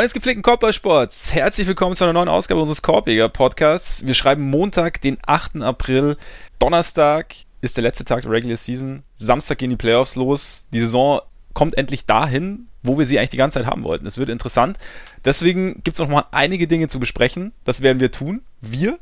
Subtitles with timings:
[0.00, 4.06] Freunde des gepflegten Korbballsports, herzlich willkommen zu einer neuen Ausgabe unseres Korbjäger Podcasts.
[4.06, 5.60] Wir schreiben Montag, den 8.
[5.60, 6.16] April.
[6.58, 9.02] Donnerstag ist der letzte Tag der Regular Season.
[9.14, 10.68] Samstag gehen die Playoffs los.
[10.72, 11.20] Die Saison
[11.52, 14.06] kommt endlich dahin, wo wir sie eigentlich die ganze Zeit haben wollten.
[14.06, 14.78] Es wird interessant.
[15.26, 17.52] Deswegen gibt es noch mal einige Dinge zu besprechen.
[17.64, 18.40] Das werden wir tun.
[18.62, 18.98] Wir,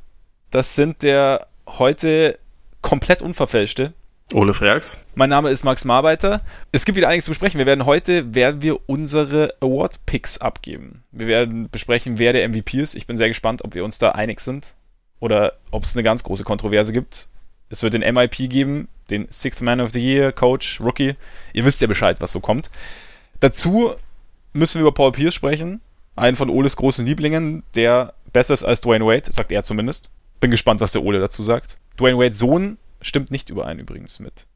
[0.50, 2.41] das sind der heute
[2.83, 3.92] komplett unverfälschte
[4.34, 4.98] Ole Freaks.
[5.14, 6.42] Mein Name ist Max Marbeiter.
[6.70, 7.59] Es gibt wieder einiges zu besprechen.
[7.59, 11.02] Wir werden heute werden wir unsere Award Picks abgeben.
[11.12, 12.95] Wir werden besprechen, wer der MVP ist.
[12.95, 14.74] Ich bin sehr gespannt, ob wir uns da einig sind
[15.19, 17.28] oder ob es eine ganz große Kontroverse gibt.
[17.70, 21.14] Es wird den MIP geben, den Sixth Man of the Year, Coach, Rookie.
[21.55, 22.70] Ihr wisst ja Bescheid, was so kommt.
[23.41, 23.95] Dazu
[24.52, 25.80] müssen wir über Paul Pierce sprechen,
[26.17, 30.11] einen von Oles großen Lieblingen, der besser ist als Dwayne Wade, sagt er zumindest.
[30.41, 31.78] Bin gespannt, was der Ole dazu sagt.
[31.98, 34.46] Dwayne Wades Sohn Stimmt nicht überein übrigens mit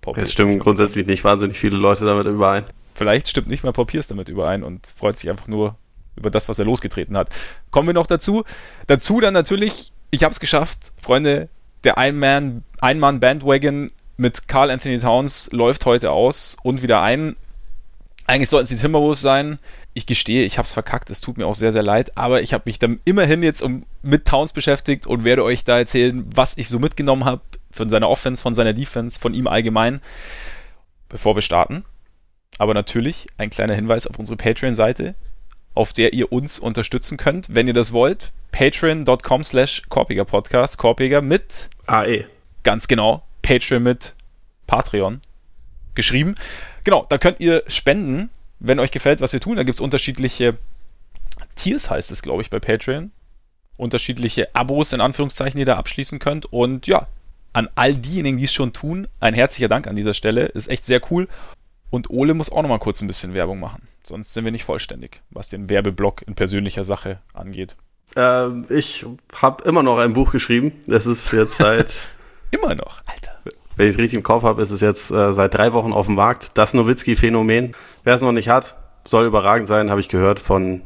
[0.00, 2.64] Paul Es stimmen grundsätzlich nicht wahnsinnig viele Leute damit überein.
[2.94, 5.76] Vielleicht stimmt nicht mal Paul Pierce damit überein und freut sich einfach nur
[6.16, 7.30] über das, was er losgetreten hat.
[7.70, 8.44] Kommen wir noch dazu.
[8.86, 11.48] Dazu dann natürlich, ich habe es geschafft, Freunde,
[11.84, 17.36] der Ein-Mann-Bandwagon mit Carl Anthony Towns läuft heute aus und wieder ein.
[18.26, 19.58] Eigentlich sollten es die Timberwolves sein.
[19.94, 21.10] Ich gestehe, ich habe es verkackt.
[21.10, 22.16] Es tut mir auch sehr, sehr leid.
[22.16, 25.78] Aber ich habe mich dann immerhin jetzt um, mit Towns beschäftigt und werde euch da
[25.78, 27.40] erzählen, was ich so mitgenommen habe
[27.70, 30.00] von seiner Offense, von seiner Defense, von ihm allgemein,
[31.08, 31.84] bevor wir starten.
[32.58, 35.14] Aber natürlich ein kleiner Hinweis auf unsere Patreon-Seite,
[35.74, 38.32] auf der ihr uns unterstützen könnt, wenn ihr das wollt.
[38.52, 40.76] Patreon.com slash Korpiger Podcast.
[40.76, 42.26] Korpiger mit AE.
[42.62, 43.22] Ganz genau.
[43.42, 44.14] Patreon mit
[44.66, 45.20] Patreon
[45.94, 46.34] geschrieben.
[46.84, 49.56] Genau, da könnt ihr spenden, wenn euch gefällt, was wir tun.
[49.56, 50.56] Da gibt es unterschiedliche
[51.54, 53.12] Tiers, heißt es, glaube ich, bei Patreon.
[53.76, 56.52] Unterschiedliche Abos in Anführungszeichen, die ihr da abschließen könnt.
[56.52, 57.06] Und ja,
[57.52, 60.46] an all diejenigen, die es schon tun, ein herzlicher Dank an dieser Stelle.
[60.46, 61.28] Ist echt sehr cool.
[61.90, 63.88] Und Ole muss auch noch mal kurz ein bisschen Werbung machen.
[64.04, 67.76] Sonst sind wir nicht vollständig, was den Werbeblock in persönlicher Sache angeht.
[68.16, 70.72] Ähm, ich habe immer noch ein Buch geschrieben.
[70.86, 72.08] Es ist jetzt seit.
[72.50, 73.38] immer noch, Alter.
[73.76, 76.06] Wenn ich es richtig im Kopf habe, ist es jetzt äh, seit drei Wochen auf
[76.06, 76.58] dem Markt.
[76.58, 77.74] Das Nowitzki-Phänomen.
[78.04, 80.82] Wer es noch nicht hat, soll überragend sein, habe ich gehört von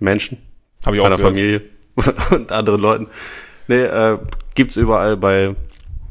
[0.00, 0.38] Menschen.
[0.84, 1.34] Habe ich auch meiner gehört.
[1.34, 1.62] Familie
[2.30, 3.08] und anderen Leuten.
[3.68, 4.18] Nee, äh,
[4.54, 5.54] gibt's überall bei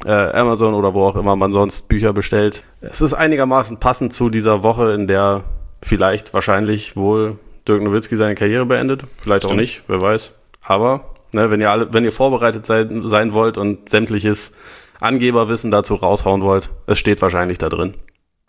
[0.06, 2.64] äh, Amazon oder wo auch immer man sonst Bücher bestellt.
[2.82, 5.44] Es ist einigermaßen passend zu dieser Woche, in der
[5.82, 7.38] vielleicht wahrscheinlich wohl
[7.68, 9.04] Dirk Nowitzki seine Karriere beendet.
[9.22, 9.54] Vielleicht Stimmt.
[9.54, 10.34] auch nicht, wer weiß.
[10.64, 14.56] Aber ne, wenn ihr alle, wenn ihr vorbereitet sein, sein wollt und sämtliches
[15.00, 17.96] Angeberwissen dazu raushauen wollt, es steht wahrscheinlich da drin.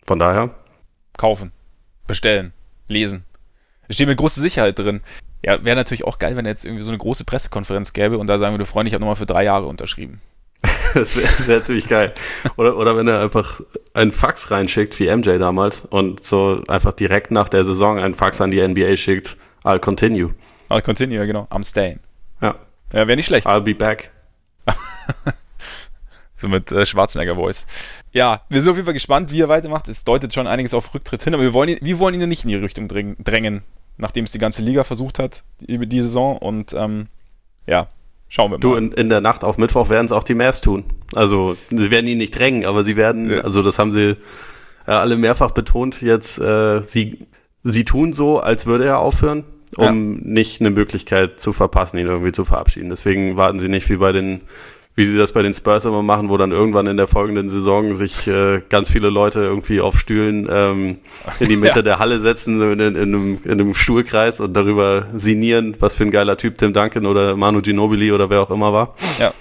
[0.05, 0.51] Von daher.
[1.17, 1.51] Kaufen,
[2.07, 2.51] bestellen,
[2.87, 3.23] lesen.
[3.87, 5.01] Es steht mit großer Sicherheit drin.
[5.45, 8.39] Ja, wäre natürlich auch geil, wenn jetzt irgendwie so eine große Pressekonferenz gäbe und da
[8.39, 10.17] sagen würde, Freunde, ich habe nochmal für drei Jahre unterschrieben.
[10.95, 12.15] das wäre wär ziemlich geil.
[12.57, 13.61] Oder, oder wenn er einfach
[13.93, 18.41] einen Fax reinschickt, wie MJ damals, und so einfach direkt nach der Saison einen Fax
[18.41, 20.33] an die NBA schickt, I'll continue.
[20.71, 21.47] I'll continue, genau.
[21.51, 21.99] I'm staying.
[22.41, 22.55] Ja.
[22.91, 23.45] Ja, wäre nicht schlecht.
[23.45, 24.09] I'll be back.
[26.37, 27.67] so mit äh, Schwarzenegger-Voice.
[28.13, 29.87] Ja, wir sind auf jeden Fall gespannt, wie er weitermacht.
[29.89, 32.45] Es deutet schon einiges auf Rücktritt hin, aber wir wollen ihn, wir wollen ihn nicht
[32.45, 33.63] in die Richtung drängen
[33.97, 36.37] nachdem es die ganze Liga versucht hat über die Saison.
[36.37, 37.07] Und ähm,
[37.67, 37.87] ja,
[38.27, 38.61] schauen wir mal.
[38.61, 40.85] Du, in, in der Nacht auf Mittwoch werden es auch die Mavs tun.
[41.13, 43.41] Also, sie werden ihn nicht drängen, aber sie werden, ja.
[43.41, 44.17] also das haben sie
[44.87, 47.27] äh, alle mehrfach betont jetzt, äh, sie,
[47.63, 49.43] sie tun so, als würde er aufhören,
[49.77, 50.21] um ja.
[50.21, 52.89] nicht eine Möglichkeit zu verpassen, ihn irgendwie zu verabschieden.
[52.89, 54.41] Deswegen warten sie nicht wie bei den
[54.95, 57.95] wie sie das bei den Spurs immer machen, wo dann irgendwann in der folgenden Saison
[57.95, 60.97] sich äh, ganz viele Leute irgendwie auf Stühlen ähm,
[61.39, 61.81] in die Mitte ja.
[61.81, 66.03] der Halle setzen, so in, in, einem, in einem Stuhlkreis und darüber sinnieren, was für
[66.03, 68.95] ein geiler Typ Tim Duncan oder Manu Ginobili oder wer auch immer war.
[69.19, 69.33] Ja.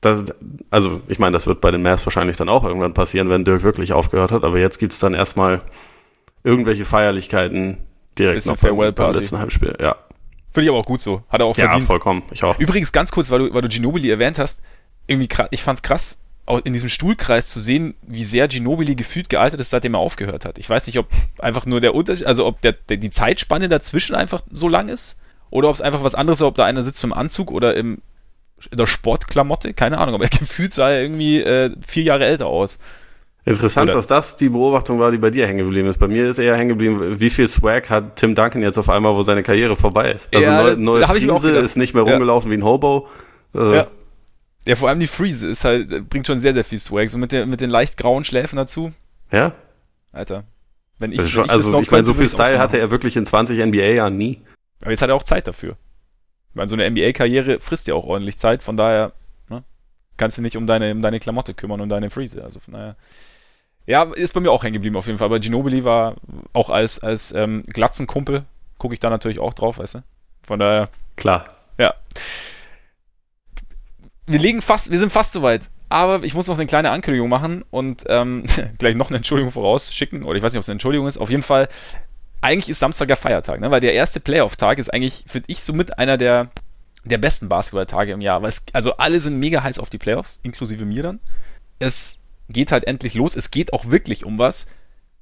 [0.00, 0.24] Das,
[0.70, 3.62] also ich meine, das wird bei den Mavs wahrscheinlich dann auch irgendwann passieren, wenn Dirk
[3.62, 5.60] wirklich aufgehört hat, aber jetzt gibt's dann erstmal
[6.42, 7.78] irgendwelche Feierlichkeiten
[8.18, 9.76] direkt Bisschen noch beim, beim letzten Heimspiel.
[9.80, 9.96] Ja.
[10.52, 11.22] Finde ich aber auch gut so.
[11.28, 11.82] Hat er auch verdient.
[11.82, 12.22] Ja, vollkommen.
[12.32, 12.58] Ich auch.
[12.58, 14.62] Übrigens, ganz kurz, weil du, weil du Ginobili erwähnt hast,
[15.10, 16.18] irgendwie krass, ich fand's krass,
[16.64, 20.58] in diesem Stuhlkreis zu sehen, wie sehr Ginobili gefühlt gealtert ist, seitdem er aufgehört hat.
[20.58, 21.08] Ich weiß nicht, ob
[21.38, 25.20] einfach nur der Unterschied, also ob der, der, die Zeitspanne dazwischen einfach so lang ist
[25.50, 27.98] oder ob es einfach was anderes ist, ob da einer sitzt im Anzug oder im,
[28.70, 32.46] in der Sportklamotte, keine Ahnung, aber er gefühlt sah er irgendwie äh, vier Jahre älter
[32.46, 32.78] aus.
[33.44, 33.96] Interessant, Oder?
[33.96, 35.98] dass das die Beobachtung war, die bei dir hängen geblieben ist.
[35.98, 39.14] Bei mir ist eher hängen geblieben, wie viel Swag hat Tim Duncan jetzt auf einmal,
[39.14, 40.28] wo seine Karriere vorbei ist.
[40.34, 42.56] Also ja, neue, neue Friese ist nicht mehr rumgelaufen ja.
[42.56, 43.08] wie ein Hobo.
[43.54, 43.86] Also ja.
[44.66, 47.08] Ja, vor allem die Freeze ist halt, bringt schon sehr, sehr viel Swag.
[47.08, 48.92] So mit, der, mit den leicht grauen Schläfen dazu.
[49.30, 49.54] Ja.
[50.12, 50.44] Alter.
[50.98, 53.24] Wenn ich, also, schon, ich also ich meine, so viel Style hatte er wirklich in
[53.24, 54.42] 20 NBA-Jahren nie.
[54.82, 55.76] Aber jetzt hat er auch Zeit dafür.
[56.50, 59.12] Ich meine, so eine NBA-Karriere frisst ja auch ordentlich Zeit, von daher
[59.48, 59.62] ne,
[60.16, 62.42] kannst du nicht um deine, um deine Klamotte kümmern und deine Freeze.
[62.44, 62.96] Also von daher.
[63.86, 65.26] Ja, ist bei mir auch hängen geblieben auf jeden Fall.
[65.26, 66.16] Aber Ginobili war
[66.52, 68.44] auch als, als ähm, Glatzenkumpel
[68.80, 70.02] gucke ich da natürlich auch drauf, weißt du?
[70.42, 70.88] Von daher.
[71.14, 71.44] Klar.
[71.78, 71.94] Ja.
[74.30, 75.70] Wir legen fast, wir sind fast soweit.
[75.88, 78.44] Aber ich muss noch eine kleine Ankündigung machen und ähm,
[78.78, 80.22] gleich noch eine Entschuldigung vorausschicken.
[80.22, 81.18] Oder ich weiß nicht, ob es eine Entschuldigung ist.
[81.18, 81.68] Auf jeden Fall,
[82.40, 83.72] eigentlich ist Samstag der Feiertag, ne?
[83.72, 86.48] weil der erste Playoff-Tag ist eigentlich, finde ich, somit einer der,
[87.04, 88.42] der besten Basketball-Tage im Jahr.
[88.44, 91.18] Es, also alle sind mega heiß auf die Playoffs, inklusive mir dann.
[91.80, 93.34] Es geht halt endlich los.
[93.34, 94.68] Es geht auch wirklich um was.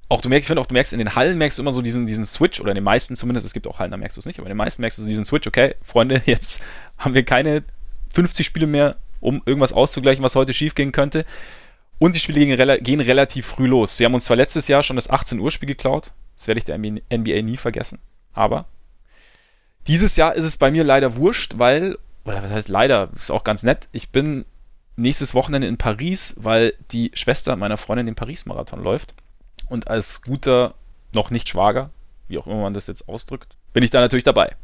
[0.07, 1.81] Auch du merkst, ich finde auch, du merkst in den Hallen merkst du immer so
[1.81, 4.19] diesen, diesen Switch, oder in den meisten zumindest, es gibt auch Hallen, da merkst du
[4.19, 6.61] es nicht, aber in den meisten merkst du so diesen Switch, okay, Freunde, jetzt
[6.97, 7.63] haben wir keine
[8.13, 11.25] 50 Spiele mehr um irgendwas auszugleichen, was heute schiefgehen könnte.
[11.97, 13.97] Und die Spiele gehen, gehen, relativ früh los.
[13.97, 16.11] Sie haben uns zwar letztes Jahr schon das 18 Uhr Spiel geklaut.
[16.37, 17.99] Das werde ich der NBA nie vergessen.
[18.33, 18.65] Aber
[19.87, 23.43] dieses Jahr ist es bei mir leider wurscht, weil, oder was heißt leider, ist auch
[23.43, 23.89] ganz nett.
[23.91, 24.45] Ich bin
[24.95, 29.13] nächstes Wochenende in Paris, weil die Schwester meiner Freundin den Paris-Marathon läuft.
[29.67, 30.75] Und als guter,
[31.13, 31.89] noch nicht Schwager,
[32.27, 34.55] wie auch immer man das jetzt ausdrückt, bin ich da natürlich dabei.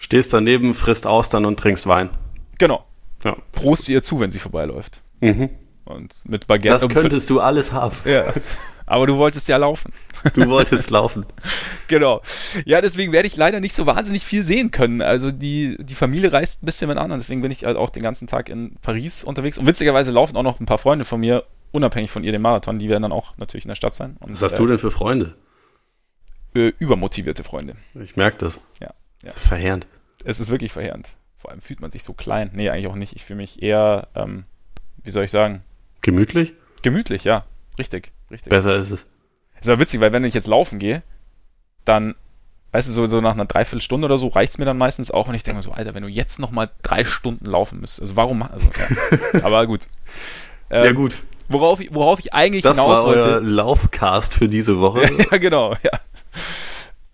[0.00, 2.10] Stehst daneben, frisst Austern und trinkst Wein.
[2.58, 2.82] Genau.
[3.24, 3.36] Ja.
[3.52, 5.00] Prost ihr zu, wenn sie vorbeiläuft.
[5.20, 5.50] Mhm.
[5.84, 6.68] Und mit Baguette.
[6.68, 7.96] Das könntest du alles haben.
[8.04, 8.32] Ja.
[8.88, 9.92] Aber du wolltest ja laufen.
[10.34, 11.26] Du wolltest laufen.
[11.88, 12.22] genau.
[12.64, 15.02] Ja, deswegen werde ich leider nicht so wahnsinnig viel sehen können.
[15.02, 17.90] Also die, die Familie reist ein bisschen mit an und deswegen bin ich halt auch
[17.90, 19.58] den ganzen Tag in Paris unterwegs.
[19.58, 22.78] Und witzigerweise laufen auch noch ein paar Freunde von mir, unabhängig von ihr, den Marathon.
[22.78, 24.16] Die werden dann auch natürlich in der Stadt sein.
[24.20, 25.34] Und, Was hast äh, du denn für Freunde?
[26.54, 27.76] Äh, übermotivierte Freunde.
[27.94, 28.60] Ich merke das.
[28.80, 28.86] Ja.
[28.86, 28.94] ja.
[29.22, 29.86] Das ist verheerend.
[30.24, 31.10] Es ist wirklich verheerend.
[31.38, 32.50] Vor allem fühlt man sich so klein.
[32.52, 33.14] Nee, eigentlich auch nicht.
[33.14, 34.42] Ich fühle mich eher, ähm,
[35.04, 35.60] wie soll ich sagen?
[36.02, 36.52] Gemütlich?
[36.82, 37.44] Gemütlich, ja.
[37.78, 38.50] Richtig, richtig.
[38.50, 39.06] Besser ist es.
[39.60, 41.02] Ist aber witzig, weil wenn ich jetzt laufen gehe,
[41.84, 42.16] dann,
[42.72, 45.28] weißt du, so, so nach einer Dreiviertelstunde oder so reicht es mir dann meistens auch
[45.28, 48.16] und ich denke mir so, Alter, wenn du jetzt nochmal drei Stunden laufen müsstest, also
[48.16, 49.40] warum, also, ja.
[49.44, 49.86] aber gut.
[50.70, 51.16] Ähm, ja, gut.
[51.48, 53.20] Worauf ich, worauf ich eigentlich das hinaus war wollte.
[53.20, 55.08] euer Laufcast für diese Woche.
[55.30, 55.92] ja, genau, ja.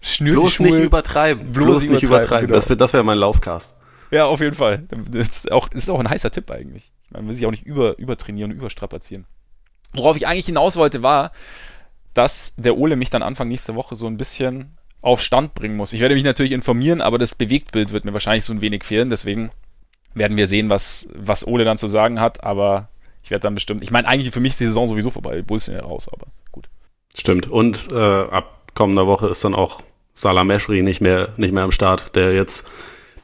[0.02, 1.52] Schnür bloß nicht übertreiben.
[1.52, 2.48] Bloß, bloß nicht übertreiben.
[2.48, 2.56] Genau.
[2.56, 3.74] Das wäre das wär mein Laufcast.
[4.14, 4.86] Ja, auf jeden Fall.
[5.10, 6.92] Das ist auch, ist auch ein heißer Tipp eigentlich.
[7.10, 9.26] Man will sich auch nicht über, übertrainieren und überstrapazieren.
[9.92, 11.32] Worauf ich eigentlich hinaus wollte, war,
[12.14, 15.92] dass der Ole mich dann Anfang nächste Woche so ein bisschen auf Stand bringen muss.
[15.92, 19.10] Ich werde mich natürlich informieren, aber das Bewegtbild wird mir wahrscheinlich so ein wenig fehlen.
[19.10, 19.50] Deswegen
[20.14, 22.44] werden wir sehen, was, was Ole dann zu sagen hat.
[22.44, 22.88] Aber
[23.24, 23.82] ich werde dann bestimmt.
[23.82, 25.34] Ich meine, eigentlich für mich ist die Saison sowieso vorbei.
[25.34, 26.68] Die Bulls sind ja raus, aber gut.
[27.16, 27.50] Stimmt.
[27.50, 29.82] Und äh, ab kommender Woche ist dann auch
[30.14, 32.64] Salah Meshri nicht mehr, nicht mehr am Start, der jetzt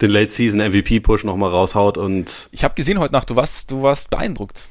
[0.01, 2.49] den Late Season MVP Push nochmal raushaut und.
[2.53, 4.65] Ich habe gesehen heute Nacht, du warst, du warst beeindruckt.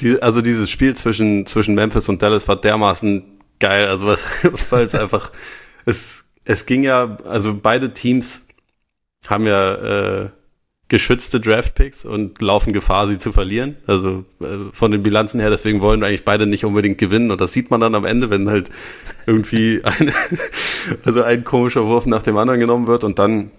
[0.00, 3.24] Die, also dieses Spiel zwischen, zwischen Memphis und Dallas war dermaßen
[3.58, 4.22] geil, also was,
[4.70, 5.32] weil es einfach,
[5.86, 8.46] es, es ging ja, also beide Teams
[9.26, 10.30] haben ja äh,
[10.88, 13.76] geschützte Draftpicks und laufen Gefahr, sie zu verlieren.
[13.86, 17.30] Also äh, von den Bilanzen her, deswegen wollen eigentlich beide nicht unbedingt gewinnen.
[17.30, 18.70] Und das sieht man dann am Ende, wenn halt
[19.26, 20.12] irgendwie eine,
[21.04, 23.50] also ein komischer Wurf nach dem anderen genommen wird und dann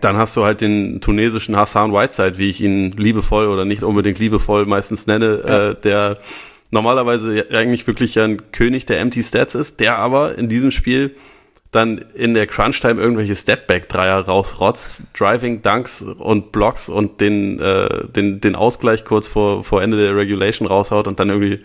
[0.00, 4.18] dann hast du halt den tunesischen Hassan Whiteside, wie ich ihn liebevoll oder nicht unbedingt
[4.18, 5.70] liebevoll meistens nenne, ja.
[5.70, 6.18] äh, der
[6.70, 11.14] normalerweise eigentlich wirklich ein König der Empty Stats ist, der aber in diesem Spiel
[11.70, 18.40] dann in der Crunch-Time irgendwelche Stepback-Dreier rausrotzt, Driving, Dunks und Blocks und den, äh, den,
[18.40, 21.64] den Ausgleich kurz vor, vor Ende der Regulation raushaut und dann irgendwie,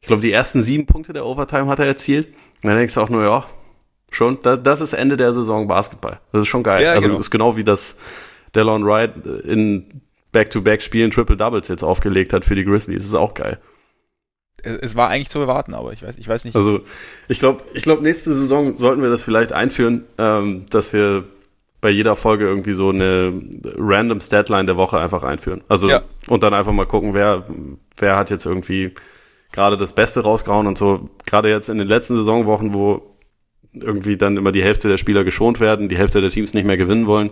[0.00, 2.26] ich glaube, die ersten sieben Punkte der Overtime hat er erzielt.
[2.62, 3.46] Und dann denkst du auch nur, ja,
[4.16, 6.20] Schon, das, das ist Ende der Saison Basketball.
[6.32, 6.82] Das ist schon geil.
[6.82, 7.18] Ja, also genau.
[7.18, 7.98] ist genau wie das
[8.54, 9.12] Delon Wright
[9.44, 10.00] in
[10.32, 13.02] Back-to-Back-Spielen Triple Doubles jetzt aufgelegt hat für die Grizzlies.
[13.02, 13.58] Das ist auch geil.
[14.62, 16.56] Es war eigentlich zu erwarten, aber ich weiß, ich weiß nicht.
[16.56, 16.80] Also
[17.28, 21.24] ich glaube, ich glaube, nächste Saison sollten wir das vielleicht einführen, ähm, dass wir
[21.82, 23.34] bei jeder Folge irgendwie so eine
[23.76, 25.62] random Statline der Woche einfach einführen.
[25.68, 26.00] Also ja.
[26.28, 27.44] und dann einfach mal gucken, wer,
[27.98, 28.94] wer hat jetzt irgendwie
[29.52, 31.10] gerade das Beste rausgehauen und so.
[31.26, 33.15] Gerade jetzt in den letzten Saisonwochen, wo
[33.80, 36.76] irgendwie dann immer die Hälfte der Spieler geschont werden, die Hälfte der Teams nicht mehr
[36.76, 37.30] gewinnen wollen.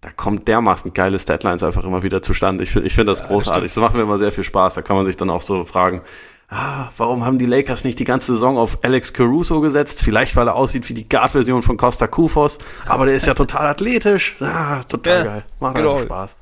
[0.00, 2.64] Da kommt dermaßen geile Statlines einfach immer wieder zustande.
[2.64, 3.64] Ich, ich finde das ja, großartig.
[3.64, 4.74] Das, das macht mir immer sehr viel Spaß.
[4.74, 6.02] Da kann man sich dann auch so fragen,
[6.48, 10.02] ah, warum haben die Lakers nicht die ganze Saison auf Alex Caruso gesetzt?
[10.02, 13.66] Vielleicht, weil er aussieht wie die Guard-Version von Costa Kufos, aber der ist ja total
[13.66, 14.36] athletisch.
[14.40, 15.44] Ah, total ja, geil.
[15.60, 15.98] Macht genau.
[15.98, 16.36] Spaß.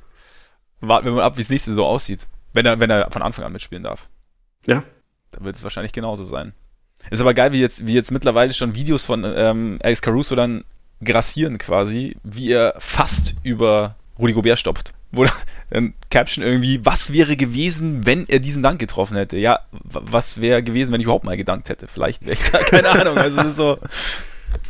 [0.80, 2.26] Warten wir mal ab, wie es nächste so aussieht.
[2.54, 4.08] Wenn er, wenn er von Anfang an mitspielen darf.
[4.66, 4.82] Ja.
[5.30, 6.54] Dann wird es wahrscheinlich genauso sein.
[7.10, 10.64] Ist aber geil, wie jetzt, wie jetzt mittlerweile schon Videos von ähm, Alex Caruso dann
[11.02, 14.92] grassieren quasi, wie er fast über Rudy Gobert stopft.
[15.12, 15.24] Wo
[15.70, 19.36] dann Caption irgendwie, was wäre gewesen, wenn er diesen Dank getroffen hätte?
[19.38, 21.88] Ja, was wäre gewesen, wenn ich überhaupt mal gedankt hätte?
[21.88, 23.18] Vielleicht wäre ich da, keine Ahnung.
[23.18, 23.78] Also es ist so.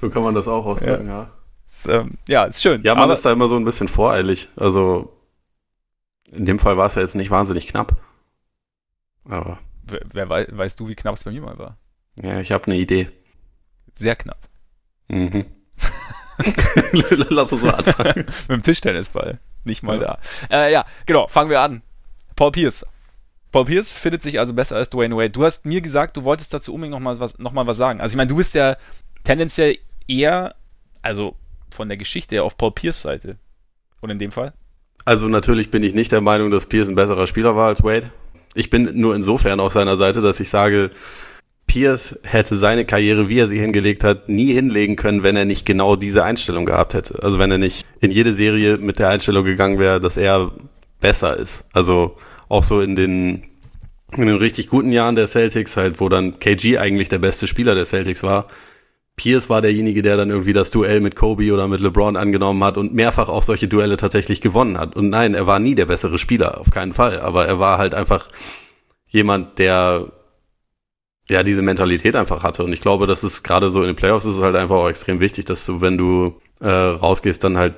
[0.00, 1.12] So kann man das auch aussagen, ja.
[1.12, 1.30] Ja,
[1.66, 2.82] ist, ähm, ja, ist schön.
[2.82, 4.49] Ja, man aber, ist da immer so ein bisschen voreilig.
[4.56, 5.12] Also
[6.30, 8.00] in dem Fall war es ja jetzt nicht wahnsinnig knapp.
[9.28, 9.58] Aber.
[9.82, 11.76] Wer, wer weiß, weißt du, wie knapp es bei mir mal war?
[12.22, 13.08] Ja, ich habe eine Idee.
[13.94, 14.48] Sehr knapp.
[15.08, 15.46] Mhm.
[17.28, 18.26] Lass uns mal anfangen.
[18.48, 19.38] Mit dem Tischtennisball.
[19.64, 20.18] Nicht mal ja.
[20.48, 20.66] da.
[20.66, 21.82] Äh, ja, genau, fangen wir an.
[22.36, 22.86] Paul Pierce.
[23.52, 25.30] Paul Pierce findet sich also besser als Dwayne Wade.
[25.30, 28.00] Du hast mir gesagt, du wolltest dazu unbedingt nochmal was, noch was sagen.
[28.00, 28.76] Also ich meine, du bist ja
[29.24, 30.54] tendenziell eher,
[31.02, 31.36] also
[31.70, 33.36] von der Geschichte her auf Paul Pierce Seite.
[34.00, 34.54] Und in dem Fall?
[35.04, 38.10] Also natürlich bin ich nicht der Meinung, dass Pierce ein besserer Spieler war als Wade.
[38.54, 40.90] Ich bin nur insofern auf seiner Seite, dass ich sage,
[41.70, 45.64] Pierce hätte seine Karriere, wie er sie hingelegt hat, nie hinlegen können, wenn er nicht
[45.64, 47.22] genau diese Einstellung gehabt hätte.
[47.22, 50.50] Also wenn er nicht in jede Serie mit der Einstellung gegangen wäre, dass er
[51.00, 51.68] besser ist.
[51.72, 52.16] Also
[52.48, 53.44] auch so in den,
[54.16, 57.76] in den richtig guten Jahren der Celtics, halt, wo dann KG eigentlich der beste Spieler
[57.76, 58.48] der Celtics war.
[59.14, 62.78] Pierce war derjenige, der dann irgendwie das Duell mit Kobe oder mit LeBron angenommen hat
[62.78, 64.96] und mehrfach auch solche Duelle tatsächlich gewonnen hat.
[64.96, 67.20] Und nein, er war nie der bessere Spieler, auf keinen Fall.
[67.20, 68.28] Aber er war halt einfach
[69.08, 70.10] jemand, der
[71.30, 72.64] ja diese Mentalität einfach hatte.
[72.64, 74.88] Und ich glaube, das ist gerade so in den Playoffs ist es halt einfach auch
[74.88, 77.75] extrem wichtig, dass du, wenn du äh, rausgehst, dann halt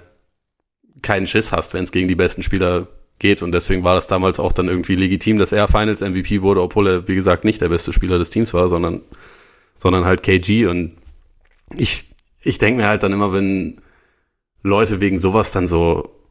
[1.03, 3.43] keinen Schiss hast, wenn es gegen die besten Spieler geht.
[3.43, 6.89] Und deswegen war das damals auch dann irgendwie legitim, dass er Finals MVP wurde, obwohl
[6.89, 9.03] er, wie gesagt, nicht der beste Spieler des Teams war, sondern,
[9.79, 10.67] sondern halt KG.
[10.67, 10.95] Und
[11.77, 12.09] ich,
[12.41, 13.81] ich denke mir halt dann immer, wenn
[14.63, 16.22] Leute wegen sowas dann so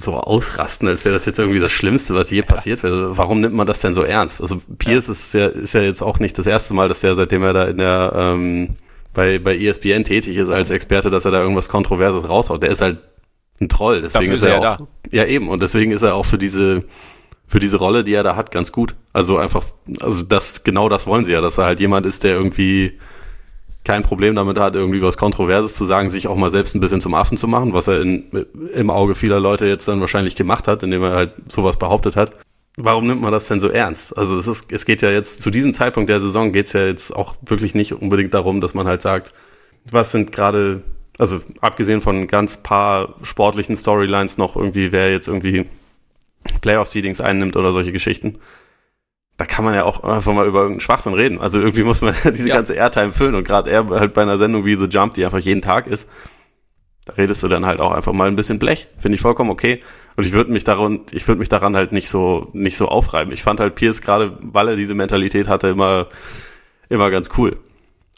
[0.00, 3.18] so ausrasten, als wäre das jetzt irgendwie das Schlimmste, was je passiert wäre.
[3.18, 4.40] Warum nimmt man das denn so ernst?
[4.40, 5.12] Also Pierce ja.
[5.12, 7.64] ist ja ist ja jetzt auch nicht das erste Mal, dass der seitdem er da
[7.64, 8.76] in der ähm,
[9.12, 12.62] bei bei ESPN tätig ist als Experte, dass er da irgendwas Kontroverses raushaut.
[12.62, 12.98] Der ist halt
[13.60, 14.86] ein Troll, deswegen Dafür ist er, er auch, da.
[15.10, 16.84] Ja eben und deswegen ist er auch für diese
[17.48, 18.94] für diese Rolle, die er da hat, ganz gut.
[19.12, 19.64] Also einfach,
[20.00, 22.98] also das genau das wollen sie ja, dass er halt jemand ist, der irgendwie
[23.88, 27.00] kein Problem damit hat, irgendwie was Kontroverses zu sagen, sich auch mal selbst ein bisschen
[27.00, 28.24] zum Affen zu machen, was er in,
[28.74, 32.32] im Auge vieler Leute jetzt dann wahrscheinlich gemacht hat, indem er halt sowas behauptet hat.
[32.76, 34.16] Warum nimmt man das denn so ernst?
[34.18, 36.84] Also es ist, es geht ja jetzt zu diesem Zeitpunkt der Saison geht es ja
[36.84, 39.32] jetzt auch wirklich nicht unbedingt darum, dass man halt sagt,
[39.90, 40.82] was sind gerade,
[41.18, 45.64] also abgesehen von ganz paar sportlichen Storylines noch irgendwie, wer jetzt irgendwie
[46.60, 48.38] Playoff-Seedings einnimmt oder solche Geschichten
[49.38, 51.40] da kann man ja auch einfach mal über irgendeinen Schwachsinn reden.
[51.40, 52.56] Also irgendwie muss man diese ja.
[52.56, 55.38] ganze Airtime füllen und gerade er halt bei einer Sendung wie The Jump, die einfach
[55.38, 56.08] jeden Tag ist,
[57.06, 58.88] da redest du dann halt auch einfach mal ein bisschen Blech.
[58.98, 59.80] Finde ich vollkommen okay.
[60.16, 63.32] Und ich würde mich daran, ich würde mich daran halt nicht so, nicht so aufreiben.
[63.32, 66.08] Ich fand halt Pierce gerade, weil er diese Mentalität hatte, immer,
[66.88, 67.56] immer ganz cool.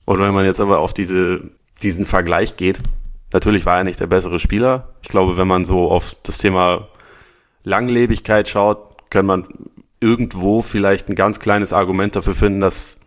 [0.06, 1.50] Und wenn man jetzt aber auf diese,
[1.82, 2.80] diesen Vergleich geht,
[3.32, 4.94] natürlich war er nicht der bessere Spieler.
[5.02, 6.88] Ich glaube, wenn man so auf das Thema
[7.62, 9.46] Langlebigkeit schaut, kann man
[10.00, 12.98] irgendwo vielleicht ein ganz kleines Argument dafür finden, dass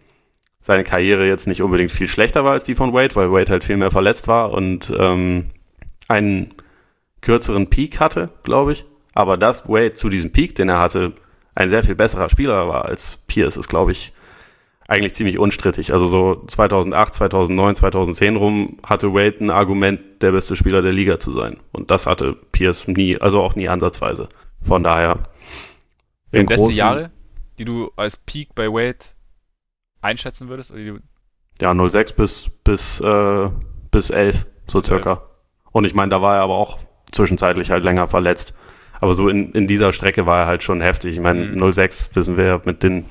[0.62, 3.64] seine Karriere jetzt nicht unbedingt viel schlechter war als die von Wade, weil Wade halt
[3.64, 5.46] viel mehr verletzt war und ähm,
[6.08, 6.54] einen
[7.22, 8.86] kürzeren Peak hatte, glaube ich.
[9.14, 11.14] Aber dass Wade zu diesem Peak, den er hatte,
[11.56, 14.14] ein sehr viel besserer Spieler war als Pierce, ist, glaube ich,
[14.88, 15.94] eigentlich ziemlich unstrittig.
[15.94, 21.20] Also so 2008, 2009, 2010 rum hatte Wade ein Argument, der beste Spieler der Liga
[21.20, 21.60] zu sein.
[21.72, 24.30] Und das hatte Pierce nie, also auch nie ansatzweise.
[24.62, 25.20] Von daher
[26.34, 27.12] Wären beste Jahre,
[27.58, 28.98] die du als Peak bei Wade
[30.02, 30.72] einschätzen würdest?
[30.72, 31.00] Oder
[31.62, 33.50] ja, 06 bis, bis, äh,
[33.92, 35.12] bis 11, so circa.
[35.12, 35.22] 11.
[35.72, 36.80] Und ich meine, da war er aber auch
[37.12, 38.56] zwischenzeitlich halt länger verletzt.
[39.00, 41.14] Aber so in, in dieser Strecke war er halt schon heftig.
[41.14, 41.74] Ich meine, mhm.
[41.74, 43.06] 06 wissen wir mit den.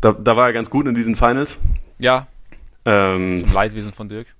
[0.00, 1.58] Da, da war er ganz gut in diesen Finals.
[1.98, 2.26] Ja.
[2.84, 4.34] Ähm, Zum Leidwesen von Dirk.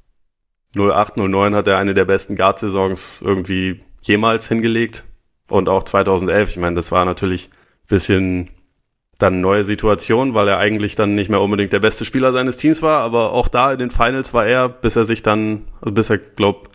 [0.76, 5.04] 08, 09 hat er eine der besten Guard-Saisons irgendwie jemals hingelegt.
[5.48, 7.50] Und auch 2011, ich meine, das war natürlich
[7.88, 8.50] bisschen
[9.18, 12.82] dann neue Situation, weil er eigentlich dann nicht mehr unbedingt der beste Spieler seines Teams
[12.82, 16.10] war, aber auch da in den Finals war er, bis er sich dann, also bis
[16.10, 16.70] er, glaub,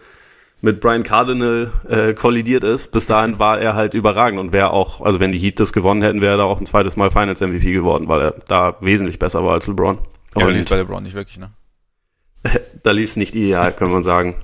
[0.61, 5.01] mit Brian Cardinal äh, kollidiert ist, bis dahin war er halt überragend und wäre auch,
[5.01, 7.41] also wenn die Heat das gewonnen hätten, wäre er da auch ein zweites Mal Finals
[7.41, 9.99] MVP geworden, weil er da wesentlich besser war als LeBron.
[10.37, 11.51] Ja, lief bei LeBron nicht wirklich, ne?
[12.83, 14.35] da lief es nicht ideal, kann man sagen.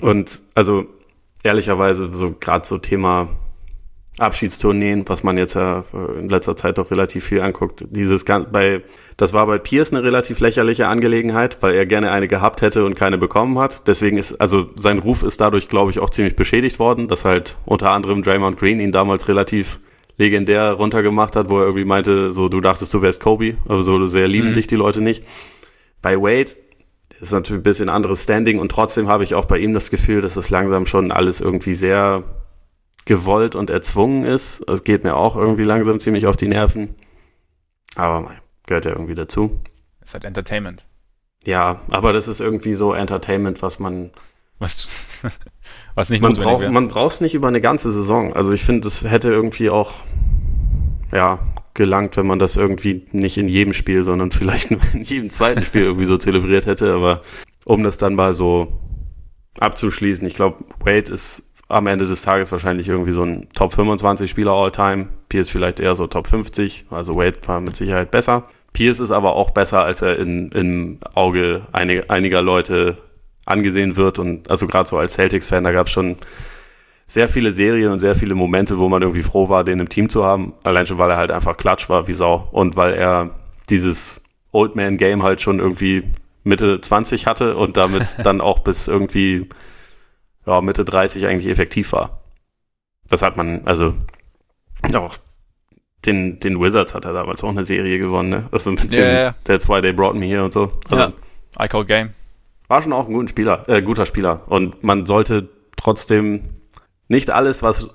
[0.00, 0.86] Und also
[1.42, 3.28] ehrlicherweise so gerade so Thema
[4.18, 5.84] Abschiedstourneen, was man jetzt ja
[6.18, 7.84] in letzter Zeit doch relativ viel anguckt.
[7.90, 8.82] Dieses bei,
[9.16, 12.94] das war bei Pierce eine relativ lächerliche Angelegenheit, weil er gerne eine gehabt hätte und
[12.94, 13.82] keine bekommen hat.
[13.88, 17.56] Deswegen ist, also sein Ruf ist dadurch, glaube ich, auch ziemlich beschädigt worden, dass halt
[17.64, 19.80] unter anderem Draymond Green ihn damals relativ
[20.16, 24.06] legendär runtergemacht hat, wo er irgendwie meinte, so du dachtest, du wärst Kobe, aber so
[24.06, 24.54] sehr lieben mhm.
[24.54, 25.24] dich die Leute nicht.
[26.02, 26.50] Bei Wade
[27.20, 30.20] ist natürlich ein bisschen anderes Standing und trotzdem habe ich auch bei ihm das Gefühl,
[30.20, 32.22] dass es langsam schon alles irgendwie sehr
[33.04, 34.64] gewollt und erzwungen ist.
[34.66, 36.94] Das geht mir auch irgendwie langsam ziemlich auf die Nerven.
[37.96, 38.32] Aber
[38.66, 39.60] gehört ja irgendwie dazu.
[40.02, 40.86] ist halt Entertainment.
[41.44, 44.10] Ja, aber das ist irgendwie so Entertainment, was man.
[44.58, 44.88] Was,
[45.94, 46.68] was nicht man braucht.
[46.70, 48.32] Man braucht es nicht über eine ganze Saison.
[48.32, 49.92] Also ich finde, das hätte irgendwie auch
[51.12, 51.38] ja
[51.74, 55.62] gelangt, wenn man das irgendwie nicht in jedem Spiel, sondern vielleicht nur in jedem zweiten
[55.62, 56.94] Spiel irgendwie so zelebriert hätte.
[56.94, 57.22] Aber
[57.64, 58.80] um das dann mal so
[59.60, 60.26] abzuschließen.
[60.26, 61.42] Ich glaube, Wade ist
[61.74, 65.08] am Ende des Tages wahrscheinlich irgendwie so ein Top 25 Spieler All-Time.
[65.28, 66.86] Pierce vielleicht eher so Top 50.
[66.90, 68.44] Also Wade war mit Sicherheit besser.
[68.72, 72.98] Pierce ist aber auch besser, als er in, im Auge einig, einiger Leute
[73.44, 74.20] angesehen wird.
[74.20, 76.16] Und also gerade so als Celtics-Fan, da gab es schon
[77.08, 80.08] sehr viele Serien und sehr viele Momente, wo man irgendwie froh war, den im Team
[80.08, 80.54] zu haben.
[80.62, 82.48] Allein schon, weil er halt einfach klatsch war wie Sau.
[82.52, 83.30] Und weil er
[83.68, 86.04] dieses Old Man Game halt schon irgendwie
[86.44, 89.48] Mitte 20 hatte und damit dann auch bis irgendwie
[90.46, 92.20] ja, Mitte 30 eigentlich effektiv war.
[93.08, 93.94] Das hat man, also
[94.94, 95.16] auch
[96.04, 98.44] den, den Wizards hat er damals auch eine Serie gewonnen, ne?
[98.52, 99.34] Also mit Ja, ja, ja.
[99.44, 100.72] That's why they brought me here und so.
[100.90, 101.12] Also Ja.
[101.62, 102.10] I call game.
[102.68, 104.42] war schon auch ein guter Spieler, äh, guter Spieler.
[104.46, 106.44] Und man sollte trotzdem
[107.08, 107.88] nicht alles, was,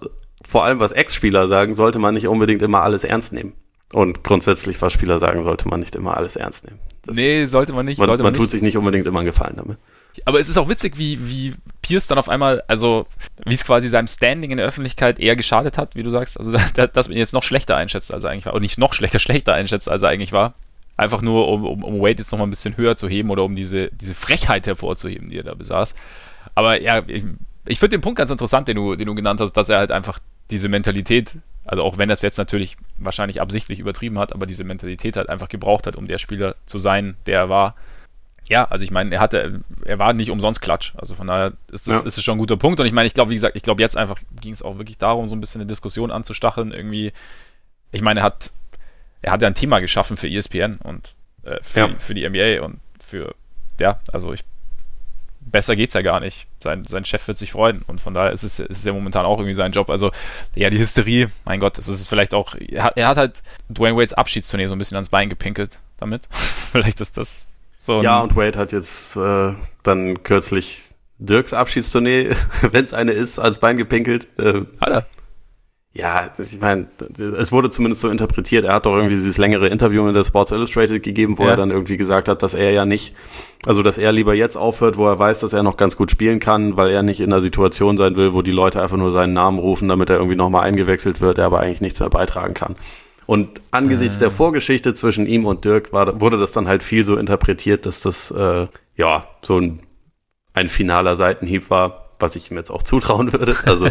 [0.46, 3.54] vor allem was Ex-Spieler sagen, sollte man nicht unbedingt immer alles ernst nehmen.
[3.94, 6.80] Und grundsätzlich, was Spieler sagen, sollte man nicht immer alles ernst nehmen.
[7.04, 8.00] Das, Nee, sollte man nicht.
[8.00, 8.52] man, man tut nicht.
[8.52, 9.78] sich nicht unbedingt immer einen Gefallen damit.
[10.26, 13.08] Aber es ist auch witzig, wie, wie Pierce dann auf einmal, also
[13.46, 16.38] wie es quasi seinem Standing in der Öffentlichkeit eher geschadet hat, wie du sagst.
[16.38, 18.54] Also dass, dass man ihn jetzt noch schlechter einschätzt, als er eigentlich war.
[18.54, 20.54] Und nicht noch schlechter, schlechter einschätzt, als er eigentlich war.
[20.98, 23.44] Einfach nur, um, um, um Wade jetzt noch mal ein bisschen höher zu heben oder
[23.44, 25.96] um diese, diese Frechheit hervorzuheben, die er da besaß.
[26.56, 27.24] Aber ja, ich,
[27.66, 29.92] ich finde den Punkt ganz interessant, den du, den du genannt hast, dass er halt
[29.92, 30.20] einfach
[30.52, 34.64] diese Mentalität, also auch wenn er es jetzt natürlich wahrscheinlich absichtlich übertrieben hat, aber diese
[34.64, 37.76] Mentalität halt einfach gebraucht hat, um der Spieler zu sein, der er war.
[38.50, 40.94] Ja, also ich meine, er hatte, er war nicht umsonst Klatsch.
[40.98, 42.00] Also von daher ist es, Ja.
[42.02, 42.80] ist es schon ein guter Punkt.
[42.80, 44.98] Und ich meine, ich glaube, wie gesagt, ich glaube jetzt einfach ging es auch wirklich
[44.98, 46.72] darum, so ein bisschen eine Diskussion anzustacheln.
[46.74, 47.14] Irgendwie,
[47.92, 48.52] ich meine, er hat,
[49.22, 51.14] er hat ja ein Thema geschaffen für ESPN und
[51.44, 51.90] äh, für, Ja.
[52.00, 53.36] für die NBA und für,
[53.80, 54.44] ja, also ich,
[55.42, 56.48] besser geht's ja gar nicht.
[56.60, 59.26] Sein, sein Chef wird sich freuen und von daher ist es, ist es ja momentan
[59.26, 59.90] auch irgendwie sein Job.
[59.92, 60.12] Also,
[60.56, 63.44] ja, die Hysterie, mein Gott, das ist es vielleicht auch, er hat, er hat halt
[63.70, 66.28] Dwayne Wades Abschiedstournee so ein bisschen ans Bein gepinkelt damit.
[66.72, 67.49] vielleicht ist das
[67.82, 70.82] so Ja, und Wade hat jetzt äh, dann kürzlich
[71.18, 72.32] Dirks Abschiedstournee,
[72.72, 74.28] wenn es eine ist, als Bein gepinkelt.
[74.38, 75.06] Äh, Alter,
[75.92, 76.88] ja, das, ich meine,
[77.18, 78.64] es wurde zumindest so interpretiert.
[78.64, 81.52] Er hat doch irgendwie dieses längere Interview in der Sports Illustrated gegeben, wo Ja.
[81.52, 83.16] er dann irgendwie gesagt hat, dass er ja nicht,
[83.66, 86.40] also dass er lieber jetzt aufhört, wo er weiß, dass er noch ganz gut spielen
[86.40, 89.34] kann, weil er nicht in einer Situation sein will, wo die Leute einfach nur seinen
[89.34, 92.76] Namen rufen, damit er irgendwie nochmal eingewechselt wird, er aber eigentlich nichts mehr beitragen kann.
[93.30, 97.16] Und angesichts der Vorgeschichte zwischen ihm und Dirk war, wurde das dann halt viel so
[97.16, 98.66] interpretiert, dass das äh,
[98.96, 99.82] ja so ein,
[100.54, 103.56] ein finaler Seitenhieb war, was ich ihm jetzt auch zutrauen würde.
[103.66, 103.88] Also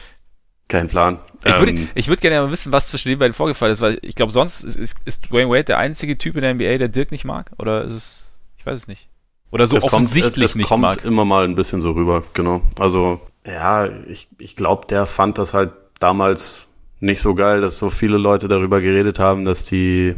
[0.68, 1.20] kein Plan.
[1.42, 3.98] Ich würde, Ähm, ich würde gerne mal wissen, was zwischen den beiden vorgefallen ist, weil
[4.02, 6.88] ich glaube, sonst ist, ist, ist Dwayne Wade der einzige Typ in der NBA, der
[6.88, 7.52] Dirk nicht mag.
[7.58, 9.08] Oder ist es, ich weiß es nicht.
[9.52, 11.02] Oder so es kommt- offensichtlich es, es nicht kommt mag.
[11.02, 12.60] immer mal ein bisschen so rüber, genau.
[12.78, 16.65] Also, ja, ich, ich glaube, der fand das halt damals
[17.00, 20.14] nicht so geil, dass so viele Leute darüber geredet haben, dass die,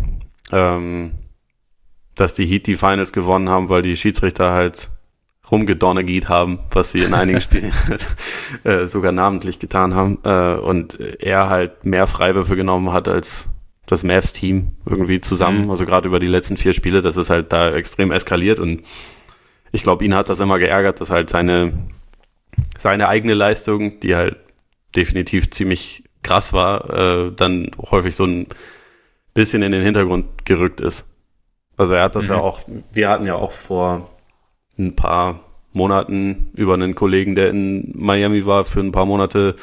[0.53, 1.12] ähm,
[2.14, 4.91] dass die Heat die Finals gewonnen haben, weil die Schiedsrichter halt
[5.51, 7.73] rumgedonnegiet haben, was sie in einigen Spielen
[8.64, 10.19] äh, sogar namentlich getan haben.
[10.25, 13.49] Äh, und er halt mehr Freiwürfe genommen hat als
[13.87, 15.64] das Mavs-Team irgendwie zusammen.
[15.64, 15.71] Mhm.
[15.71, 18.83] Also gerade über die letzten vier Spiele, das ist halt da extrem eskaliert und
[19.71, 21.75] ich glaube, ihn hat das immer geärgert, dass halt seine,
[22.79, 24.37] seine eigene Leistung, die halt
[24.97, 28.46] definitiv ziemlich krass war, äh, dann häufig so ein
[29.35, 31.07] bisschen in den Hintergrund gerückt ist.
[31.76, 32.35] Also er hat das Mhm.
[32.35, 32.61] ja auch,
[32.92, 34.11] wir hatten ja auch vor
[34.78, 35.40] ein paar
[35.72, 39.54] Monaten über einen Kollegen, der in Miami war, für ein paar Monate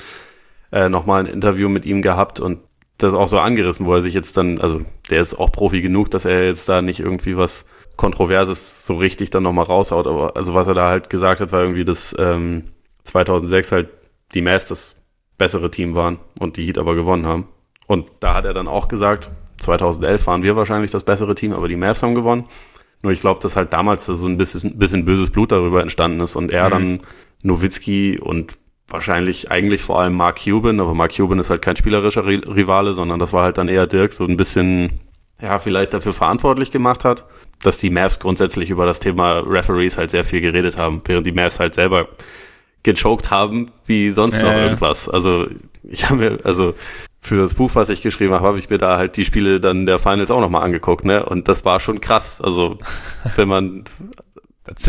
[0.71, 2.59] äh, nochmal ein Interview mit ihm gehabt und
[2.97, 6.09] das auch so angerissen, wo er sich jetzt dann, also der ist auch Profi genug,
[6.11, 7.65] dass er jetzt da nicht irgendwie was
[7.97, 11.61] Kontroverses so richtig dann nochmal raushaut, aber also was er da halt gesagt hat, war
[11.61, 12.63] irgendwie, dass ähm,
[13.03, 13.89] 2006 halt
[14.33, 14.94] die Mavs das
[15.37, 17.47] bessere Team waren und die Heat aber gewonnen haben.
[17.87, 21.67] Und da hat er dann auch gesagt, 2011 waren wir wahrscheinlich das bessere Team, aber
[21.67, 22.45] die Mavs haben gewonnen.
[23.01, 26.35] Nur ich glaube, dass halt damals so ein bisschen, bisschen böses Blut darüber entstanden ist
[26.35, 26.71] und er Mhm.
[26.71, 26.99] dann
[27.43, 32.23] Nowitzki und wahrscheinlich eigentlich vor allem Mark Cuban, aber Mark Cuban ist halt kein spielerischer
[32.25, 34.99] Ri- Rivale, sondern das war halt dann eher Dirk, so ein bisschen,
[35.41, 37.25] ja, vielleicht dafür verantwortlich gemacht hat,
[37.63, 41.31] dass die Mavs grundsätzlich über das Thema Referees halt sehr viel geredet haben, während die
[41.31, 42.07] Mavs halt selber
[42.85, 45.09] gechoked haben, wie sonst noch irgendwas.
[45.09, 45.47] Also
[45.83, 46.73] ich habe mir, also
[47.19, 49.85] für das Buch, was ich geschrieben habe, habe ich mir da halt die Spiele dann
[49.85, 51.25] der Finals auch nochmal angeguckt, ne?
[51.25, 52.39] Und das war schon krass.
[52.41, 52.77] Also
[53.35, 53.83] wenn man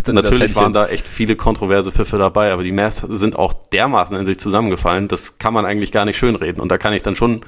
[0.09, 4.25] Natürlich waren da echt viele kontroverse Pfiffe dabei, aber die Mavs sind auch dermaßen in
[4.25, 6.63] sich zusammengefallen, das kann man eigentlich gar nicht schönreden.
[6.63, 7.43] Und da kann ich dann schon,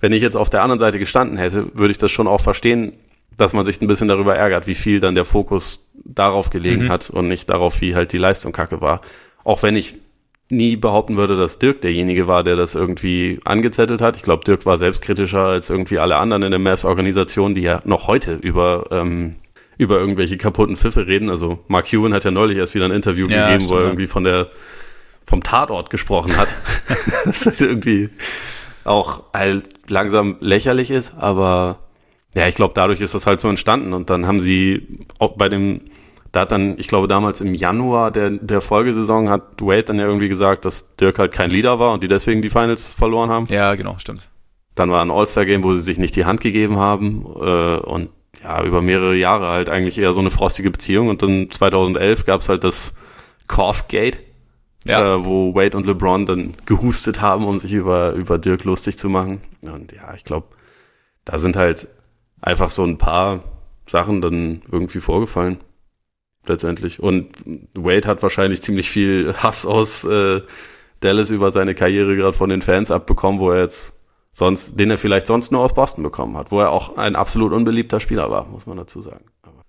[0.00, 2.92] wenn ich jetzt auf der anderen Seite gestanden hätte, würde ich das schon auch verstehen,
[3.38, 6.88] dass man sich ein bisschen darüber ärgert, wie viel dann der Fokus darauf gelegen Mhm.
[6.90, 9.00] hat und nicht darauf, wie halt die Leistung kacke war.
[9.44, 9.96] Auch wenn ich
[10.50, 14.16] nie behaupten würde, dass Dirk derjenige war, der das irgendwie angezettelt hat.
[14.16, 18.08] Ich glaube, Dirk war selbstkritischer als irgendwie alle anderen in der Mavs-Organisation, die ja noch
[18.08, 19.36] heute über ähm,
[19.76, 21.30] über irgendwelche kaputten Pfiffe reden.
[21.30, 24.06] Also Mark Ewan hat ja neulich erst wieder ein Interview ja, gegeben, wo er irgendwie
[24.06, 24.48] von der
[25.26, 26.48] vom Tatort gesprochen hat.
[27.24, 28.10] das halt irgendwie
[28.84, 31.78] auch halt langsam lächerlich ist, aber
[32.34, 33.92] ja, ich glaube, dadurch ist das halt so entstanden.
[33.92, 35.82] Und dann haben sie auch bei dem,
[36.34, 40.06] da hat dann, ich glaube, damals im Januar der, der Folgesaison hat Wade dann ja
[40.06, 43.46] irgendwie gesagt, dass Dirk halt kein Leader war und die deswegen die Finals verloren haben.
[43.50, 44.28] Ja, genau, stimmt.
[44.74, 48.10] Dann war ein All-Star-Game, wo sie sich nicht die Hand gegeben haben äh, und
[48.42, 51.06] ja, über mehrere Jahre halt eigentlich eher so eine frostige Beziehung.
[51.06, 52.94] Und dann 2011 gab's halt das
[53.46, 54.18] Cough-Gate,
[54.86, 55.14] ja.
[55.14, 59.08] äh, wo Wade und LeBron dann gehustet haben, um sich über, über Dirk lustig zu
[59.08, 59.40] machen.
[59.62, 60.48] Und ja, ich glaube,
[61.24, 61.86] da sind halt
[62.40, 63.44] einfach so ein paar
[63.86, 65.60] Sachen dann irgendwie vorgefallen.
[66.46, 67.00] Letztendlich.
[67.00, 67.28] Und
[67.74, 70.42] Wade hat wahrscheinlich ziemlich viel Hass aus äh,
[71.00, 73.98] Dallas über seine Karriere gerade von den Fans abbekommen, wo er jetzt
[74.32, 77.52] sonst, den er vielleicht sonst nur aus Boston bekommen hat, wo er auch ein absolut
[77.52, 79.24] unbeliebter Spieler war, muss man dazu sagen.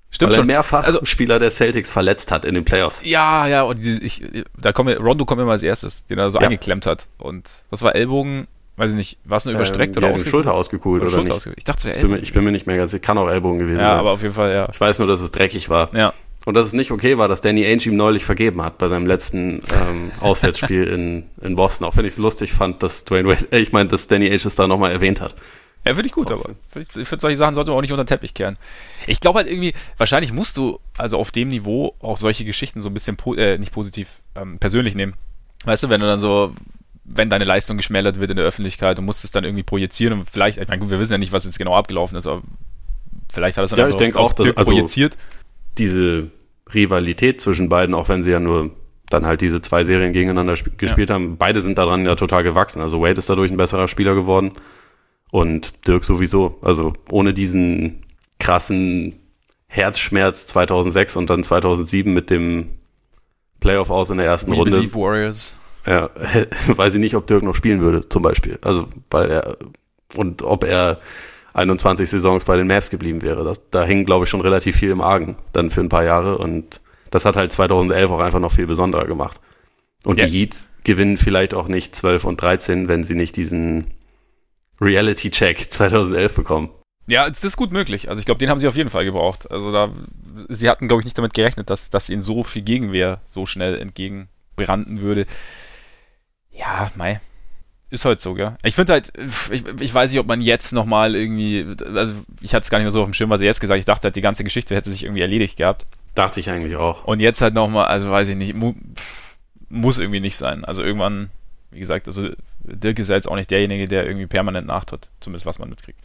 [0.09, 0.47] Stimmt Weil er schon.
[0.47, 3.05] mehrfach also, Spieler der Celtics verletzt hat in den Playoffs.
[3.05, 4.23] Ja, ja, und die, ich,
[4.57, 6.45] da kommen wir, Rondo kommt immer als erstes, den er so ja.
[6.45, 7.07] eingeklemmt hat.
[7.17, 8.47] Und was war Ellbogen?
[8.77, 10.31] Weiß ich nicht, war es nur überstreckt ähm, oder ja, ausgekühlt?
[10.31, 11.35] Schulter ausgekühlt oder, oder Schulter nicht?
[11.35, 11.57] Ausgekühlt.
[11.57, 12.23] Ich dachte, es wäre Ellbogen.
[12.23, 13.93] Ich bin, mir nicht mehr ganz, kann auch Ellbogen gewesen ja, sein.
[13.95, 14.69] Ja, aber auf jeden Fall, ja.
[14.71, 15.93] Ich weiß nur, dass es dreckig war.
[15.93, 16.13] Ja.
[16.45, 19.07] Und dass es nicht okay war, dass Danny Ainge ihm neulich vergeben hat bei seinem
[19.07, 21.87] letzten ähm, Auswärtsspiel in, in Boston.
[21.87, 24.45] Auch wenn ich es lustig fand, dass Dwayne Wade, äh, ich meine, dass Danny Ainge
[24.45, 25.35] es da nochmal erwähnt hat.
[25.87, 26.55] Ja, finde ich gut, Trotzdem.
[26.71, 28.57] aber ich, ich finde, solche Sachen sollte man auch nicht unter den Teppich kehren.
[29.05, 32.89] Ich glaube halt irgendwie, wahrscheinlich musst du also auf dem Niveau auch solche Geschichten so
[32.89, 35.13] ein bisschen, po äh, nicht positiv, ähm, persönlich nehmen.
[35.63, 36.53] Weißt du, wenn du dann so,
[37.03, 40.29] wenn deine Leistung geschmälert wird in der Öffentlichkeit und musst es dann irgendwie projizieren und
[40.29, 42.41] vielleicht, ich meine, gut, wir wissen ja nicht, was jetzt genau abgelaufen ist, aber
[43.31, 45.17] vielleicht hat es dann ja, ich denke auch, dass, also projiziert.
[45.77, 46.31] Diese
[46.73, 48.71] Rivalität zwischen beiden, auch wenn sie ja nur
[49.09, 51.15] dann halt diese zwei Serien gegeneinander gespielt ja.
[51.15, 52.81] haben, beide sind daran ja total gewachsen.
[52.81, 54.51] Also Wade ist dadurch ein besserer Spieler geworden
[55.31, 56.57] und Dirk sowieso.
[56.61, 58.03] Also ohne diesen
[58.39, 59.19] krassen
[59.67, 62.69] Herzschmerz 2006 und dann 2007 mit dem
[63.59, 64.93] Playoff aus in der ersten We Runde.
[64.93, 65.57] Warriors.
[65.85, 66.09] Ja,
[66.67, 68.57] weiß ich nicht, ob Dirk noch spielen würde, zum Beispiel.
[68.61, 69.57] Also, weil er,
[70.15, 70.99] und ob er
[71.55, 73.43] 21 Saisons bei den Mavs geblieben wäre.
[73.43, 76.37] Das, da hing, glaube ich, schon relativ viel im Argen dann für ein paar Jahre
[76.37, 79.39] und das hat halt 2011 auch einfach noch viel besonderer gemacht.
[80.03, 80.25] Und ja.
[80.25, 83.91] die Heat gewinnen vielleicht auch nicht 12 und 13, wenn sie nicht diesen
[84.81, 86.69] Reality-Check 2011 bekommen.
[87.07, 88.09] Ja, es ist gut möglich.
[88.09, 89.49] Also ich glaube, den haben sie auf jeden Fall gebraucht.
[89.49, 89.93] Also da,
[90.49, 93.79] sie hatten, glaube ich, nicht damit gerechnet, dass, dass ihnen so viel Gegenwehr so schnell
[93.79, 95.25] entgegenbranden würde.
[96.51, 97.21] Ja, mei.
[97.95, 98.57] Ist halt so, gell?
[98.61, 99.13] Ich finde halt,
[99.49, 102.83] ich, ich weiß nicht, ob man jetzt nochmal irgendwie, also ich hatte es gar nicht
[102.83, 104.75] mehr so auf dem Schirm, was er jetzt gesagt Ich dachte halt, die ganze Geschichte
[104.75, 105.87] hätte sich irgendwie erledigt gehabt.
[106.13, 107.05] Dachte ich eigentlich auch.
[107.05, 108.73] Und jetzt halt nochmal, also weiß ich nicht, mu
[109.69, 110.65] muss irgendwie nicht sein.
[110.65, 111.29] Also irgendwann,
[111.71, 112.27] wie gesagt, also
[112.65, 115.99] Dirk ist ja jetzt auch nicht derjenige, der irgendwie permanent nachtritt, zumindest was man mitkriegt.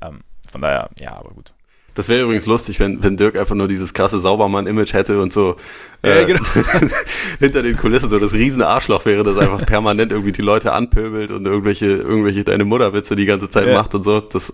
[0.00, 1.54] Ähm, von daher, ja, aber gut.
[1.94, 5.56] Das wäre übrigens lustig, wenn, wenn Dirk einfach nur dieses krasse Saubermann-Image hätte und so
[6.02, 6.42] äh, ja, genau.
[7.38, 11.30] hinter den Kulissen so das riesen Arschloch wäre, das einfach permanent irgendwie die Leute anpöbelt
[11.30, 13.74] und irgendwelche, irgendwelche deine Mutterwitze die ganze Zeit ja.
[13.74, 14.20] macht und so.
[14.20, 14.52] Das,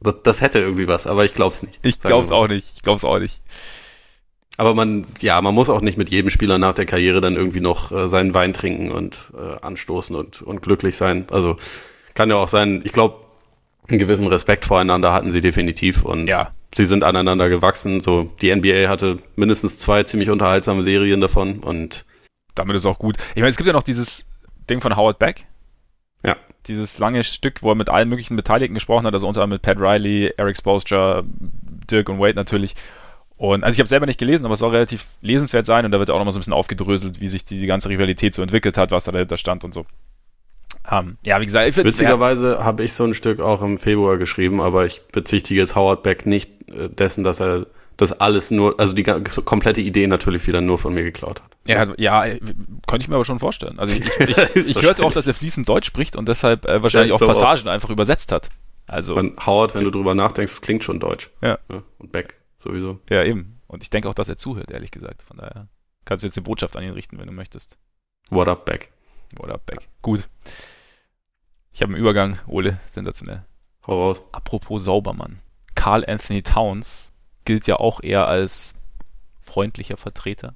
[0.00, 1.78] das, das hätte irgendwie was, aber ich glaub's nicht.
[1.82, 2.66] Ich glaub's auch nicht.
[2.74, 3.40] Ich glaub's auch nicht.
[4.58, 7.60] Aber man, ja, man muss auch nicht mit jedem Spieler nach der Karriere dann irgendwie
[7.60, 11.26] noch äh, seinen Wein trinken und äh, anstoßen und, und glücklich sein.
[11.30, 11.56] Also
[12.14, 13.16] kann ja auch sein, ich glaube,
[13.88, 16.50] einen gewissen Respekt voreinander hatten sie definitiv und ja.
[16.76, 18.02] Sie sind aneinander gewachsen.
[18.02, 22.04] So, die NBA hatte mindestens zwei ziemlich unterhaltsame Serien davon und
[22.54, 23.16] damit ist auch gut.
[23.30, 24.26] Ich meine, es gibt ja noch dieses
[24.68, 25.46] Ding von Howard Beck.
[26.24, 26.36] Ja.
[26.66, 29.62] Dieses lange Stück, wo er mit allen möglichen Beteiligten gesprochen hat, also unter anderem mit
[29.62, 31.22] Pat Riley, Eric Spoelstra,
[31.90, 32.74] Dirk und Wade natürlich.
[33.36, 35.98] Und also ich habe selber nicht gelesen, aber es soll relativ lesenswert sein und da
[35.98, 38.78] wird auch nochmal so ein bisschen aufgedröselt, wie sich die, die ganze Rivalität so entwickelt
[38.78, 39.84] hat, was da dahinter stand und so.
[40.88, 44.18] Um, ähm, ja, wie gesagt, ich Witzigerweise habe ich so ein Stück auch im Februar
[44.18, 48.78] geschrieben, aber ich bezichtige jetzt Howard Beck nicht äh, dessen, dass er das alles nur,
[48.78, 51.56] also die komplette Idee natürlich wieder nur von mir geklaut hat.
[51.66, 52.38] Ja, ja, äh,
[52.86, 53.78] könnte ich mir aber schon vorstellen.
[53.78, 56.82] Also ich, ich, ich, ich hörte auch, dass er fließend Deutsch spricht und deshalb äh,
[56.82, 57.72] wahrscheinlich ja, auch Passagen auch.
[57.72, 58.50] einfach übersetzt hat.
[58.86, 61.30] Also und Howard, wenn du drüber nachdenkst, das klingt schon Deutsch.
[61.42, 61.58] Ja.
[61.70, 61.82] ja.
[61.98, 63.00] Und Beck sowieso.
[63.10, 63.60] Ja, eben.
[63.66, 65.24] Und ich denke auch, dass er zuhört, ehrlich gesagt.
[65.24, 65.66] Von daher
[66.04, 67.78] kannst du jetzt eine Botschaft an ihn richten, wenn du möchtest.
[68.30, 68.90] What up, Beck?
[69.36, 69.88] What up, Beck?
[70.02, 70.28] Gut.
[71.76, 73.44] Ich habe einen Übergang, Ole, sensationell.
[73.86, 74.22] Raus.
[74.32, 75.40] Apropos Saubermann.
[75.74, 77.12] Carl Anthony Towns
[77.44, 78.72] gilt ja auch eher als
[79.42, 80.54] freundlicher Vertreter.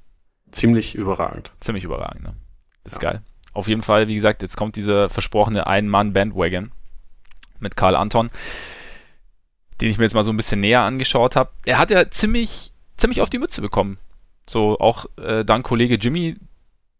[0.50, 1.52] Ziemlich überragend.
[1.60, 2.36] Ziemlich überragend, ne?
[2.84, 3.10] Ist ja.
[3.10, 3.22] geil.
[3.52, 6.72] Auf jeden Fall, wie gesagt, jetzt kommt dieser versprochene Ein-Mann-Bandwagon
[7.58, 8.30] mit Karl Anton
[9.80, 12.72] den ich mir jetzt mal so ein bisschen näher angeschaut habe, er hat ja ziemlich,
[12.96, 13.98] ziemlich auf die Mütze bekommen.
[14.46, 16.36] So auch äh, dank Kollege Jimmy,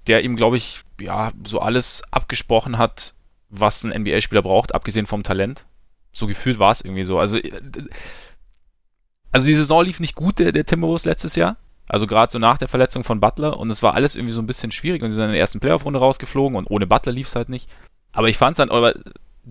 [0.06, 3.14] der ihm, glaube ich, ja, so alles abgesprochen hat,
[3.50, 5.66] was ein NBA-Spieler braucht, abgesehen vom Talent.
[6.12, 7.18] So gefühlt war es irgendwie so.
[7.18, 7.38] Also
[9.32, 11.56] also die Saison lief nicht gut, der, der Timberwolves letztes Jahr.
[11.86, 14.46] Also gerade so nach der Verletzung von Butler und es war alles irgendwie so ein
[14.46, 17.34] bisschen schwierig und sie sind in der ersten Playoff-Runde rausgeflogen und ohne Butler lief es
[17.34, 17.68] halt nicht.
[18.12, 18.94] Aber ich fand es dann, aber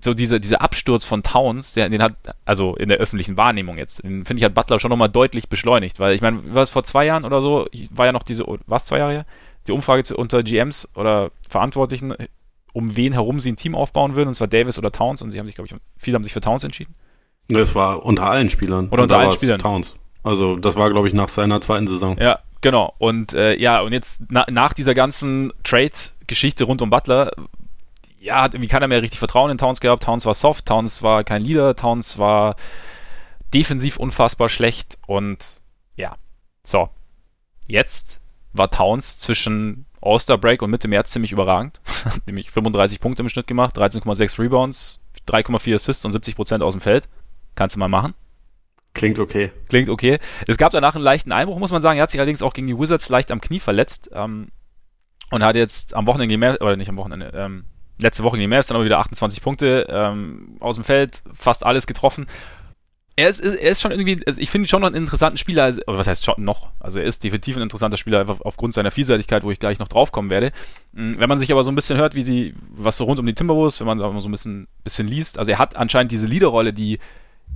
[0.02, 2.14] so diese, dieser Absturz von Towns, der, den hat,
[2.46, 6.14] also in der öffentlichen Wahrnehmung jetzt, finde ich, hat Butler schon nochmal deutlich beschleunigt, weil
[6.14, 9.14] ich meine, was vor zwei Jahren oder so, war ja noch diese, was zwei Jahre
[9.14, 9.26] her?
[9.68, 12.14] Die Umfrage zu, unter GMs oder Verantwortlichen,
[12.74, 15.40] um wen herum sie ein Team aufbauen würden, und zwar Davis oder Towns, und sie
[15.40, 16.96] haben sich, glaube ich, viele haben sich für Towns entschieden.
[17.50, 18.90] Ne, es war unter allen Spielern.
[18.90, 19.60] Oder unter allen Spielern.
[19.60, 19.96] Towns.
[20.24, 22.18] Also das war, glaube ich, nach seiner zweiten Saison.
[22.20, 22.94] Ja, genau.
[22.98, 27.32] Und äh, ja, und jetzt na, nach dieser ganzen Trade-Geschichte rund um Butler,
[28.20, 30.04] ja, hat irgendwie keiner mehr richtig Vertrauen in Towns gehabt.
[30.04, 32.56] Towns war soft, Towns war kein Leader, Towns war
[33.54, 35.62] defensiv unfassbar schlecht und
[35.96, 36.16] ja,
[36.64, 36.90] so.
[37.68, 38.22] Jetzt
[38.54, 41.80] war Towns zwischen All-Star Break und Mitte März ziemlich überragend.
[42.26, 47.08] Nämlich 35 Punkte im Schnitt gemacht, 13,6 Rebounds, 3,4 Assists und 70% aus dem Feld.
[47.56, 48.14] Kannst du mal machen.
[48.94, 49.52] Klingt okay.
[49.68, 50.20] Klingt okay.
[50.48, 52.00] Es gab danach einen leichten Einbruch, muss man sagen.
[52.00, 54.50] Er hat sich allerdings auch gegen die Wizards leicht am Knie verletzt ähm,
[55.32, 57.66] und hat jetzt am Wochenende mehr, oder nicht am Wochenende, ähm,
[58.02, 62.28] letzte Woche Mavs dann aber wieder 28 Punkte ähm, aus dem Feld, fast alles getroffen.
[63.20, 65.64] Er ist, er ist schon irgendwie, also ich finde ihn schon noch einen interessanten Spieler,
[65.64, 66.70] also, was heißt schon noch?
[66.80, 69.88] Also er ist definitiv ein interessanter Spieler, einfach aufgrund seiner Vielseitigkeit, wo ich gleich noch
[69.88, 70.52] draufkommen werde.
[70.94, 73.26] Hm, wenn man sich aber so ein bisschen hört, wie sie, was so rund um
[73.26, 76.74] die Timberwolves, wenn man so ein bisschen, bisschen liest, also er hat anscheinend diese Leaderrolle,
[76.74, 77.00] die,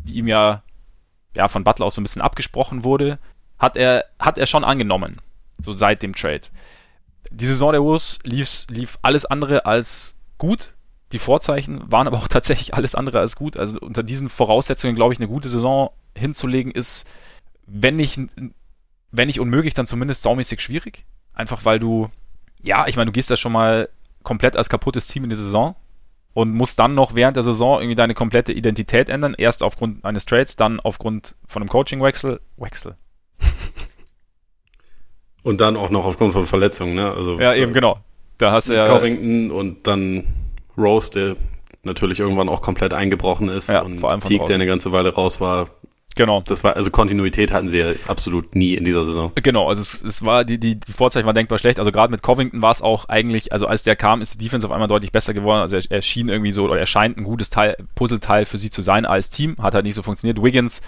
[0.06, 0.64] die ihm ja
[1.36, 3.20] ja, von Butler auch so ein bisschen abgesprochen wurde,
[3.60, 5.18] hat er, hat er schon angenommen.
[5.60, 6.42] So seit dem Trade.
[7.32, 10.73] Die Saison der Wolves lief, lief alles andere als gut.
[11.14, 13.58] Die Vorzeichen waren aber auch tatsächlich alles andere als gut.
[13.58, 17.08] Also unter diesen Voraussetzungen, glaube ich, eine gute Saison hinzulegen, ist,
[17.66, 18.20] wenn nicht,
[19.12, 21.06] wenn nicht unmöglich, dann zumindest saumäßig schwierig.
[21.34, 22.10] Einfach weil du,
[22.62, 23.90] ja, ich meine, du gehst da schon mal
[24.24, 25.76] komplett als kaputtes Team in die Saison
[26.34, 29.36] und musst dann noch während der Saison irgendwie deine komplette Identität ändern.
[29.38, 32.42] Erst aufgrund eines Trades, dann aufgrund von einem Coaching-Wechsel.
[32.58, 32.96] Wechsel.
[35.44, 37.12] Und dann auch noch aufgrund von Verletzungen, ne?
[37.12, 38.00] Also, ja, eben, genau.
[38.38, 38.88] Da hast du ja.
[38.88, 40.26] Covington und dann
[40.78, 41.36] Rose, der
[41.84, 45.14] natürlich irgendwann auch komplett eingebrochen ist ja, und vor allem Teague, der eine ganze Weile
[45.14, 45.68] raus war,
[46.16, 46.44] Genau.
[46.46, 49.32] Das war, also Kontinuität hatten sie ja absolut nie in dieser Saison.
[49.36, 51.80] Genau, also es, es war, die, die, die Vorzeichen waren denkbar schlecht.
[51.80, 54.66] Also gerade mit Covington war es auch eigentlich, also als der kam, ist die Defense
[54.66, 55.62] auf einmal deutlich besser geworden.
[55.62, 58.70] Also er, er schien irgendwie so, oder er scheint ein gutes Teil, Puzzleteil für sie
[58.70, 59.56] zu sein als Team.
[59.60, 60.42] Hat halt nicht so funktioniert.
[60.42, 60.84] Wiggins,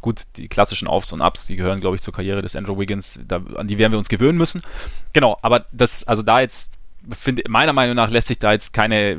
[0.00, 3.20] gut, die klassischen Aufs und Ups, die gehören, glaube ich, zur Karriere des Andrew Wiggins.
[3.28, 4.62] Da, an die werden wir uns gewöhnen müssen.
[5.12, 6.78] Genau, aber das, also da jetzt,
[7.10, 9.18] finde, meiner Meinung nach lässt sich da jetzt keine,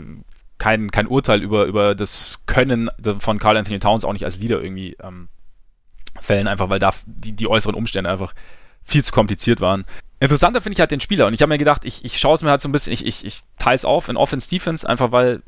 [0.58, 2.89] kein, kein Urteil über, über das Können
[3.20, 5.30] von Carl Anthony Towns auch nicht als Leader irgendwie ähm,
[6.20, 8.34] Fällen, einfach weil da die, die äußeren Umstände einfach
[8.84, 9.86] viel zu kompliziert waren.
[10.20, 12.44] Interessanter finde ich halt den Spieler und ich habe mir gedacht, ich, ich schaue es
[12.44, 15.12] mir halt so ein bisschen, ich, ich, ich teile es auf in Offense, Defense, einfach
[15.12, 15.41] weil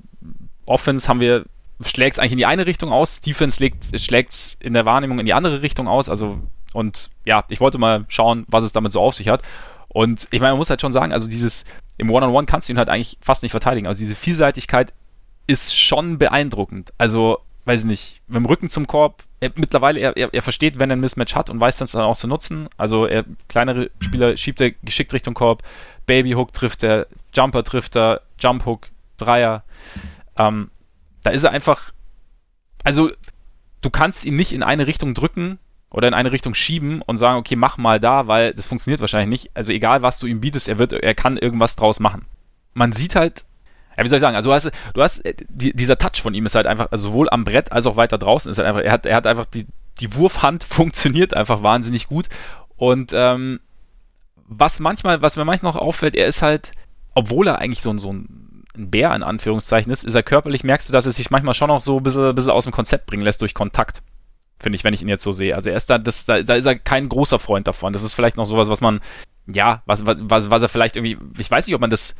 [0.65, 1.45] Offense haben wir,
[1.81, 3.57] schlägt es eigentlich in die eine Richtung aus, Defense
[3.97, 6.39] schlägt es in der Wahrnehmung in die andere Richtung aus, also
[6.73, 9.43] und ja, ich wollte mal schauen, was es damit so auf sich hat.
[9.89, 11.65] Und ich meine, man muss halt schon sagen, also dieses,
[11.97, 13.87] im One-on-One -on -One kannst du ihn halt eigentlich fast nicht verteidigen.
[13.87, 14.93] Also diese Vielseitigkeit
[15.47, 16.93] ist schon beeindruckend.
[16.97, 20.79] Also weiß ich nicht, mit dem Rücken zum Korb, er, mittlerweile, er, er, er versteht,
[20.79, 22.67] wenn er ein Mismatch hat und weiß das dann auch zu nutzen.
[22.77, 25.63] Also er, kleinere Spieler schiebt er geschickt Richtung Korb,
[26.05, 29.63] Babyhook trifft er, Jumper trifft er, Jumphook, Dreier.
[30.37, 30.71] Ähm,
[31.23, 31.93] da ist er einfach,
[32.83, 33.11] also
[33.81, 35.59] du kannst ihn nicht in eine Richtung drücken
[35.93, 39.29] oder in eine Richtung schieben und sagen, okay, mach mal da, weil das funktioniert wahrscheinlich
[39.29, 39.51] nicht.
[39.55, 42.25] Also egal, was du ihm bietest, er wird, er kann irgendwas draus machen.
[42.73, 43.45] Man sieht halt
[43.97, 46.33] ja, wie soll ich sagen, also du hast, du hast äh, die, dieser Touch von
[46.33, 48.81] ihm ist halt einfach, also sowohl am Brett als auch weiter draußen ist halt einfach,
[48.81, 49.67] er hat, er hat einfach die,
[49.99, 52.27] die Wurfhand funktioniert einfach wahnsinnig gut.
[52.75, 53.59] Und ähm,
[54.35, 56.71] was manchmal, was mir manchmal noch auffällt, er ist halt,
[57.13, 60.89] obwohl er eigentlich so ein, so ein Bär in Anführungszeichen ist, ist er körperlich, merkst
[60.89, 63.05] du, dass er sich manchmal schon noch so ein bisschen, ein bisschen aus dem Konzept
[63.05, 64.01] bringen lässt durch Kontakt.
[64.63, 65.55] Finde ich, wenn ich ihn jetzt so sehe.
[65.55, 67.93] Also er ist da, das, da, da ist er kein großer Freund davon.
[67.93, 69.01] Das ist vielleicht noch sowas, was man,
[69.45, 72.15] ja, was, was, was er vielleicht irgendwie, ich weiß nicht, ob man das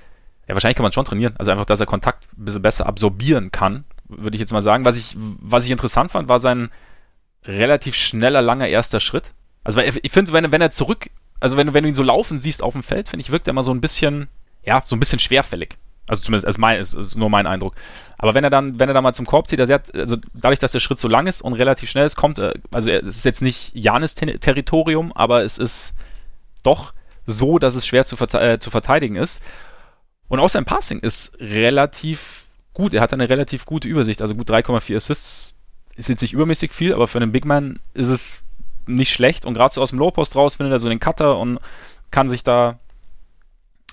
[0.47, 1.35] ja, wahrscheinlich kann man schon trainieren.
[1.37, 4.85] Also einfach, dass er Kontakt ein bisschen besser absorbieren kann, würde ich jetzt mal sagen.
[4.85, 6.69] Was ich, was ich interessant fand, war sein
[7.45, 9.31] relativ schneller, langer erster Schritt.
[9.63, 12.61] Also ich finde, wenn, wenn er zurück, also wenn, wenn du ihn so laufen siehst
[12.61, 14.27] auf dem Feld, finde ich, wirkt er immer so ein bisschen,
[14.63, 15.77] ja, so ein bisschen schwerfällig.
[16.07, 17.75] Also zumindest ist, mein, ist, ist nur mein Eindruck.
[18.17, 20.59] Aber wenn er dann, wenn er dann mal zum Korb zieht, also, hat, also dadurch,
[20.59, 23.41] dass der Schritt so lang ist und relativ schnell ist, kommt, also es ist jetzt
[23.41, 25.95] nicht Janis Territorium, aber es ist
[26.63, 26.93] doch
[27.25, 29.41] so, dass es schwer zu, äh, zu verteidigen ist.
[30.27, 32.93] Und auch sein Passing ist relativ gut.
[32.93, 34.21] Er hat eine relativ gute Übersicht.
[34.21, 35.57] Also gut 3,4 Assists
[35.95, 38.43] ist jetzt nicht übermäßig viel, aber für einen Big Man ist es
[38.87, 39.45] nicht schlecht.
[39.45, 41.59] Und gerade so aus dem Low-Post raus findet er so den Cutter und
[42.11, 42.79] kann sich da,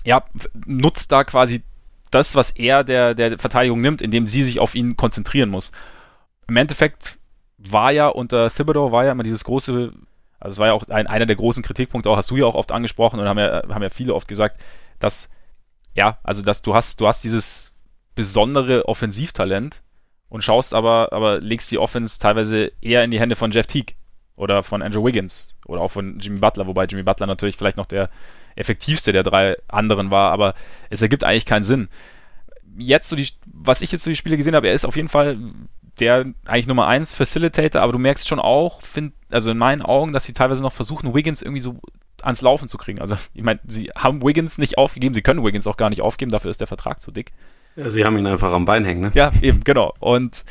[0.03, 0.23] ja,
[0.65, 1.63] nutzt da quasi
[2.11, 5.71] das, was er der, der Verteidigung nimmt, indem sie sich auf ihn konzentrieren muss.
[6.47, 7.17] Im Endeffekt
[7.57, 9.93] war ja unter Thibodeau war ja immer dieses große,
[10.39, 12.55] also es war ja auch ein, einer der großen Kritikpunkte, auch hast du ja auch
[12.55, 14.61] oft angesprochen und haben ja, haben ja viele oft gesagt,
[14.99, 15.29] dass,
[15.95, 17.71] ja, also dass du hast, du hast dieses
[18.15, 19.81] besondere Offensivtalent
[20.27, 23.95] und schaust aber, aber legst die Offense teilweise eher in die Hände von Jeff Teague
[24.35, 27.85] oder von Andrew Wiggins oder auch von Jimmy Butler, wobei Jimmy Butler natürlich vielleicht noch
[27.85, 28.09] der
[28.55, 30.53] effektivste der drei anderen war, aber
[30.89, 31.89] es ergibt eigentlich keinen Sinn.
[32.77, 35.09] Jetzt so die, was ich jetzt so die Spiele gesehen habe, er ist auf jeden
[35.09, 35.37] Fall
[35.99, 40.13] der eigentlich Nummer 1 Facilitator, aber du merkst schon auch, find, also in meinen Augen,
[40.13, 41.79] dass sie teilweise noch versuchen, Wiggins irgendwie so
[42.23, 42.99] ans Laufen zu kriegen.
[42.99, 46.31] Also, ich meine, sie haben Wiggins nicht aufgegeben, sie können Wiggins auch gar nicht aufgeben,
[46.31, 47.31] dafür ist der Vertrag zu dick.
[47.75, 49.11] Ja, sie haben ihn einfach am Bein hängen, ne?
[49.13, 49.93] Ja, eben, genau.
[49.99, 50.43] Und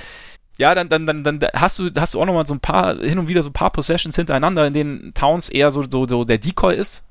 [0.56, 3.18] ja, dann, dann, dann, dann hast du, hast du auch nochmal so ein paar, hin
[3.18, 6.38] und wieder so ein paar Possessions hintereinander, in denen Towns eher so, so, so der
[6.38, 7.04] Decoy ist.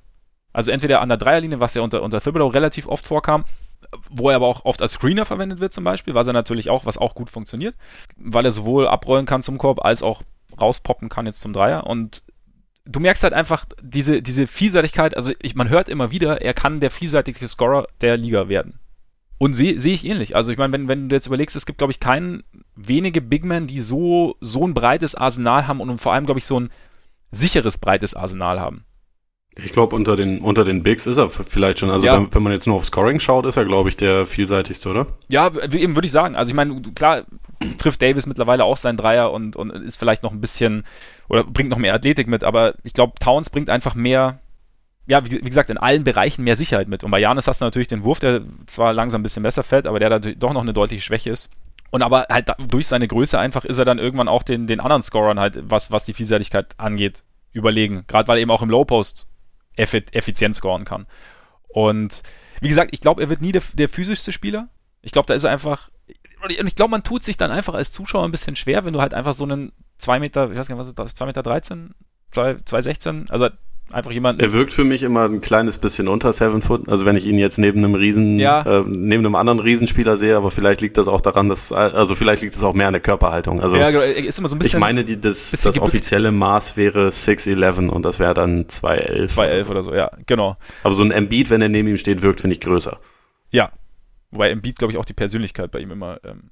[0.53, 3.45] Also entweder an der Dreierlinie, was ja unter, unter Thibodeau relativ oft vorkam,
[4.09, 6.85] wo er aber auch oft als Screener verwendet wird zum Beispiel, was er natürlich auch,
[6.85, 7.75] was auch gut funktioniert,
[8.17, 10.23] weil er sowohl abrollen kann zum Korb als auch
[10.59, 12.23] rauspoppen kann jetzt zum Dreier und
[12.85, 16.79] du merkst halt einfach diese, diese Vielseitigkeit, also ich, man hört immer wieder, er kann
[16.79, 18.79] der vielseitigste Scorer der Liga werden.
[19.37, 20.35] Und sehe seh ich ähnlich.
[20.35, 22.43] Also ich meine, wenn, wenn du jetzt überlegst, es gibt, glaube ich, keinen
[22.75, 26.45] wenige Big Men, die so, so ein breites Arsenal haben und vor allem, glaube ich,
[26.45, 26.69] so ein
[27.31, 28.83] sicheres, breites Arsenal haben.
[29.57, 31.89] Ich glaube, unter den, unter den Bigs ist er vielleicht schon.
[31.89, 32.15] Also, ja.
[32.15, 35.07] wenn, wenn, man jetzt nur auf Scoring schaut, ist er, glaube ich, der vielseitigste, oder?
[35.27, 36.35] Ja, eben würde ich sagen.
[36.35, 37.23] Also, ich meine, klar,
[37.77, 40.85] trifft Davis mittlerweile auch seinen Dreier und, und ist vielleicht noch ein bisschen
[41.29, 44.39] oder bringt noch mehr Athletik mit, aber ich glaube, Towns bringt einfach mehr,
[45.05, 47.03] ja, wie, wie, gesagt, in allen Bereichen mehr Sicherheit mit.
[47.03, 49.87] Und bei Janis hast du natürlich den Wurf, der zwar langsam ein bisschen besser fällt,
[49.87, 51.49] aber der da doch noch eine deutliche Schwäche ist.
[51.91, 55.01] Und aber halt durch seine Größe einfach ist er dann irgendwann auch den, den anderen
[55.01, 58.03] Scorern halt, was, was die Vielseitigkeit angeht, überlegen.
[58.07, 59.27] Gerade weil er eben auch im Low Post
[59.79, 61.07] effizient scoren kann.
[61.67, 62.23] Und
[62.61, 64.69] wie gesagt, ich glaube, er wird nie der, der physischste Spieler.
[65.01, 65.89] Ich glaube, da ist er einfach.
[66.43, 69.01] Und ich glaube, man tut sich dann einfach als Zuschauer ein bisschen schwer, wenn du
[69.01, 71.43] halt einfach so einen 2 Meter, ich weiß gar nicht, was ist das, 2 Meter
[71.43, 71.93] 13,
[72.33, 73.49] 2,16, also
[73.91, 74.41] einfach jemand.
[74.41, 76.87] Er wirkt für mich immer ein kleines bisschen unter Seven Foot.
[76.87, 78.61] Also wenn ich ihn jetzt neben einem Riesen, ja.
[78.61, 82.41] äh, neben einem anderen Riesenspieler sehe, aber vielleicht liegt das auch daran, dass, also vielleicht
[82.41, 83.61] liegt es auch mehr an der Körperhaltung.
[83.61, 84.77] Also ja, genau, er ist immer so ein bisschen.
[84.77, 89.35] Ich meine, die, das, das offizielle Maß wäre 6'11 und das wäre dann 2'11.
[89.35, 90.55] 2'11 oder so, ja, genau.
[90.83, 92.99] Aber so ein Embiid, wenn er neben ihm steht, wirkt, finde ich, größer.
[93.51, 93.71] Ja.
[94.31, 96.51] Wobei Embiid, glaube ich, auch die Persönlichkeit bei ihm immer ähm,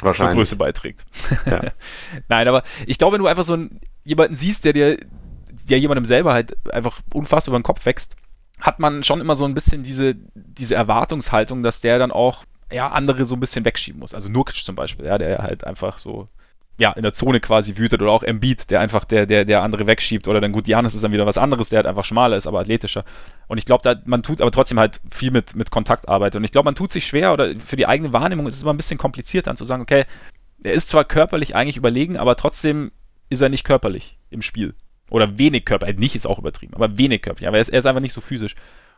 [0.00, 1.04] zur Größe beiträgt.
[1.44, 1.60] Ja.
[2.28, 4.96] Nein, aber ich glaube, wenn du einfach so einen, jemanden siehst, der dir
[5.70, 8.16] ja jemandem selber halt einfach unfassbar über den Kopf wächst,
[8.60, 12.88] hat man schon immer so ein bisschen diese, diese Erwartungshaltung, dass der dann auch ja,
[12.88, 14.14] andere so ein bisschen wegschieben muss.
[14.14, 16.28] Also Nurkic zum Beispiel, ja, der halt einfach so
[16.80, 19.88] ja, in der Zone quasi wütet oder auch Embiid, der einfach der, der, der andere
[19.88, 22.46] wegschiebt oder dann gut, Janis ist dann wieder was anderes, der halt einfach schmaler ist,
[22.46, 23.04] aber athletischer.
[23.48, 26.66] Und ich glaube, man tut aber trotzdem halt viel mit, mit Kontaktarbeit und ich glaube,
[26.66, 29.48] man tut sich schwer oder für die eigene Wahrnehmung ist es immer ein bisschen kompliziert
[29.48, 30.04] dann zu sagen, okay,
[30.62, 32.92] er ist zwar körperlich eigentlich überlegen, aber trotzdem
[33.28, 34.74] ist er nicht körperlich im Spiel.
[35.10, 37.48] Oder wenig körperlich, nicht ist auch übertrieben, aber wenig körperlich.
[37.48, 38.54] Aber er ist, er ist einfach nicht so physisch.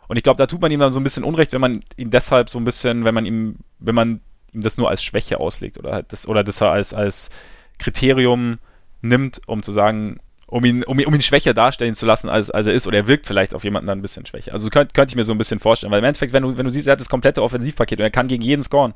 [0.08, 2.10] Und ich glaube, da tut man ihm dann so ein bisschen Unrecht, wenn man ihn
[2.10, 4.20] deshalb so ein bisschen, wenn man ihm, wenn man
[4.52, 7.30] ihm das nur als Schwäche auslegt oder halt das, oder das als, als
[7.78, 8.58] Kriterium
[9.02, 10.18] nimmt, um zu sagen,
[10.50, 13.06] um ihn, um um ihn schwächer darstellen zu lassen, als, als er ist, oder er
[13.06, 14.52] wirkt vielleicht auf jemanden dann ein bisschen schwächer.
[14.52, 16.64] Also könnte könnt ich mir so ein bisschen vorstellen, weil im Endeffekt, wenn du, wenn
[16.64, 18.94] du siehst, er hat das komplette Offensivpaket und er kann gegen jeden scoren.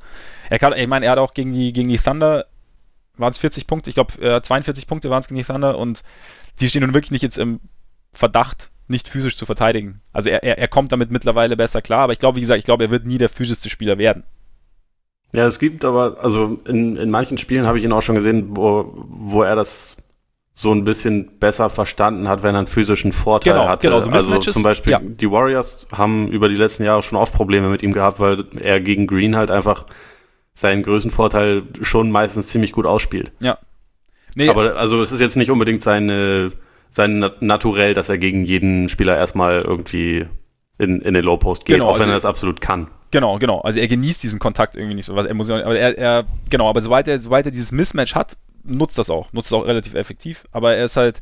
[0.50, 2.46] Er kann, ich meine, er hat auch gegen die, gegen die Thunder,
[3.16, 6.02] waren es 40 Punkte, ich glaube, äh, 42 Punkte waren es gegen die Thunder und
[6.60, 7.60] die stehen nun wirklich nicht jetzt im
[8.12, 10.00] Verdacht, nicht physisch zu verteidigen.
[10.12, 12.64] Also er, er, er kommt damit mittlerweile besser klar, aber ich glaube, wie gesagt, ich
[12.64, 14.24] glaube, er wird nie der physischste Spieler werden.
[15.32, 18.56] Ja, es gibt aber, also in, in manchen Spielen habe ich ihn auch schon gesehen,
[18.56, 19.96] wo, wo er das
[20.56, 23.88] so ein bisschen besser verstanden hat, wenn er einen physischen Vorteil genau, hatte.
[23.88, 25.00] Genau, so also zum Beispiel ja.
[25.02, 28.80] die Warriors haben über die letzten Jahre schon oft Probleme mit ihm gehabt, weil er
[28.80, 29.86] gegen Green halt einfach
[30.54, 33.32] seinen Größenvorteil schon meistens ziemlich gut ausspielt.
[33.40, 33.58] Ja,
[34.36, 36.50] Nee, aber also es ist jetzt nicht unbedingt seine,
[36.90, 40.26] sein Naturell, dass er gegen jeden Spieler erstmal irgendwie
[40.78, 42.88] in, in den Low Post geht, genau, auch wenn also, er das absolut kann.
[43.10, 43.60] Genau, genau.
[43.60, 46.82] Also er genießt diesen Kontakt irgendwie nicht so, was emotional, aber er, er, genau, aber
[46.82, 50.44] sobald er, sobald er dieses Mismatch hat, nutzt das auch, nutzt es auch relativ effektiv,
[50.50, 51.20] aber er ist halt,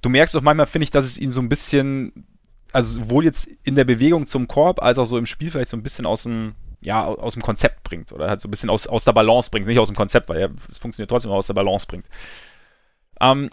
[0.00, 2.26] du merkst auch manchmal, finde ich, dass es ihn so ein bisschen,
[2.72, 5.76] also sowohl jetzt in der Bewegung zum Korb, als auch so im Spiel vielleicht so
[5.76, 8.86] ein bisschen aus dem, ja, aus dem Konzept bringt oder halt so ein bisschen aus,
[8.86, 11.86] aus der Balance bringt, nicht aus dem Konzept, weil es funktioniert trotzdem aus der Balance
[11.86, 12.06] bringt.
[13.20, 13.50] Ähm,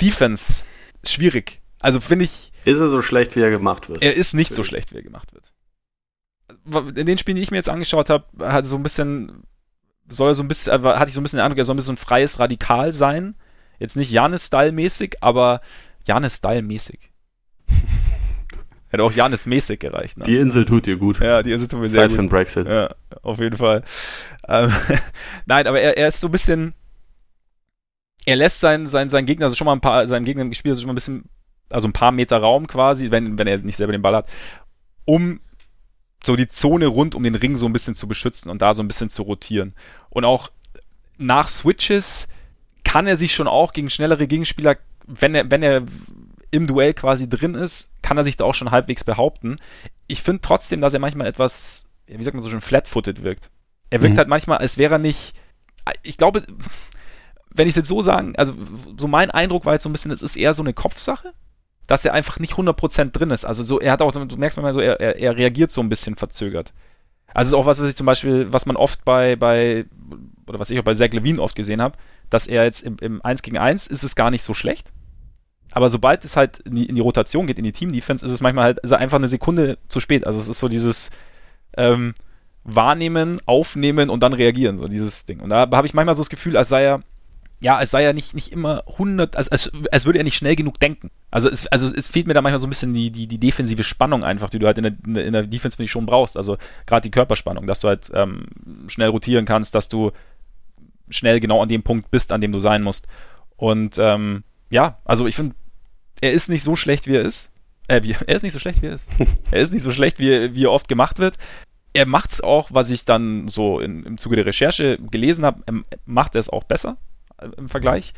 [0.00, 0.64] Defense,
[1.04, 1.60] schwierig.
[1.80, 2.52] Also finde ich.
[2.64, 4.02] Ist er so schlecht, wie er gemacht wird?
[4.02, 5.52] Er ist nicht so schlecht, wie er gemacht wird.
[6.96, 9.42] In den Spielen, die ich mir jetzt angeschaut habe, hat so ein bisschen,
[10.08, 11.74] soll er so ein bisschen, äh, hatte ich so ein bisschen den Eindruck, er soll
[11.74, 13.34] ein bisschen ein freies Radikal sein.
[13.78, 15.60] Jetzt nicht Janis-Style-mäßig, aber
[16.06, 17.10] Janis-Style-mäßig.
[18.94, 20.18] Hätte auch Janis mäßig gereicht.
[20.18, 20.24] Ne?
[20.24, 21.18] Die Insel tut dir gut.
[21.18, 22.10] Ja, die Insel tut mir sehr gut.
[22.10, 22.66] Zeit für den Brexit.
[22.68, 23.82] Ja, auf jeden Fall.
[24.46, 24.72] Ähm,
[25.46, 26.74] Nein, aber er, er ist so ein bisschen,
[28.26, 30.82] er lässt seinen, seinen, seinen Gegner, also schon mal ein paar, seinen Gegner gespielt, also
[30.82, 31.24] schon mal ein bisschen,
[31.68, 34.28] also ein paar Meter Raum quasi, wenn, wenn er nicht selber den Ball hat,
[35.04, 35.40] um
[36.24, 38.82] so die Zone rund um den Ring so ein bisschen zu beschützen und da so
[38.82, 39.74] ein bisschen zu rotieren.
[40.08, 40.50] Und auch
[41.18, 42.28] nach Switches
[42.82, 45.82] kann er sich schon auch gegen schnellere Gegenspieler, wenn er, wenn er
[46.50, 49.56] im Duell quasi drin ist, kann er sich da auch schon halbwegs behaupten.
[50.06, 53.50] Ich finde trotzdem, dass er manchmal etwas, wie sagt man so schön, flat-footed wirkt.
[53.90, 54.18] Er wirkt mhm.
[54.18, 55.34] halt manchmal, als wäre er nicht,
[56.02, 56.42] ich glaube,
[57.54, 58.54] wenn ich es jetzt so sagen, also
[58.98, 61.32] so mein Eindruck war jetzt so ein bisschen, es ist eher so eine Kopfsache,
[61.86, 63.44] dass er einfach nicht 100% drin ist.
[63.44, 65.88] Also so, er hat auch, du merkst manchmal so, er, er, er reagiert so ein
[65.88, 66.72] bisschen verzögert.
[67.32, 69.86] Also ist auch was, was ich zum Beispiel, was man oft bei, bei
[70.46, 71.96] oder was ich auch bei Zach Levine oft gesehen habe,
[72.30, 74.92] dass er jetzt im, im 1 gegen 1 ist es gar nicht so schlecht.
[75.72, 78.40] Aber sobald es halt in die, in die Rotation geht, in die Team-Defense, ist es
[78.40, 80.26] manchmal halt, ist er einfach eine Sekunde zu spät.
[80.26, 81.10] Also es ist so dieses
[81.76, 82.14] ähm,
[82.62, 85.40] Wahrnehmen, Aufnehmen und dann reagieren, so dieses Ding.
[85.40, 87.00] Und da habe ich manchmal so das Gefühl, als sei er
[87.64, 90.54] ja, es sei ja nicht, nicht immer 100, als, als, als würde er nicht schnell
[90.54, 91.10] genug denken.
[91.30, 93.82] Also es, also es fehlt mir da manchmal so ein bisschen die, die, die defensive
[93.84, 96.36] Spannung einfach, die du halt in der, in der Defense, finde ich, schon brauchst.
[96.36, 98.48] Also gerade die Körperspannung, dass du halt ähm,
[98.86, 100.12] schnell rotieren kannst, dass du
[101.08, 103.06] schnell genau an dem Punkt bist, an dem du sein musst.
[103.56, 105.54] Und ähm, ja, also ich finde,
[106.20, 107.50] er ist nicht so schlecht, wie er ist.
[107.88, 109.08] Äh, wie, er ist nicht so schlecht, wie er ist.
[109.50, 111.38] er ist nicht so schlecht, wie, wie er oft gemacht wird.
[111.94, 115.62] Er macht es auch, was ich dann so in, im Zuge der Recherche gelesen habe,
[116.04, 116.98] macht er es auch besser
[117.56, 118.14] im Vergleich.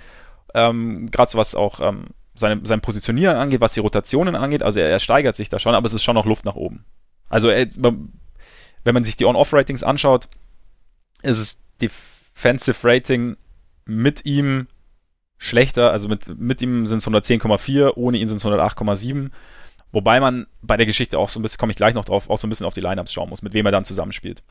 [0.55, 4.63] Ähm, Gerade so was auch ähm, seine, sein Positionieren angeht, was die Rotationen angeht.
[4.63, 6.85] Also er, er, steigert sich da schon, aber es ist schon noch Luft nach oben.
[7.29, 10.29] Also er, wenn man sich die On-Off-Ratings anschaut,
[11.23, 13.37] ist es Defensive Rating
[13.85, 14.69] mit ihm
[15.39, 15.91] schlechter.
[15.91, 19.31] Also mit, mit ihm sind es 110,4, ohne ihn sind es 108,7.
[19.93, 22.39] Wobei man bei der Geschichte auch so ein bisschen, komme ich gleich noch drauf, auch
[22.39, 24.43] so ein bisschen auf die Lineups schauen muss, mit wem er dann zusammenspielt.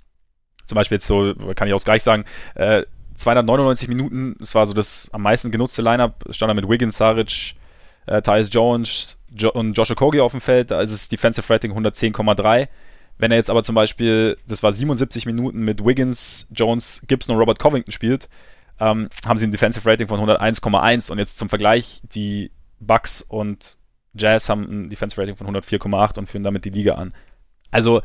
[0.66, 2.84] Zum Beispiel jetzt so, kann ich auch gleich sagen, äh,
[3.16, 7.56] 299 Minuten, das war so das am meisten genutzte Lineup, stand da mit Wiggins, Saric,
[8.08, 11.72] äh, Tyus Jones jo und Josh Okogie auf dem Feld, da ist es Defensive Rating
[11.72, 12.68] 110,3.
[13.18, 17.40] Wenn er jetzt aber zum Beispiel, das war 77 Minuten mit Wiggins, Jones, Gibson und
[17.40, 18.28] Robert Covington spielt,
[18.80, 23.78] ähm, haben sie ein Defensive Rating von 101,1 und jetzt zum Vergleich, die Bucks und
[24.14, 27.14] Jazz haben ein Defensive Rating von 104,8 und führen damit die Liga an.
[27.72, 28.02] Also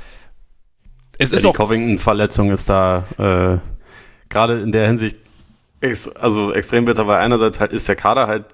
[1.18, 3.58] es ja, ist die auch Covington-Verletzung ist da äh,
[4.30, 5.18] gerade in der Hinsicht
[6.14, 8.44] also extrem bitter, weil einerseits halt ist der Kader halt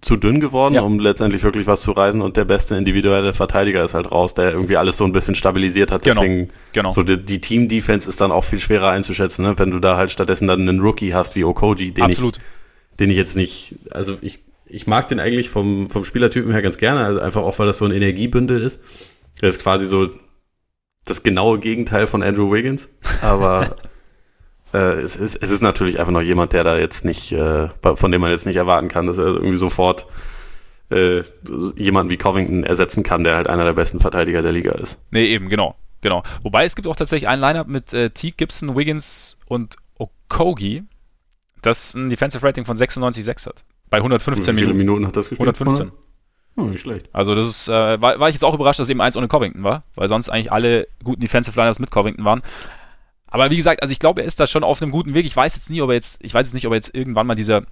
[0.00, 0.80] zu dünn geworden, ja.
[0.80, 4.52] um letztendlich wirklich was zu reisen und der beste individuelle Verteidiger ist halt raus, der
[4.52, 6.02] irgendwie alles so ein bisschen stabilisiert hat.
[6.02, 6.22] Genau.
[6.22, 6.92] Deswegen, genau.
[6.92, 9.58] so die, die Team-Defense ist dann auch viel schwerer einzuschätzen, ne?
[9.58, 12.38] wenn du da halt stattdessen dann einen Rookie hast wie Okoji, den Absolut.
[12.38, 16.62] ich, den ich jetzt nicht, also ich, ich mag den eigentlich vom, vom Spielertypen her
[16.62, 18.80] ganz gerne, also einfach auch, weil das so ein Energiebündel ist.
[19.42, 20.08] Der ist quasi so
[21.04, 22.88] das genaue Gegenteil von Andrew Wiggins,
[23.20, 23.76] aber
[24.72, 28.10] äh, es, ist, es ist natürlich einfach noch jemand, der da jetzt nicht, äh, von
[28.10, 30.06] dem man jetzt nicht erwarten kann, dass er irgendwie sofort
[30.90, 31.22] äh,
[31.76, 34.98] jemanden wie Covington ersetzen kann, der halt einer der besten Verteidiger der Liga ist.
[35.10, 35.76] Nee, eben, genau.
[36.02, 36.22] Genau.
[36.42, 38.30] Wobei es gibt auch tatsächlich ein Lineup mit äh, T.
[38.30, 40.82] Gibson, Wiggins und Okogi,
[41.62, 43.64] das ein Defensive Rating von 96,6 hat.
[43.90, 44.78] Bei 115 Wie viele Minuten.
[44.78, 45.48] Minuten hat das gespielt?
[45.48, 45.92] 115.
[46.56, 47.08] Oh, nicht schlecht.
[47.12, 49.62] Also das ist, äh, war, war ich jetzt auch überrascht, dass eben eins ohne Covington
[49.62, 52.42] war, weil sonst eigentlich alle guten Defensive Lineups mit Covington waren.
[53.30, 55.24] Aber wie gesagt, also ich glaube, er ist da schon auf einem guten Weg.
[55.24, 57.26] Ich weiß jetzt nie, ob er jetzt, ich weiß jetzt nicht, ob er jetzt irgendwann
[57.26, 57.62] mal dieser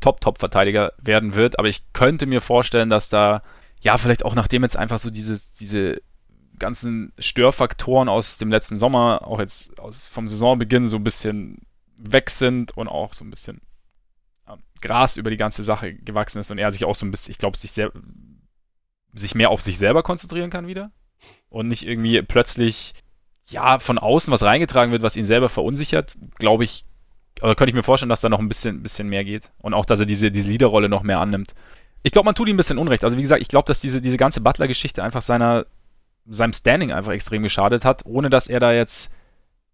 [0.00, 3.42] Top-Top-Verteidiger werden wird, aber ich könnte mir vorstellen, dass da,
[3.80, 6.00] ja, vielleicht auch nachdem jetzt einfach so dieses, diese
[6.58, 11.58] ganzen Störfaktoren aus dem letzten Sommer, auch jetzt aus, vom Saisonbeginn so ein bisschen
[11.96, 13.60] weg sind und auch so ein bisschen
[14.80, 17.38] Gras über die ganze Sache gewachsen ist und er sich auch so ein bisschen, ich
[17.38, 17.90] glaube, sich sehr,
[19.12, 20.92] sich mehr auf sich selber konzentrieren kann wieder
[21.48, 22.94] und nicht irgendwie plötzlich
[23.50, 26.84] ja, von außen was reingetragen wird, was ihn selber verunsichert, glaube ich,
[27.40, 29.50] aber könnte ich mir vorstellen, dass da noch ein bisschen, bisschen mehr geht.
[29.58, 31.54] Und auch, dass er diese, diese Leaderrolle noch mehr annimmt.
[32.02, 33.04] Ich glaube, man tut ihm ein bisschen Unrecht.
[33.04, 35.66] Also, wie gesagt, ich glaube, dass diese, diese ganze Butler-Geschichte einfach seiner,
[36.26, 39.12] seinem Standing einfach extrem geschadet hat, ohne dass er da jetzt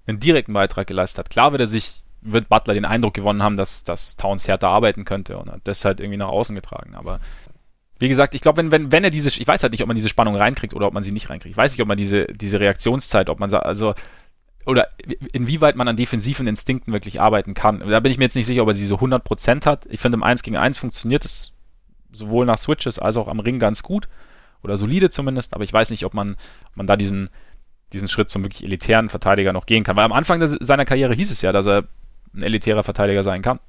[0.06, 1.30] einen direkten Beitrag geleistet hat.
[1.30, 5.04] Klar wird er sich, wird Butler den Eindruck gewonnen haben, dass, dass Towns härter arbeiten
[5.04, 6.94] könnte und hat das halt irgendwie nach außen getragen.
[6.94, 7.20] Aber
[8.00, 9.94] wie gesagt, ich glaube, wenn, wenn, wenn er diese, ich weiß halt nicht, ob man
[9.94, 11.52] diese Spannung reinkriegt oder ob man sie nicht reinkriegt.
[11.52, 13.94] Ich weiß nicht, ob man diese, diese Reaktionszeit, ob man also,
[14.66, 14.88] oder
[15.32, 17.80] inwieweit man an defensiven Instinkten wirklich arbeiten kann.
[17.80, 19.86] Da bin ich mir jetzt nicht sicher, ob er diese 100% hat.
[19.90, 21.52] Ich finde, im 1 gegen 1 funktioniert es
[22.12, 24.08] sowohl nach Switches als auch am Ring ganz gut.
[24.62, 25.54] Oder solide zumindest.
[25.54, 26.32] Aber ich weiß nicht, ob man,
[26.70, 27.28] ob man da diesen,
[27.92, 29.96] diesen Schritt zum wirklich elitären Verteidiger noch gehen kann.
[29.96, 31.84] Weil am Anfang des, seiner Karriere hieß es ja, dass er
[32.34, 33.60] ein elitärer Verteidiger sein kann.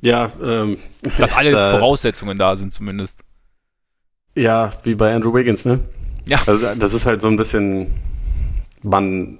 [0.00, 0.78] Ja, ähm,
[1.18, 3.24] dass alle äh, Voraussetzungen da sind zumindest.
[4.34, 5.80] Ja, wie bei Andrew Wiggins, ne?
[6.26, 6.40] Ja.
[6.46, 7.88] Also das ist halt so ein bisschen,
[8.82, 9.38] man,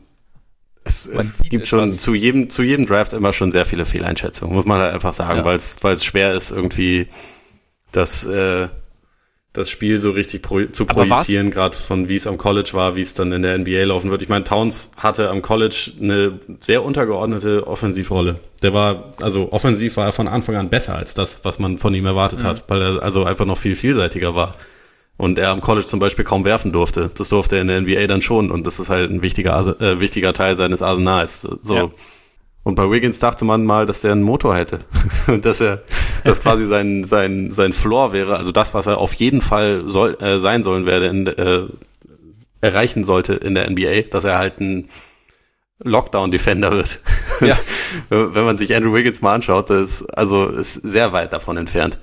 [0.84, 4.66] Es, es gibt schon zu jedem, zu jedem Draft immer schon sehr viele Fehleinschätzungen, muss
[4.66, 5.44] man halt einfach sagen, ja.
[5.44, 7.08] weil es schwer ist, irgendwie
[7.92, 8.68] das, äh,
[9.52, 13.02] das Spiel so richtig pro zu projizieren, gerade von wie es am College war, wie
[13.02, 14.22] es dann in der NBA laufen wird.
[14.22, 18.40] Ich meine, Towns hatte am College eine sehr untergeordnete Offensivrolle.
[18.62, 21.92] Der war, also offensiv war er von Anfang an besser als das, was man von
[21.94, 22.46] ihm erwartet mhm.
[22.46, 24.54] hat, weil er also einfach noch viel vielseitiger war.
[25.16, 27.10] Und er am College zum Beispiel kaum werfen durfte.
[27.14, 28.50] Das durfte er in der NBA dann schon.
[28.50, 31.42] Und das ist halt ein wichtiger, äh, wichtiger Teil seines Arsenals.
[31.62, 31.74] So.
[31.74, 31.90] Ja.
[32.64, 34.80] Und bei Wiggins dachte man mal, dass der einen Motor hätte.
[35.26, 35.82] und dass er,
[36.24, 38.36] das quasi sein, sein, sein Floor wäre.
[38.36, 41.66] Also das, was er auf jeden Fall soll, äh, sein sollen werde, in, äh,
[42.60, 44.88] erreichen sollte in der NBA, dass er halt ein
[45.80, 47.00] Lockdown-Defender wird.
[47.40, 47.58] Ja.
[48.08, 51.98] Wenn man sich Andrew Wiggins mal anschaut, das ist, also ist sehr weit davon entfernt.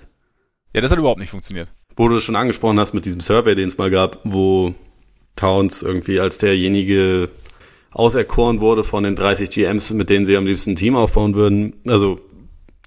[0.73, 1.69] Ja, das hat überhaupt nicht funktioniert.
[1.99, 4.73] Wo du es schon angesprochen hast mit diesem Survey, den es mal gab, wo
[5.35, 7.27] Towns irgendwie als derjenige
[7.91, 11.75] auserkoren wurde von den 30 GMs, mit denen sie am liebsten ein Team aufbauen würden.
[11.89, 12.21] Also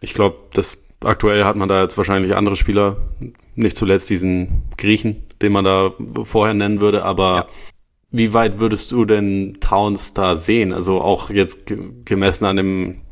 [0.00, 2.96] ich glaube, das aktuell hat man da jetzt wahrscheinlich andere Spieler,
[3.54, 5.92] nicht zuletzt diesen Griechen, den man da
[6.24, 7.46] vorher nennen würde, aber ja.
[8.12, 10.72] wie weit würdest du denn Towns da sehen?
[10.72, 11.70] Also auch jetzt
[12.06, 13.02] gemessen an dem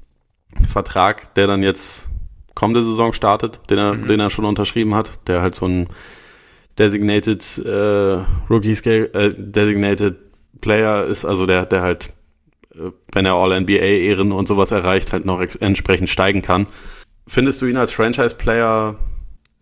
[0.67, 2.09] Vertrag, der dann jetzt
[2.55, 4.07] kommende Saison startet, den er, mhm.
[4.07, 5.89] den er schon unterschrieben hat, der halt so ein
[6.79, 10.17] Designated äh, Rookie Scale, äh, Designated
[10.61, 12.11] Player ist, also der, der halt,
[12.75, 16.67] äh, wenn er All-NBA-Ehren und sowas erreicht, halt noch entsprechend steigen kann.
[17.27, 18.97] Findest du ihn als Franchise-Player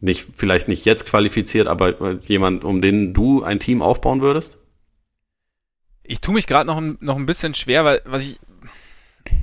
[0.00, 4.58] nicht, vielleicht nicht jetzt qualifiziert, aber jemand, um den du ein Team aufbauen würdest?
[6.04, 8.38] Ich tue mich gerade noch, noch ein bisschen schwer, weil was ich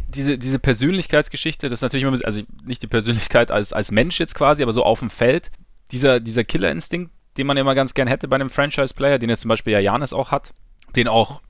[0.07, 4.35] diese, diese Persönlichkeitsgeschichte, das ist natürlich immer, also nicht die Persönlichkeit als, als Mensch jetzt
[4.35, 5.51] quasi, aber so auf dem Feld,
[5.91, 9.49] dieser, dieser Killerinstinkt, den man immer ganz gern hätte bei einem Franchise-Player, den jetzt zum
[9.49, 10.53] Beispiel ja Janis auch hat,
[10.95, 11.41] den auch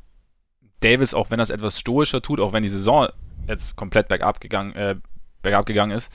[0.80, 3.08] Davis, auch wenn es etwas stoischer tut, auch wenn die Saison
[3.48, 4.96] jetzt komplett bergab gegangen, äh,
[5.42, 6.12] bergab gegangen ist,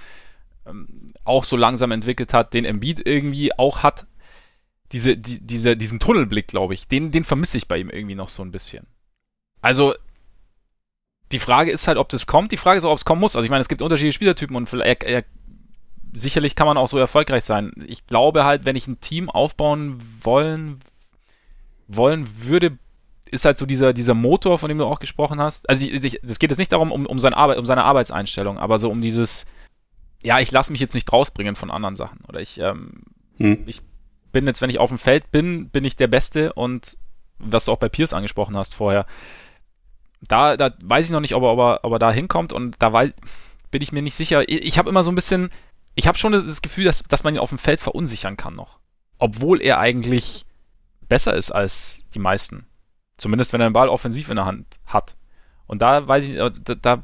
[0.67, 4.07] ähm, auch so langsam entwickelt hat, den Embiid irgendwie auch hat.
[4.93, 8.29] Diese, die, diese, diesen Tunnelblick, glaube ich, den, den vermisse ich bei ihm irgendwie noch
[8.29, 8.87] so ein bisschen.
[9.61, 9.95] Also,
[11.33, 12.53] die Frage ist halt, ob das kommt.
[12.53, 13.37] Die Frage ist auch, ob es kommen muss.
[13.37, 15.25] Also, ich meine, es gibt unterschiedliche Spielertypen und er, er,
[16.13, 17.73] sicherlich kann man auch so erfolgreich sein.
[17.87, 20.81] Ich glaube halt, wenn ich ein Team aufbauen wollen,
[21.87, 22.79] wollen würde,
[23.31, 25.69] ist halt so dieser, dieser Motor, von dem du auch gesprochen hast.
[25.69, 28.91] Also es geht jetzt nicht darum, um, um, seine Arbeit, um seine Arbeitseinstellung, aber so
[28.91, 29.47] um dieses,
[30.23, 32.21] ja, ich lasse mich jetzt nicht rausbringen von anderen Sachen.
[32.29, 33.05] Oder ich, ähm,
[33.37, 33.63] hm.
[33.67, 33.83] ich
[34.33, 36.97] bin jetzt, wenn ich auf dem Feld bin, bin ich der Beste und
[37.39, 39.07] was du auch bei Pierce angesprochen hast vorher,
[40.21, 42.77] da, da weiß ich noch nicht, ob er, ob er, ob er da hinkommt und
[42.79, 43.15] da weil,
[43.71, 44.49] bin ich mir nicht sicher.
[44.49, 45.51] Ich, ich habe immer so ein bisschen,
[45.95, 48.79] ich habe schon das Gefühl, dass, dass man ihn auf dem Feld verunsichern kann noch.
[49.19, 50.45] Obwohl er eigentlich
[51.09, 52.67] besser ist als die meisten.
[53.17, 55.17] Zumindest wenn er den Ball offensiv in der Hand hat.
[55.67, 57.03] Und da weiß ich, da, da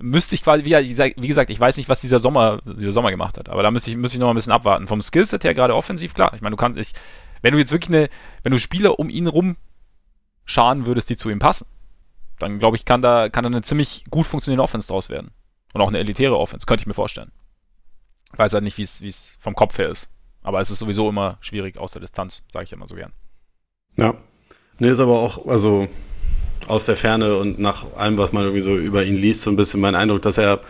[0.00, 3.48] müsste ich quasi, wie, gesagt, ich weiß nicht, was dieser Sommer, dieser Sommer gemacht hat,
[3.48, 4.86] aber da müsste ich, müsste ich noch ein bisschen abwarten.
[4.86, 6.32] Vom Skillset her gerade offensiv, klar.
[6.34, 6.92] Ich meine, du kannst, ich,
[7.42, 8.08] wenn du jetzt wirklich eine,
[8.42, 9.56] wenn du Spieler um ihn rum
[10.44, 11.66] scharen würdest, die zu ihm passen,
[12.42, 15.30] dann glaube ich, kann da, kann da eine ziemlich gut funktionierende Offense draus werden.
[15.72, 17.30] Und auch eine elitäre Offense, könnte ich mir vorstellen.
[18.32, 20.08] Ich weiß halt nicht, wie es vom Kopf her ist.
[20.42, 23.12] Aber es ist sowieso immer schwierig aus der Distanz, sage ich immer so gern.
[23.96, 24.14] Ja,
[24.80, 25.88] Nee, ist aber auch, also
[26.66, 29.56] aus der Ferne und nach allem, was man irgendwie so über ihn liest, so ein
[29.56, 30.60] bisschen mein Eindruck, dass er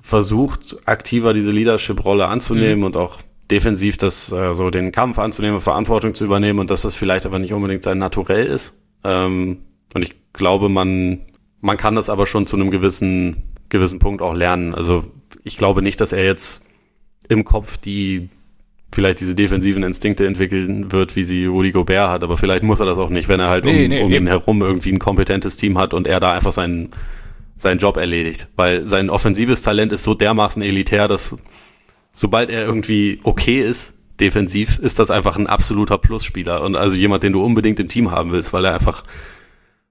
[0.00, 2.84] versucht, aktiver diese Leadership-Rolle anzunehmen mhm.
[2.84, 3.18] und auch
[3.50, 7.40] defensiv das, äh, so den Kampf anzunehmen, Verantwortung zu übernehmen und dass das vielleicht aber
[7.40, 8.80] nicht unbedingt sein Naturell ist.
[9.04, 9.58] Ähm,
[9.94, 11.20] und ich glaube, man,
[11.60, 14.74] man kann das aber schon zu einem gewissen, gewissen Punkt auch lernen.
[14.74, 15.04] Also
[15.44, 16.64] ich glaube nicht, dass er jetzt
[17.28, 18.28] im Kopf die
[18.92, 22.86] vielleicht diese defensiven Instinkte entwickeln wird, wie sie Rudy Gobert hat, aber vielleicht muss er
[22.86, 25.56] das auch nicht, wenn er halt nee, um, nee, um ihn herum irgendwie ein kompetentes
[25.56, 26.90] Team hat und er da einfach seinen,
[27.56, 28.48] seinen Job erledigt.
[28.56, 31.36] Weil sein offensives Talent ist so dermaßen elitär, dass
[32.12, 37.22] sobald er irgendwie okay ist, defensiv, ist das einfach ein absoluter Plusspieler und also jemand,
[37.22, 39.04] den du unbedingt im Team haben willst, weil er einfach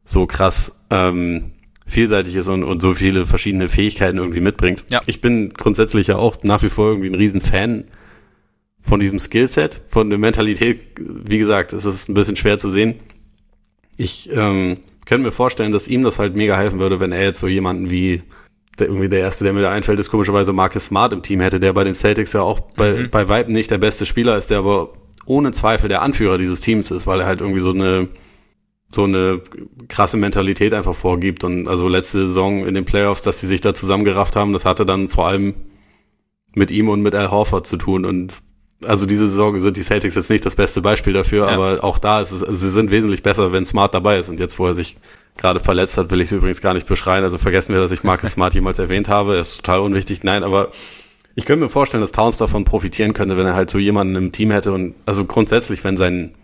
[0.03, 1.51] so krass ähm,
[1.85, 4.85] vielseitig ist und, und so viele verschiedene Fähigkeiten irgendwie mitbringt.
[4.91, 5.01] Ja.
[5.05, 7.85] Ich bin grundsätzlich ja auch nach wie vor irgendwie ein riesen Fan
[8.81, 12.95] von diesem Skillset, von der Mentalität, wie gesagt, es ist ein bisschen schwer zu sehen.
[13.95, 17.39] Ich ähm, könnte mir vorstellen, dass ihm das halt mega helfen würde, wenn er jetzt
[17.39, 18.23] so jemanden wie
[18.79, 21.59] der, irgendwie der erste, der mir da einfällt, ist komischerweise Marcus Smart im Team hätte,
[21.59, 23.09] der bei den Celtics ja auch bei, mhm.
[23.11, 24.93] bei Weitem nicht der beste Spieler ist, der aber
[25.25, 28.07] ohne Zweifel der Anführer dieses Teams ist, weil er halt irgendwie so eine
[28.93, 29.41] so eine
[29.87, 33.73] krasse Mentalität einfach vorgibt und also letzte Saison in den Playoffs, dass sie sich da
[33.73, 35.53] zusammengerafft haben, das hatte dann vor allem
[36.53, 38.33] mit ihm und mit Al Horford zu tun und
[38.83, 41.53] also diese Saison sind die Celtics jetzt nicht das beste Beispiel dafür, ja.
[41.53, 44.39] aber auch da ist es, also sie sind wesentlich besser, wenn Smart dabei ist und
[44.39, 44.97] jetzt, wo er sich
[45.37, 47.23] gerade verletzt hat, will ich es übrigens gar nicht beschreien.
[47.23, 49.35] Also vergessen wir, dass ich Marcus Smart jemals erwähnt habe.
[49.35, 50.23] Er ist total unwichtig.
[50.23, 50.71] Nein, aber
[51.35, 54.31] ich könnte mir vorstellen, dass Towns davon profitieren könnte, wenn er halt so jemanden im
[54.31, 56.35] Team hätte und also grundsätzlich, wenn sein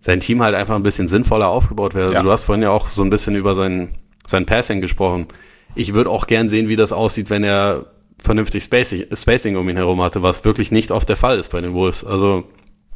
[0.00, 2.04] sein Team halt einfach ein bisschen sinnvoller aufgebaut wäre.
[2.04, 2.22] Also ja.
[2.22, 3.90] Du hast vorhin ja auch so ein bisschen über sein
[4.28, 5.26] sein Passing gesprochen.
[5.74, 7.86] Ich würde auch gern sehen, wie das aussieht, wenn er
[8.18, 11.60] vernünftig Spacing, Spacing um ihn herum hatte, was wirklich nicht oft der Fall ist bei
[11.60, 12.04] den Wolves.
[12.04, 12.44] Also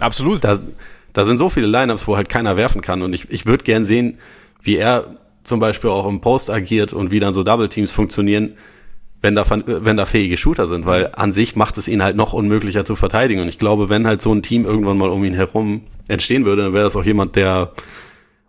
[0.01, 0.45] absolut.
[0.45, 0.59] Da,
[1.13, 3.85] da sind so viele Lineups, wo halt keiner werfen kann und ich, ich würde gern
[3.85, 4.19] sehen,
[4.63, 8.55] wie er zum Beispiel auch im Post agiert und wie dann so Double Teams funktionieren,
[9.23, 12.33] wenn da, wenn da fähige Shooter sind, weil an sich macht es ihn halt noch
[12.33, 13.41] unmöglicher zu verteidigen.
[13.41, 16.63] Und ich glaube, wenn halt so ein Team irgendwann mal um ihn herum entstehen würde,
[16.63, 17.73] dann wäre das auch jemand, der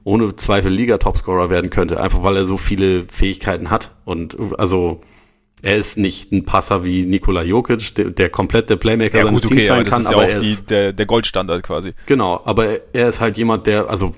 [0.04, 3.92] ohne Zweifel Liga-Topscorer werden könnte, einfach weil er so viele Fähigkeiten hat.
[4.04, 5.02] Und also
[5.62, 9.44] er ist nicht ein Passer wie Nikola Jokic, der, der komplett der Playmaker ja, seines
[9.44, 11.94] gut, okay, Teams sein kann, aber, ja er ist die, der, der Goldstandard quasi.
[12.08, 14.14] Genau, aber er ist halt jemand, der, also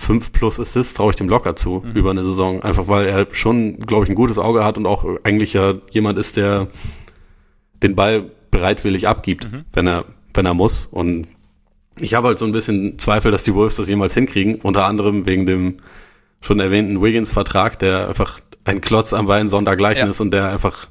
[0.00, 1.92] fünf plus Assists traue ich dem locker zu mhm.
[1.92, 2.62] über eine Saison.
[2.62, 6.18] Einfach weil er schon, glaube ich, ein gutes Auge hat und auch eigentlich ja jemand
[6.18, 6.68] ist, der
[7.82, 9.64] den Ball bereitwillig abgibt, mhm.
[9.74, 10.86] wenn er, wenn er muss.
[10.86, 11.28] Und
[11.98, 14.56] ich habe halt so ein bisschen Zweifel, dass die Wolves das jemals hinkriegen.
[14.56, 15.76] Unter anderem wegen dem
[16.40, 20.10] schon erwähnten Wiggins-Vertrag, der einfach ein Klotz am Bein sondergleichen ja.
[20.10, 20.88] ist und der einfach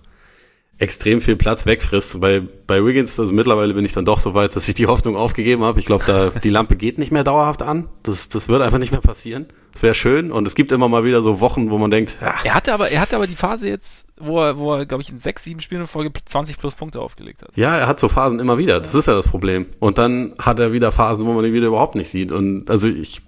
[0.79, 2.19] extrem viel Platz wegfrisst.
[2.21, 5.15] Bei, bei Wiggins, also mittlerweile bin ich dann doch so weit, dass ich die Hoffnung
[5.15, 5.79] aufgegeben habe.
[5.79, 7.89] Ich glaube, da die Lampe geht nicht mehr dauerhaft an.
[8.01, 9.47] Das, das wird einfach nicht mehr passieren.
[9.73, 10.31] Das wäre schön.
[10.31, 12.33] Und es gibt immer mal wieder so Wochen, wo man denkt, ja.
[12.43, 15.09] Er hatte aber, er hatte aber die Phase jetzt, wo er, wo er, glaube ich,
[15.09, 17.49] in sechs, sieben Spielen in Folge 20 plus Punkte aufgelegt hat.
[17.55, 18.79] Ja, er hat so Phasen immer wieder.
[18.79, 19.67] Das ist ja das Problem.
[19.79, 22.31] Und dann hat er wieder Phasen, wo man ihn wieder überhaupt nicht sieht.
[22.31, 23.21] Und also ich,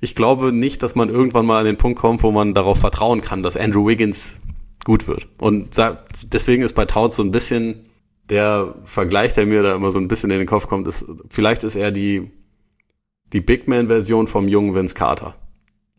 [0.00, 3.20] ich glaube nicht, dass man irgendwann mal an den Punkt kommt, wo man darauf vertrauen
[3.20, 4.38] kann, dass Andrew Wiggins
[4.88, 5.28] gut wird.
[5.36, 5.98] Und da,
[6.32, 7.90] deswegen ist bei Taut so ein bisschen
[8.30, 11.62] der Vergleich, der mir da immer so ein bisschen in den Kopf kommt, ist, vielleicht
[11.62, 12.30] ist er die,
[13.34, 15.34] die Big Man-Version vom jungen Vince Carter,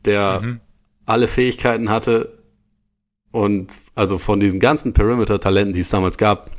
[0.06, 0.60] der mhm.
[1.06, 2.40] alle Fähigkeiten hatte
[3.32, 6.50] und also von diesen ganzen Perimeter-Talenten, die es damals gab,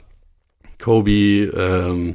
[0.78, 2.14] Kobe, ähm,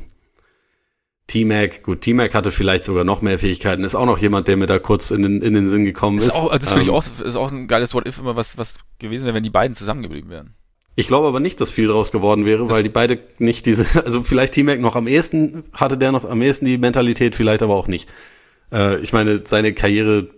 [1.27, 4.67] T-Mac, gut, T-Mac hatte vielleicht sogar noch mehr Fähigkeiten, ist auch noch jemand, der mir
[4.67, 6.27] da kurz in den, in den Sinn gekommen ist.
[6.27, 6.35] ist.
[6.35, 9.25] Auch, das finde ich ähm, auch, ist auch ein geiles What-If immer, was, was gewesen
[9.25, 10.53] wäre, wenn die beiden zusammengeblieben wären.
[10.95, 13.85] Ich glaube aber nicht, dass viel draus geworden wäre, das weil die beide nicht diese,
[14.05, 17.73] also vielleicht T-Mac noch am ehesten, hatte der noch am ehesten die Mentalität, vielleicht aber
[17.73, 18.07] auch nicht.
[18.71, 20.29] Äh, ich meine, seine Karriere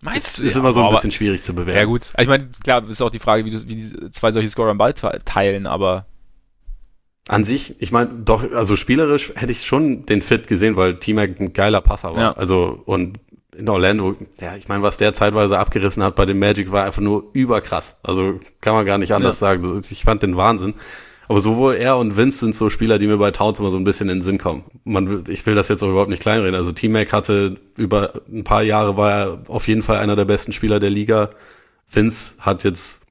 [0.00, 1.78] Meinst ist, ist ja, immer so ein bisschen schwierig zu bewerten.
[1.78, 4.48] Ja gut, ich meine, klar, ist auch die Frage, wie, du, wie die zwei solche
[4.48, 6.06] Scorer am Ball teilen, aber
[7.28, 11.40] an sich, ich meine, doch, also spielerisch hätte ich schon den Fit gesehen, weil T-Mac
[11.40, 12.20] ein geiler Passer war.
[12.20, 12.32] Ja.
[12.32, 13.18] Also, und
[13.56, 17.00] in Orlando, ja, ich meine, was der zeitweise abgerissen hat bei dem Magic war einfach
[17.00, 17.96] nur überkrass.
[18.02, 19.46] Also kann man gar nicht anders ja.
[19.46, 19.80] sagen.
[19.88, 20.74] Ich fand den Wahnsinn.
[21.28, 23.84] Aber sowohl er und Vince sind so Spieler, die mir bei Towns immer so ein
[23.84, 24.64] bisschen in den Sinn kommen.
[24.84, 26.54] Man, ich will das jetzt auch überhaupt nicht kleinreden.
[26.54, 30.52] Also T-Mac hatte über ein paar Jahre war er auf jeden Fall einer der besten
[30.52, 31.30] Spieler der Liga.
[31.88, 33.02] Vince hat jetzt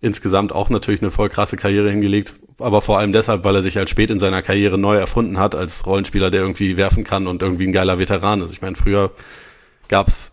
[0.00, 3.76] insgesamt auch natürlich eine voll krasse Karriere hingelegt, aber vor allem deshalb, weil er sich
[3.76, 7.42] halt spät in seiner Karriere neu erfunden hat als Rollenspieler, der irgendwie werfen kann und
[7.42, 8.52] irgendwie ein geiler Veteran ist.
[8.52, 9.10] Ich meine, früher
[9.88, 10.30] gab's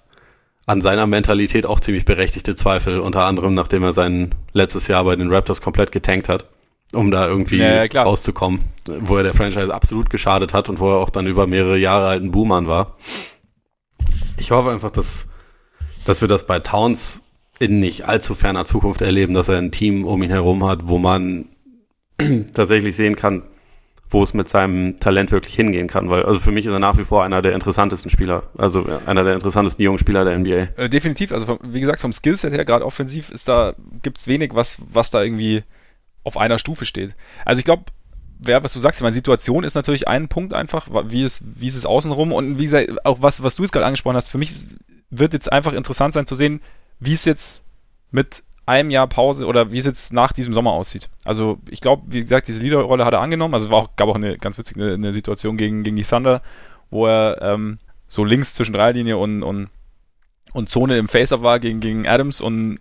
[0.66, 5.16] an seiner Mentalität auch ziemlich berechtigte Zweifel, unter anderem nachdem er sein letztes Jahr bei
[5.16, 6.46] den Raptors komplett getankt hat,
[6.94, 8.62] um da irgendwie ja, ja, rauszukommen,
[9.02, 12.08] wo er der Franchise absolut geschadet hat und wo er auch dann über mehrere Jahre
[12.08, 12.98] halt ein Boomer war.
[14.38, 15.30] Ich hoffe einfach, dass,
[16.06, 17.24] dass wir das bei Towns
[17.60, 20.98] in nicht allzu ferner Zukunft erleben, dass er ein Team um ihn herum hat, wo
[20.98, 21.50] man
[22.54, 23.44] tatsächlich sehen kann,
[24.10, 26.10] wo es mit seinem Talent wirklich hingehen kann.
[26.10, 29.24] Weil, also für mich ist er nach wie vor einer der interessantesten Spieler, also einer
[29.24, 30.68] der interessantesten jungen Spieler der NBA.
[30.78, 34.54] Äh, definitiv, also vom, wie gesagt, vom Skillset her, gerade offensiv, ist da, gibt's wenig,
[34.54, 35.64] was, was da irgendwie
[36.24, 37.16] auf einer Stufe steht.
[37.44, 37.86] Also ich glaube,
[38.40, 41.76] wer, was du sagst, meine Situation ist natürlich ein Punkt einfach, wie ist, wie ist
[41.76, 44.52] es außenrum und wie gesagt, auch was, was du jetzt gerade angesprochen hast, für mich
[45.10, 46.62] wird jetzt einfach interessant sein zu sehen,
[47.00, 47.64] wie es jetzt
[48.12, 51.10] mit einem Jahr Pause oder wie es jetzt nach diesem Sommer aussieht.
[51.26, 53.54] Also ich glaube, wie gesagt, diese Leaderrolle hat er angenommen.
[53.54, 56.42] Also es war auch, gab auch eine ganz witzige eine, Situation gegen, gegen die Thunder,
[56.90, 59.70] wo er ähm, so links zwischen Dreilinie und, und,
[60.54, 62.80] und Zone im Face-Up war gegen, gegen Adams und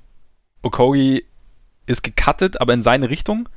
[0.62, 1.24] Okogi
[1.86, 3.48] ist gecuttet, aber in seine Richtung.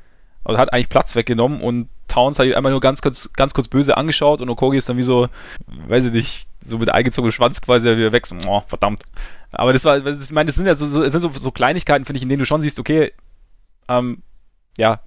[0.44, 3.68] Also hat eigentlich Platz weggenommen und Towns hat ihn einmal nur ganz kurz, ganz kurz
[3.68, 5.28] böse angeschaut und Okogi ist dann wie so,
[5.68, 8.26] weiß ich nicht, so mit eingezogenem Schwanz quasi wieder weg.
[8.26, 9.04] So, oh, verdammt.
[9.52, 12.18] Aber das war, ich meine, das sind ja so, so, sind so, so Kleinigkeiten, finde
[12.18, 13.14] ich, in denen du schon siehst, okay,
[13.88, 14.22] ähm,
[14.78, 15.02] ja,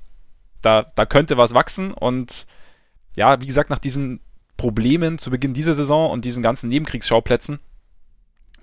[0.63, 2.47] da, da könnte was wachsen und
[3.17, 4.21] ja, wie gesagt, nach diesen
[4.57, 7.59] Problemen zu Beginn dieser Saison und diesen ganzen Nebenkriegsschauplätzen,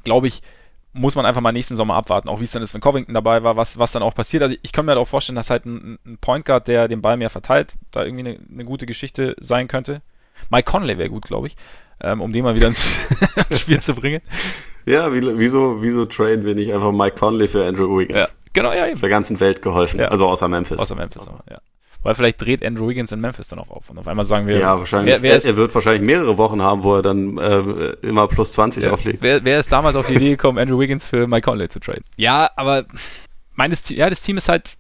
[0.04, 0.42] glaube ich,
[0.94, 3.44] muss man einfach mal nächsten Sommer abwarten, auch wie es dann ist, wenn Covington dabei
[3.44, 4.44] war, was, was dann auch passiert.
[4.44, 7.02] Also ich kann mir halt auch vorstellen, dass halt ein, ein Point Guard, der den
[7.02, 10.02] Ball mehr verteilt, da irgendwie eine, eine gute Geschichte sein könnte.
[10.50, 11.58] Mike Conley wäre gut, glaube ich,
[12.02, 12.98] ähm, um den mal wieder ins,
[13.50, 14.22] ins Spiel zu bringen.
[14.86, 18.20] Ja, wie, wieso, wieso traden wir nicht einfach Mike Conley für Andrew Wiggins?
[18.20, 19.00] Ja, genau, ja, eben.
[19.00, 20.00] Der ganzen Welt geholfen.
[20.00, 20.10] Ja.
[20.10, 20.78] Also außer Memphis.
[20.78, 21.60] Außer Memphis, aber, ja.
[22.04, 23.90] Weil vielleicht dreht Andrew Wiggins in Memphis dann auch auf.
[23.90, 24.60] Und auf einmal sagen wir.
[24.60, 25.16] Ja, wahrscheinlich.
[25.16, 28.52] Wer, wer ist, er, wird wahrscheinlich mehrere Wochen haben, wo er dann äh, immer plus
[28.52, 29.24] 20 ja, auflegt.
[29.24, 32.04] Wer, wer ist damals auf die Idee gekommen, Andrew Wiggins für Mike Conley zu traden?
[32.16, 32.86] Ja, aber
[33.56, 34.76] meines, ja, das Team ist halt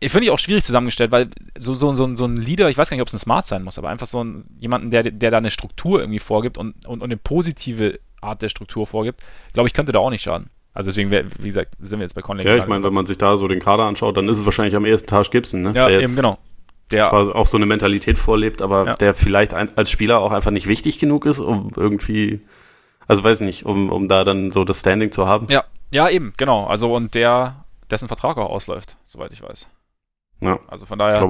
[0.00, 1.28] ich finde ich auch schwierig zusammengestellt, weil
[1.58, 3.62] so, so, so, so ein Leader, ich weiß gar nicht, ob es ein Smart sein
[3.62, 7.00] muss, aber einfach so ein, jemanden, der, der da eine Struktur irgendwie vorgibt und, und,
[7.00, 9.22] und eine positive Art der Struktur vorgibt,
[9.52, 10.50] glaube ich, könnte da auch nicht schaden.
[10.74, 12.46] Also deswegen, wie gesagt, sind wir jetzt bei Conley.
[12.46, 14.76] Ja, ich meine, wenn man sich da so den Kader anschaut, dann ist es wahrscheinlich
[14.76, 15.72] am ersten Tag Gibson, ne?
[15.74, 16.38] Ja, der eben genau.
[16.90, 18.94] Der zwar auch so eine Mentalität vorlebt, aber ja.
[18.94, 22.42] der vielleicht ein, als Spieler auch einfach nicht wichtig genug ist, um irgendwie,
[23.08, 25.46] also weiß nicht, um, um da dann so das Standing zu haben.
[25.50, 26.66] Ja, ja, eben, genau.
[26.66, 29.68] Also und der, dessen Vertrag auch ausläuft, soweit ich weiß.
[30.40, 30.58] Ja.
[30.68, 31.26] Also von daher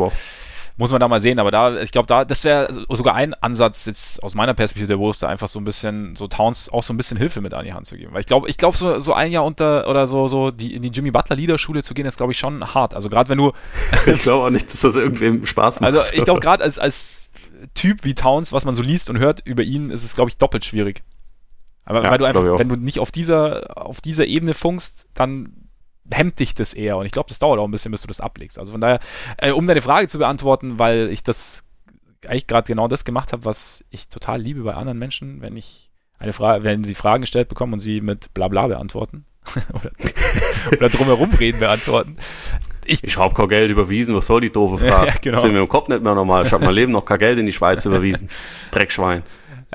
[0.76, 1.38] muss man da mal sehen.
[1.38, 4.98] Aber da, ich glaube, da, das wäre sogar ein Ansatz jetzt aus meiner Perspektive der
[4.98, 7.64] Wurst, da einfach so ein bisschen, so Towns auch so ein bisschen Hilfe mit an
[7.64, 8.12] die Hand zu geben.
[8.12, 10.82] Weil ich glaube, ich glaube, so, so ein Jahr unter oder so, so die, in
[10.82, 12.94] die Jimmy Butler Leaderschule zu gehen, ist, glaube ich, schon hart.
[12.94, 13.52] Also gerade wenn du.
[14.06, 15.94] ich glaube auch nicht, dass das irgendwem Spaß macht.
[15.94, 17.30] Also ich glaube, gerade als, als
[17.74, 20.36] Typ wie Towns, was man so liest und hört über ihn, ist es, glaube ich,
[20.36, 21.02] doppelt schwierig.
[21.84, 25.65] Aber ja, weil du einfach, wenn du nicht auf dieser, auf dieser Ebene funkst, dann
[26.10, 26.96] hemmt dich das eher.
[26.96, 28.58] Und ich glaube, das dauert auch ein bisschen, bis du das ablegst.
[28.58, 29.00] Also von daher,
[29.38, 31.64] äh, um deine Frage zu beantworten, weil ich das
[32.26, 35.90] eigentlich gerade genau das gemacht habe, was ich total liebe bei anderen Menschen, wenn ich
[36.18, 39.24] eine Frage, wenn sie Fragen gestellt bekommen und sie mit Blabla beantworten
[39.74, 39.90] oder,
[40.72, 42.16] oder drumherum reden beantworten.
[42.84, 45.08] Ich, ich habe kein Geld überwiesen, was soll die doofe Frage?
[45.08, 45.40] ja, genau.
[45.40, 46.46] Sind wir im Kopf nicht mehr normal.
[46.46, 48.28] Ich habe mein Leben noch kein Geld in die Schweiz überwiesen.
[48.70, 49.22] Dreckschwein.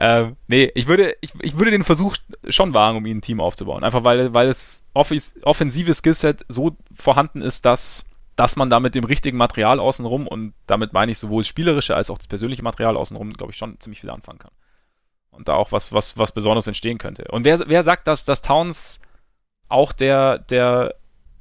[0.04, 2.18] Ähm, nee, ich würde, ich, ich würde den Versuch
[2.50, 3.84] schon wagen, um ihnen ein Team aufzubauen.
[3.84, 8.04] Einfach weil, weil das offensive Skillset so vorhanden ist, dass,
[8.36, 11.96] dass man da mit dem richtigen Material außenrum und damit meine ich sowohl das spielerische
[11.96, 14.52] als auch das persönliche Material außenrum, glaube ich, schon ziemlich viel anfangen kann.
[15.30, 17.26] Und da auch was, was, was Besonderes entstehen könnte.
[17.30, 19.02] Und wer, wer sagt, dass, dass Towns
[19.70, 20.96] auch der, der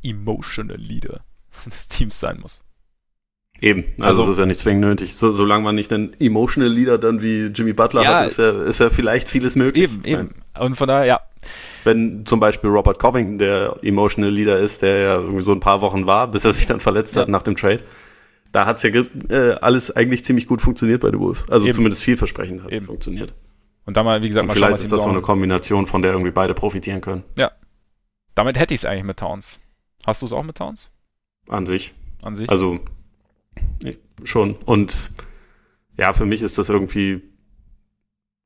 [0.04, 1.24] emotional Leader
[1.64, 2.62] des Teams sein muss?
[3.62, 5.14] Eben, also, also es ist ja nicht zwingend nötig.
[5.14, 8.50] So, solange man nicht einen emotional Leader dann wie Jimmy Butler ja, hat, ist ja,
[8.50, 9.92] ist ja vielleicht vieles möglich.
[9.92, 10.34] Eben, eben.
[10.58, 11.20] Und von daher, ja.
[11.84, 15.80] Wenn zum Beispiel Robert Covington der emotional Leader ist, der ja irgendwie so ein paar
[15.82, 17.22] Wochen war, bis er sich dann verletzt ja.
[17.22, 17.82] hat nach dem Trade,
[18.52, 21.48] da hat's ja äh, alles eigentlich ziemlich gut funktioniert bei den Wolves.
[21.50, 21.74] Also eben.
[21.74, 23.34] zumindest vielversprechend hat es funktioniert.
[23.86, 26.12] Und da mal, wie gesagt, mal vielleicht schauen, ist das so eine Kombination, von der
[26.12, 27.24] irgendwie beide profitieren können.
[27.36, 27.50] Ja.
[28.34, 29.60] Damit hätte ich es eigentlich mit Towns.
[30.06, 30.90] Hast du es auch mit Towns?
[31.48, 31.92] An sich.
[32.22, 32.48] An sich.
[32.48, 32.80] Also
[34.24, 34.56] schon.
[34.66, 35.10] Und
[35.96, 37.22] ja, für mich ist das irgendwie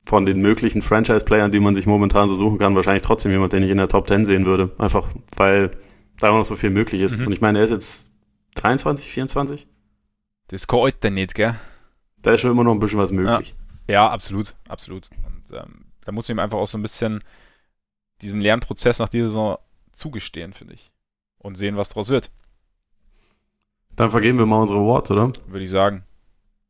[0.05, 3.63] von den möglichen Franchise-Playern, die man sich momentan so suchen kann, wahrscheinlich trotzdem jemand, den
[3.63, 4.75] ich in der Top 10 sehen würde.
[4.79, 5.71] Einfach, weil
[6.21, 7.19] da noch so viel möglich ist.
[7.19, 7.27] Mhm.
[7.27, 8.07] Und ich meine, er ist jetzt
[8.57, 9.67] 23, 24?
[10.49, 11.55] Das kann heute nicht, gell?
[12.21, 13.55] Da ist schon immer noch ein bisschen was möglich.
[13.89, 15.09] Ja, ja absolut, absolut.
[15.27, 17.21] Und ähm, da muss man ihm einfach auch so ein bisschen
[18.21, 19.59] diesen Lernprozess nach dieser Saison
[19.93, 20.93] zugestehen, finde ich.
[21.39, 22.31] Und sehen, was daraus wird.
[23.97, 25.30] Dann vergeben wir mal unsere Awards, oder?
[25.47, 26.05] Würde ich sagen.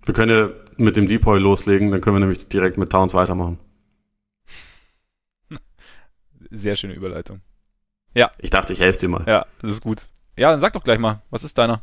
[0.04, 3.58] Wir können ja mit dem Depoy loslegen, dann können wir nämlich direkt mit Towns weitermachen.
[6.50, 7.40] Sehr schöne Überleitung.
[8.14, 8.30] Ja.
[8.38, 9.24] Ich dachte, ich helfe dir mal.
[9.26, 10.08] Ja, das ist gut.
[10.36, 11.82] Ja, dann sag doch gleich mal, was ist deiner?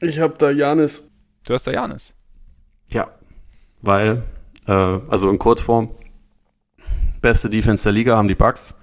[0.00, 1.10] Ich hab da Janis.
[1.46, 2.14] Du hast da Janis.
[2.90, 3.10] Ja.
[3.80, 4.22] Weil,
[4.66, 5.90] äh, also in Kurzform,
[7.20, 8.76] beste Defense der Liga haben die Bucks.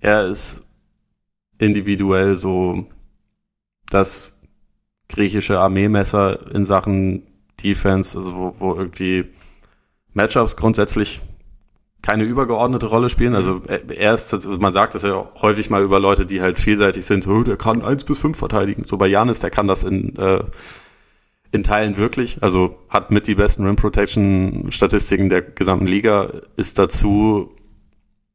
[0.00, 0.62] Er ist
[1.58, 2.86] individuell so
[3.88, 4.31] das
[5.08, 7.22] griechische Armeemesser in Sachen
[7.62, 9.26] Defense, also wo, wo irgendwie
[10.14, 11.20] Matchups grundsätzlich
[12.02, 13.34] keine übergeordnete Rolle spielen.
[13.34, 17.06] Also er ist, also man sagt das ja häufig mal über Leute, die halt vielseitig
[17.06, 18.84] sind, oh, der kann eins bis fünf verteidigen.
[18.84, 20.42] So bei Janis, der kann das in, äh,
[21.52, 22.42] in Teilen wirklich.
[22.42, 27.54] Also hat mit die besten Rim Protection Statistiken der gesamten Liga, ist dazu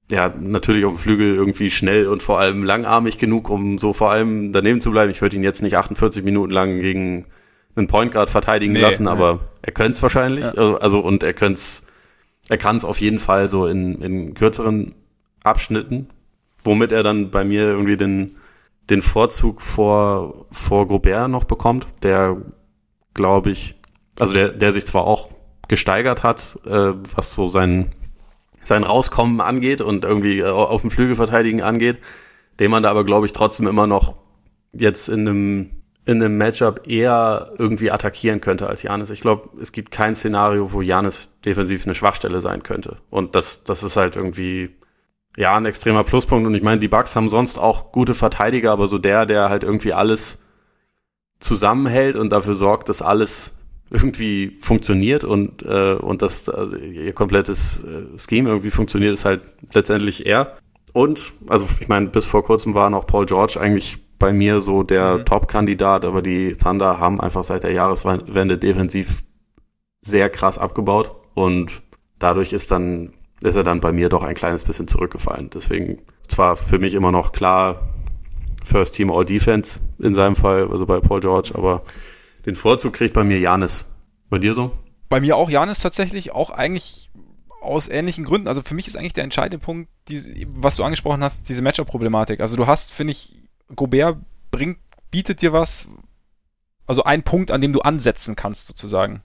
[0.09, 4.11] ja, natürlich auf dem Flügel irgendwie schnell und vor allem langarmig genug, um so vor
[4.11, 5.11] allem daneben zu bleiben.
[5.11, 7.25] Ich würde ihn jetzt nicht 48 Minuten lang gegen
[7.75, 9.09] einen Point Guard verteidigen nee, lassen, nee.
[9.09, 10.45] aber er könnte es wahrscheinlich.
[10.45, 10.51] Ja.
[10.51, 11.59] Also, also, und er könnte
[12.49, 14.95] er kann es auf jeden Fall so in, in kürzeren
[15.43, 16.09] Abschnitten,
[16.63, 18.37] womit er dann bei mir irgendwie den,
[18.89, 22.37] den Vorzug vor, vor Gobert noch bekommt, der,
[23.13, 23.75] glaube ich,
[24.19, 25.29] also der, der sich zwar auch
[25.67, 27.91] gesteigert hat, äh, was so sein
[28.67, 31.97] sein Rauskommen angeht und irgendwie äh, auf dem Flügel verteidigen angeht,
[32.59, 34.15] den man da aber, glaube ich, trotzdem immer noch
[34.73, 35.69] jetzt in einem,
[36.05, 39.09] in einem Matchup eher irgendwie attackieren könnte als Janis.
[39.09, 42.97] Ich glaube, es gibt kein Szenario, wo Janis defensiv eine Schwachstelle sein könnte.
[43.09, 44.75] Und das, das ist halt irgendwie,
[45.37, 46.45] ja, ein extremer Pluspunkt.
[46.45, 49.63] Und ich meine, die Bucks haben sonst auch gute Verteidiger, aber so der, der halt
[49.63, 50.43] irgendwie alles
[51.39, 53.56] zusammenhält und dafür sorgt, dass alles
[53.89, 59.41] irgendwie funktioniert und, äh, und das also ihr komplettes äh, Scheme irgendwie funktioniert, ist halt
[59.73, 60.57] letztendlich er.
[60.93, 64.83] Und, also ich meine, bis vor kurzem war noch Paul George eigentlich bei mir so
[64.83, 65.25] der mhm.
[65.25, 69.23] Top-Kandidat, aber die Thunder haben einfach seit der Jahreswende defensiv
[70.01, 71.81] sehr krass abgebaut und
[72.19, 73.13] dadurch ist dann
[73.43, 75.51] ist er dann bei mir doch ein kleines bisschen zurückgefallen.
[75.53, 77.89] Deswegen zwar für mich immer noch klar
[78.65, 81.83] First Team All Defense in seinem Fall, also bei Paul George, aber
[82.47, 83.85] den Vorzug kriegt bei mir Janis.
[84.29, 84.71] Bei dir so?
[85.09, 87.11] Bei mir auch Janis tatsächlich, auch eigentlich
[87.61, 88.47] aus ähnlichen Gründen.
[88.47, 92.39] Also für mich ist eigentlich der entscheidende Punkt, die, was du angesprochen hast, diese Matchup-Problematik.
[92.39, 93.35] Also du hast, finde ich,
[93.75, 94.17] Gobert
[94.49, 94.79] bringt,
[95.11, 95.87] bietet dir was,
[96.85, 99.21] also ein Punkt, an dem du ansetzen kannst, sozusagen,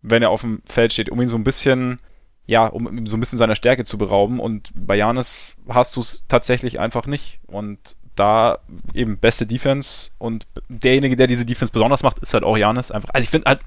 [0.00, 1.98] wenn er auf dem Feld steht, um ihn so ein bisschen,
[2.46, 4.38] ja, um ihm so ein bisschen seiner Stärke zu berauben.
[4.38, 7.40] Und bei Janis hast du es tatsächlich einfach nicht.
[7.48, 8.58] Und da
[8.94, 13.10] eben beste Defense und derjenige, der diese Defense besonders macht, ist halt auch Janis einfach.
[13.12, 13.60] Also ich finde halt,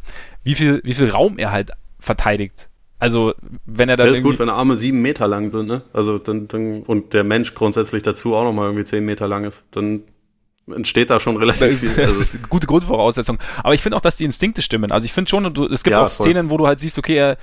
[0.44, 2.70] wie viel, wie viel Raum er halt verteidigt.
[3.04, 3.34] Also,
[3.66, 4.08] wenn er dann.
[4.08, 5.82] Das ist gut, wenn Arme sieben Meter lang sind, ne?
[5.92, 9.66] Also, dann, dann, und der Mensch grundsätzlich dazu auch nochmal irgendwie zehn Meter lang ist,
[9.72, 10.04] dann
[10.74, 11.90] entsteht da schon relativ viel.
[11.98, 13.40] Das ist eine gute Grundvoraussetzung.
[13.58, 14.94] Aber ich finde auch, dass die Instinkte stimmen.
[14.94, 16.28] Also, ich finde schon, du, es gibt ja, auch voll.
[16.28, 17.38] Szenen, wo du halt siehst, okay, er,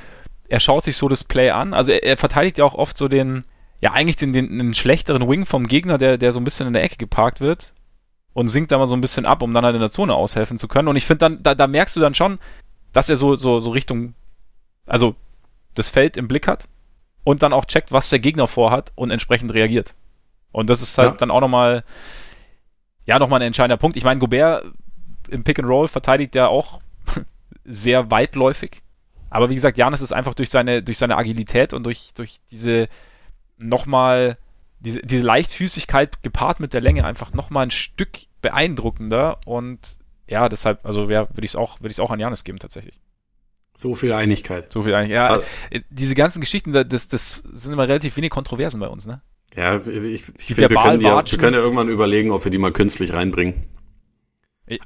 [0.48, 1.74] er schaut sich so das Play an.
[1.74, 3.42] Also, er, er verteidigt ja auch oft so den,
[3.82, 6.74] ja, eigentlich den, den, den schlechteren Wing vom Gegner, der, der so ein bisschen in
[6.74, 7.72] der Ecke geparkt wird
[8.32, 10.58] und sinkt da mal so ein bisschen ab, um dann halt in der Zone aushelfen
[10.58, 10.88] zu können.
[10.88, 12.38] Und ich finde dann, da, da merkst du dann schon,
[12.92, 14.14] dass er so, so, so Richtung,
[14.86, 15.14] also
[15.74, 16.68] das Feld im Blick hat
[17.24, 19.94] und dann auch checkt, was der Gegner vorhat und entsprechend reagiert.
[20.52, 21.16] Und das ist halt ja.
[21.16, 21.84] dann auch nochmal,
[23.06, 23.96] ja, nochmal ein entscheidender Punkt.
[23.96, 24.64] Ich meine, Gobert
[25.28, 26.80] im Pick and Roll verteidigt ja auch
[27.64, 28.82] sehr weitläufig.
[29.30, 32.88] Aber wie gesagt, Janis ist einfach durch seine, durch seine Agilität und durch, durch diese
[33.60, 34.36] nochmal,
[34.80, 40.84] diese, diese Leichtfüßigkeit gepaart mit der Länge einfach nochmal ein Stück beeindruckender und ja, deshalb,
[40.86, 43.00] also ja, würde ich es auch, würde ich es auch an Janis geben tatsächlich.
[43.74, 44.72] So viel Einigkeit.
[44.72, 45.14] So viel Einigkeit.
[45.14, 45.46] Ja, also,
[45.90, 49.22] diese ganzen Geschichten, das, das sind immer relativ wenig Kontroversen bei uns, ne?
[49.56, 52.58] Ja, ich, ich finde, wir können, ja, wir können ja irgendwann überlegen, ob wir die
[52.58, 53.64] mal künstlich reinbringen.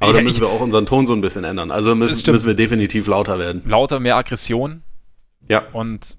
[0.00, 1.70] Aber da müssen ich, wir auch unseren Ton so ein bisschen ändern.
[1.70, 3.62] Also müssen, müssen wir definitiv lauter werden.
[3.66, 4.82] Lauter, mehr Aggression.
[5.48, 5.68] Ja.
[5.72, 6.16] Und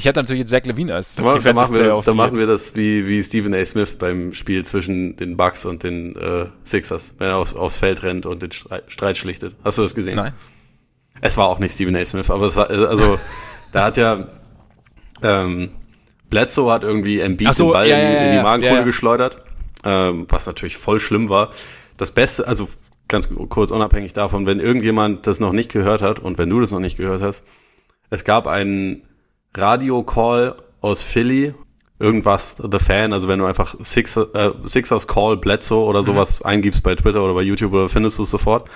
[0.00, 2.46] ich hätte natürlich jetzt Zach Levine als da, da machen wir das, da machen wir
[2.46, 3.62] das wie, wie Stephen A.
[3.62, 8.02] Smith beim Spiel zwischen den Bucks und den äh, Sixers, wenn er aufs, aufs Feld
[8.02, 9.56] rennt und den Streit schlichtet.
[9.62, 10.16] Hast du das gesehen?
[10.16, 10.32] Nein.
[11.20, 12.04] Es war auch nicht Stephen A.
[12.06, 13.20] Smith, aber es war, also
[13.72, 14.28] da hat ja
[15.22, 15.68] ähm,
[16.30, 19.42] Bledsoe hat irgendwie Embiid so, den Ball ja, ja, in, in, die Magenkohle ja, geschleudert,
[19.84, 21.50] ähm, was natürlich voll schlimm war.
[21.98, 22.70] Das Beste, also
[23.06, 26.70] ganz kurz unabhängig davon, wenn irgendjemand das noch nicht gehört hat und wenn du das
[26.70, 27.44] noch nicht gehört hast,
[28.08, 29.02] es gab einen
[29.54, 31.54] Radio-Call aus Philly,
[31.98, 36.46] irgendwas, The Fan, also wenn du einfach Six, äh, Sixers Call Bledsoe oder sowas mhm.
[36.46, 38.68] eingibst bei Twitter oder bei YouTube oder findest du es sofort.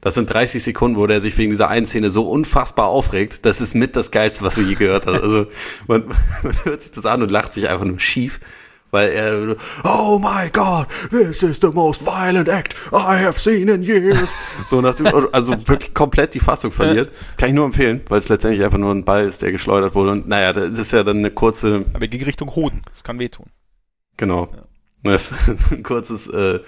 [0.00, 3.44] Das sind 30 Sekunden, wo der sich wegen dieser einen Szene so unfassbar aufregt.
[3.44, 5.22] Das ist mit das Geilste, was du je gehört hast.
[5.22, 5.46] Also
[5.88, 6.08] man,
[6.42, 8.40] man hört sich das an und lacht sich einfach nur schief
[8.90, 13.82] weil er, oh my God, this is the most violent act I have seen in
[13.82, 14.32] years.
[14.66, 17.10] so nach dem, also wirklich komplett die Fassung verliert.
[17.36, 20.12] Kann ich nur empfehlen, weil es letztendlich einfach nur ein Ball ist, der geschleudert wurde.
[20.12, 21.84] Und naja, das ist ja dann eine kurze.
[21.92, 22.82] Aber ging Richtung Hoden.
[22.88, 23.46] Das kann wehtun.
[24.16, 24.48] Genau.
[24.52, 24.62] Ja.
[25.02, 25.34] Das ist
[25.72, 26.60] ein kurzes, äh,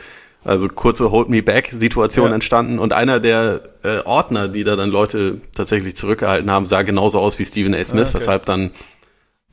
[0.44, 2.34] also kurze Hold Me Back Situation ja.
[2.34, 7.20] entstanden und einer der äh, Ordner, die da dann Leute tatsächlich zurückgehalten haben, sah genauso
[7.20, 7.84] aus wie Stephen A.
[7.84, 8.14] Smith, ah, okay.
[8.14, 8.70] weshalb dann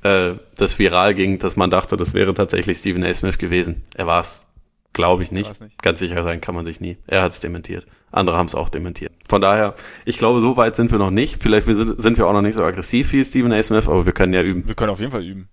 [0.04, 3.14] äh, das viral ging, dass man dachte, das wäre tatsächlich Stephen A.
[3.14, 3.84] Smith gewesen.
[3.96, 4.46] Er war es,
[4.94, 5.62] glaube ich nicht.
[5.62, 5.82] nicht.
[5.82, 6.98] Ganz sicher sein kann man sich nie.
[7.08, 7.86] Er hat es dementiert.
[8.12, 9.14] Andere haben es auch dementiert.
[9.28, 9.76] Von daher,
[10.06, 11.42] ich glaube, so weit sind wir noch nicht.
[11.44, 13.62] Vielleicht sind, wir auch noch nicht so aggressiv wie Stephen A.
[13.62, 14.68] Smith, aber wir können ja üben.
[14.68, 15.50] Wir können auf jeden Fall üben.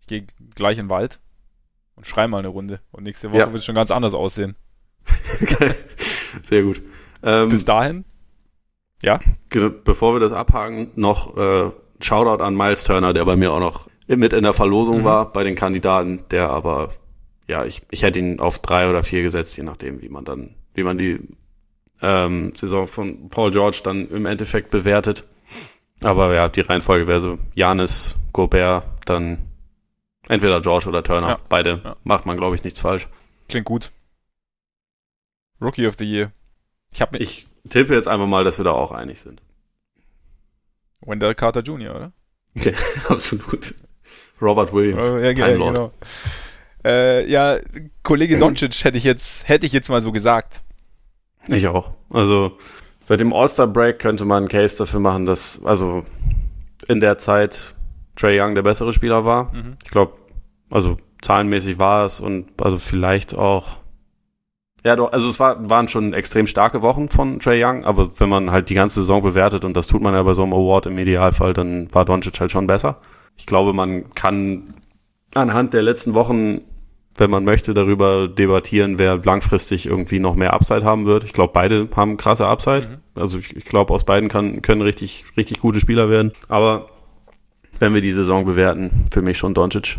[0.00, 0.24] Ich gehe
[0.54, 1.20] gleich in den Wald
[1.96, 2.80] und schreibe mal eine Runde.
[2.92, 3.46] Und nächste Woche ja.
[3.46, 4.56] wird es schon ganz anders aussehen.
[6.42, 6.82] Sehr gut.
[7.22, 8.04] Ähm, Bis dahin.
[9.02, 9.20] Ja.
[9.48, 11.70] Bevor wir das abhaken, noch äh,
[12.00, 15.04] Shoutout an Miles Turner, der bei mir auch noch mit in der Verlosung mhm.
[15.04, 16.90] war bei den Kandidaten, der aber,
[17.46, 20.54] ja, ich, ich hätte ihn auf drei oder vier gesetzt, je nachdem, wie man dann,
[20.74, 21.20] wie man die
[22.02, 25.24] ähm, Saison von Paul George dann im Endeffekt bewertet.
[26.02, 29.38] Aber ja, die Reihenfolge wäre so Janis, Gobert, dann
[30.28, 31.28] entweder George oder Turner.
[31.28, 31.38] Ja.
[31.48, 31.96] Beide ja.
[32.04, 33.06] macht man, glaube ich, nichts falsch.
[33.48, 33.90] Klingt gut.
[35.60, 36.32] Rookie of the Year.
[36.92, 39.42] Ich, hab ich tippe jetzt einfach mal, dass wir da auch einig sind.
[41.02, 42.12] Wendell Carter Jr., oder?
[42.54, 42.72] Ja,
[43.08, 43.74] absolut.
[44.42, 45.08] Robert Williams.
[45.08, 45.68] Oh, ja, genau.
[45.68, 45.92] genau.
[46.84, 47.58] Äh, ja,
[48.02, 50.62] Kollege Doncic hätte ich jetzt, hätte ich jetzt mal so gesagt.
[51.46, 51.90] Ich auch.
[52.10, 52.56] Also,
[53.04, 56.04] seit dem All-Star-Break könnte man einen Case dafür machen, dass, also,
[56.88, 57.74] in der Zeit
[58.16, 59.54] Trey Young der bessere Spieler war.
[59.54, 59.76] Mhm.
[59.84, 60.14] Ich glaube,
[60.70, 63.79] also, zahlenmäßig war es und, also, vielleicht auch
[64.84, 68.28] ja, doch, also es war, waren schon extrem starke Wochen von Trey Young, aber wenn
[68.28, 70.86] man halt die ganze Saison bewertet, und das tut man ja bei so einem Award
[70.86, 72.98] im Idealfall, dann war Doncic halt schon besser.
[73.36, 74.74] Ich glaube, man kann
[75.34, 76.60] anhand der letzten Wochen
[77.20, 81.22] wenn man möchte, darüber debattieren, wer langfristig irgendwie noch mehr Upside haben wird.
[81.24, 82.88] Ich glaube, beide haben krasse Upside.
[82.88, 83.20] Mhm.
[83.20, 86.32] Also ich, ich glaube, aus beiden kann, können richtig, richtig gute Spieler werden.
[86.48, 86.88] Aber
[87.78, 89.98] wenn wir die Saison bewerten, für mich schon Doncic.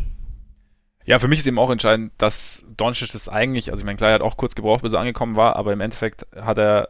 [1.12, 4.12] Ja, für mich ist eben auch entscheidend, dass Doncic das eigentlich, also ich meine, klar,
[4.12, 6.88] er hat auch kurz gebraucht, bis er angekommen war, aber im Endeffekt hat er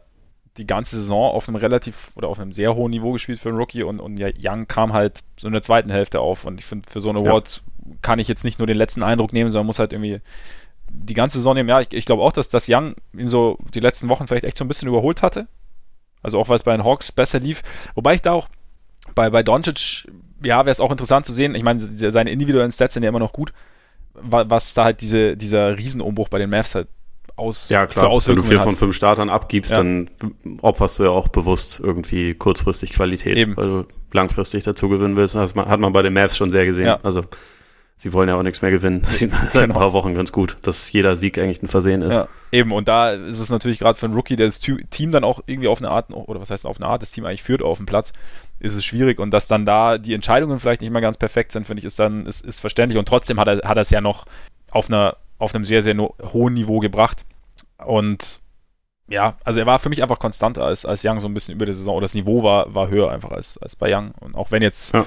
[0.58, 3.58] die ganze Saison auf einem relativ oder auf einem sehr hohen Niveau gespielt für einen
[3.58, 6.66] Rookie und, und ja, Young kam halt so in der zweiten Hälfte auf und ich
[6.66, 7.94] finde, für so eine Award ja.
[8.00, 10.20] kann ich jetzt nicht nur den letzten Eindruck nehmen, sondern muss halt irgendwie
[10.88, 11.68] die ganze Saison nehmen.
[11.68, 14.56] Ja, ich, ich glaube auch, dass das Young ihn so die letzten Wochen vielleicht echt
[14.56, 15.48] so ein bisschen überholt hatte.
[16.22, 17.62] Also auch, weil es bei den Hawks besser lief.
[17.96, 18.46] Wobei ich da auch
[19.16, 20.06] bei, bei Doncic,
[20.44, 21.56] ja, wäre es auch interessant zu sehen.
[21.56, 23.52] Ich meine, seine individuellen Stats sind ja immer noch gut.
[24.14, 26.88] Was da halt diese, dieser Riesenumbruch bei den Mavs halt
[27.36, 28.10] aus ja, klar.
[28.10, 28.64] Wenn du vier hat.
[28.64, 29.78] von fünf Startern abgibst, ja.
[29.78, 30.10] dann
[30.60, 33.56] opferst du ja auch bewusst irgendwie kurzfristig Qualität, Eben.
[33.56, 35.34] weil du langfristig dazu gewinnen willst.
[35.34, 36.86] Das hat man bei den Mavs schon sehr gesehen.
[36.86, 37.00] Ja.
[37.02, 37.22] Also
[38.02, 39.02] sie wollen ja auch nichts mehr gewinnen.
[39.02, 39.74] Das sieht man seit genau.
[39.74, 42.12] ein paar Wochen ganz gut, dass jeder Sieg eigentlich ein Versehen ist.
[42.12, 42.72] Ja, eben.
[42.72, 45.68] Und da ist es natürlich gerade für einen Rookie, der das Team dann auch irgendwie
[45.68, 47.86] auf eine Art, oder was heißt auf eine Art, das Team eigentlich führt auf dem
[47.86, 48.12] Platz,
[48.58, 49.20] ist es schwierig.
[49.20, 52.00] Und dass dann da die Entscheidungen vielleicht nicht mehr ganz perfekt sind, finde ich, ist
[52.00, 52.98] dann, ist, ist verständlich.
[52.98, 54.26] Und trotzdem hat er, hat er es ja noch
[54.72, 57.24] auf einer, auf einem sehr, sehr no hohen Niveau gebracht.
[57.78, 58.40] Und
[59.06, 61.66] ja, also er war für mich einfach konstanter als, als Young so ein bisschen über
[61.66, 61.94] die Saison.
[61.94, 64.10] Oder das Niveau war, war höher einfach als, als bei Young.
[64.18, 65.06] Und auch wenn jetzt ja.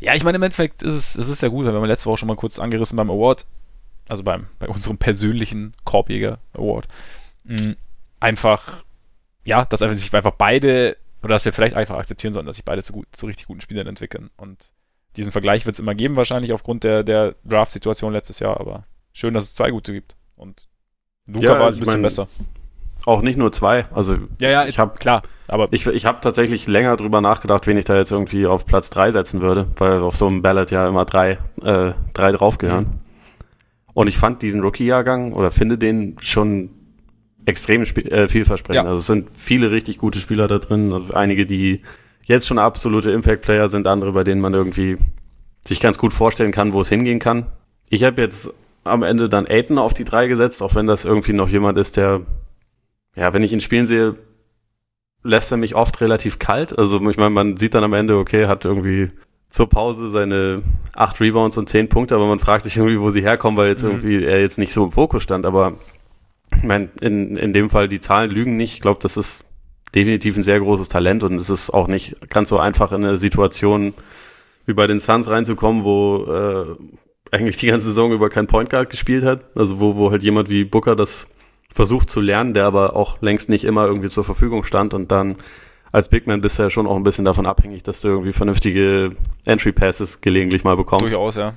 [0.00, 2.18] Ja, ich meine, im Endeffekt ist es, es ist ja gut, wir haben letzte Woche
[2.18, 3.46] schon mal kurz angerissen beim Award,
[4.08, 6.88] also beim, bei unserem persönlichen Korbjäger Award.
[7.44, 7.76] Mhm.
[8.20, 8.84] Einfach,
[9.44, 12.64] ja, dass einfach sich einfach beide, oder dass wir vielleicht einfach akzeptieren sollen, dass sich
[12.64, 14.30] beide zu, gut, zu richtig guten Spielern entwickeln.
[14.36, 14.72] Und
[15.16, 19.34] diesen Vergleich wird es immer geben, wahrscheinlich aufgrund der, der Draft-Situation letztes Jahr, aber schön,
[19.34, 20.14] dass es zwei gute gibt.
[20.36, 20.68] Und
[21.26, 22.28] Luca ja, war ein bisschen mein, besser.
[23.06, 23.86] Auch nicht nur zwei.
[23.92, 25.22] Also ja, ja, ich habe klar.
[25.48, 28.90] Aber ich, ich habe tatsächlich länger drüber nachgedacht, wen ich da jetzt irgendwie auf Platz
[28.90, 32.84] drei setzen würde, weil auf so einem Ballot ja immer drei, äh, drei draufgehören.
[32.84, 33.00] Mhm.
[33.94, 36.70] Und ich fand diesen Rookie-Jahrgang oder finde den schon
[37.46, 38.84] extrem äh, vielversprechend.
[38.84, 38.90] Ja.
[38.90, 40.92] Also es sind viele richtig gute Spieler da drin.
[40.92, 41.82] Also einige, die
[42.24, 44.98] jetzt schon absolute Impact-Player sind, andere, bei denen man irgendwie
[45.64, 47.46] sich ganz gut vorstellen kann, wo es hingehen kann.
[47.88, 51.32] Ich habe jetzt am Ende dann Aiden auf die drei gesetzt, auch wenn das irgendwie
[51.32, 52.22] noch jemand ist, der
[53.16, 54.14] ja, wenn ich ihn spielen sehe,
[55.26, 56.78] lässt er mich oft relativ kalt.
[56.78, 59.10] Also ich meine, man sieht dann am Ende, okay, hat irgendwie
[59.50, 60.62] zur Pause seine
[60.94, 63.84] acht Rebounds und zehn Punkte, aber man fragt sich irgendwie, wo sie herkommen, weil jetzt
[63.84, 63.90] mhm.
[63.90, 65.46] irgendwie er jetzt nicht so im Fokus stand.
[65.46, 65.74] Aber
[66.56, 68.74] ich meine, in, in dem Fall, die Zahlen lügen nicht.
[68.74, 69.44] Ich glaube, das ist
[69.94, 73.18] definitiv ein sehr großes Talent und es ist auch nicht ganz so einfach in eine
[73.18, 73.94] Situation
[74.66, 76.76] wie bei den Suns reinzukommen, wo äh,
[77.30, 79.46] eigentlich die ganze Saison über kein Point Guard gespielt hat.
[79.56, 81.28] Also wo, wo halt jemand wie Booker das
[81.76, 85.36] versucht zu lernen, der aber auch längst nicht immer irgendwie zur Verfügung stand und dann
[85.92, 88.32] als Big Man bist du ja schon auch ein bisschen davon abhängig, dass du irgendwie
[88.32, 89.10] vernünftige
[89.44, 91.06] Entry Passes gelegentlich mal bekommst.
[91.06, 91.52] Durchaus, ja.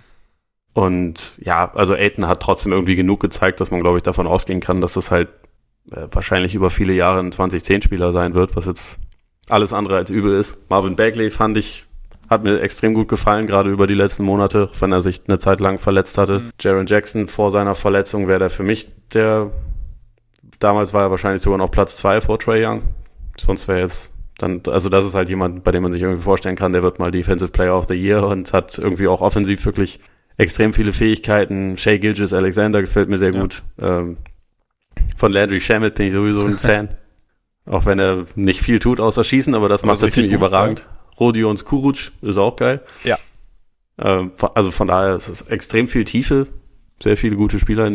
[0.74, 4.60] Und ja, also Aiton hat trotzdem irgendwie genug gezeigt, dass man, glaube ich, davon ausgehen
[4.60, 5.30] kann, dass das halt
[5.92, 9.00] äh, wahrscheinlich über viele Jahre ein 2010-Spieler sein wird, was jetzt
[9.48, 10.70] alles andere als übel ist.
[10.70, 11.86] Marvin Bagley fand ich,
[12.30, 15.60] hat mir extrem gut gefallen, gerade über die letzten Monate, wenn er sich eine Zeit
[15.60, 16.40] lang verletzt hatte.
[16.40, 16.50] Mhm.
[16.60, 19.52] Jaron Jackson vor seiner Verletzung wäre der für mich der
[20.60, 22.82] Damals war er wahrscheinlich sogar noch Platz zwei vor Trey Young.
[23.38, 26.56] Sonst wäre jetzt dann, also das ist halt jemand, bei dem man sich irgendwie vorstellen
[26.56, 30.00] kann, der wird mal Defensive Player of the Year und hat irgendwie auch offensiv wirklich
[30.38, 31.78] extrem viele Fähigkeiten.
[31.78, 33.42] Shay Gilgis Alexander gefällt mir sehr ja.
[33.42, 33.64] gut.
[33.80, 34.18] Ähm,
[35.16, 36.90] von Landry Shamit bin ich sowieso ein Fan.
[37.66, 40.40] auch wenn er nicht viel tut außer schießen, aber das aber macht er ziemlich gut,
[40.40, 40.80] überragend.
[40.80, 41.18] Ja.
[41.20, 42.82] Rodions Kuruc ist auch geil.
[43.04, 43.18] Ja.
[43.98, 46.48] Ähm, also von daher ist es extrem viel Tiefe
[47.02, 47.90] sehr viele gute Spieler,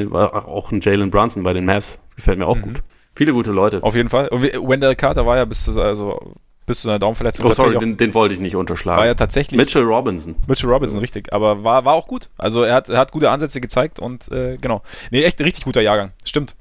[0.48, 2.62] auch ein Jalen Brunson bei den Mavs, gefällt mir auch mhm.
[2.62, 2.82] gut.
[3.16, 3.82] Viele gute Leute.
[3.82, 4.28] Auf jeden Fall.
[4.28, 6.34] Und Wendell Carter war ja bis zu, also,
[6.66, 7.46] bis zu seiner Daumenverletzung.
[7.46, 8.98] Oh, sorry, den, den, wollte ich nicht unterschlagen.
[8.98, 9.56] War ja tatsächlich.
[9.56, 10.34] Mitchell Robinson.
[10.48, 11.32] Mitchell Robinson, richtig.
[11.32, 12.28] Aber war, war auch gut.
[12.38, 14.82] Also er hat, er hat gute Ansätze gezeigt und äh, genau.
[15.10, 16.12] Nee, echt ein richtig guter Jahrgang.
[16.24, 16.56] Stimmt.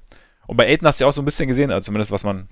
[0.46, 2.50] Und bei Aiden hast du ja auch so ein bisschen gesehen, also zumindest was man,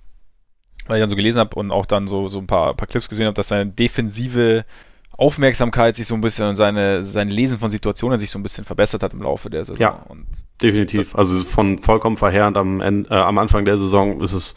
[0.87, 3.09] weil ich dann so gelesen habe und auch dann so, so ein paar, paar Clips
[3.09, 4.65] gesehen habe, dass seine defensive
[5.18, 8.64] Aufmerksamkeit sich so ein bisschen und seine, sein Lesen von Situationen sich so ein bisschen
[8.64, 9.78] verbessert hat im Laufe der Saison.
[9.82, 10.26] Ja, und
[10.62, 11.16] definitiv.
[11.16, 14.55] Also von vollkommen verheerend am, Ende, äh, am Anfang der Saison ist es,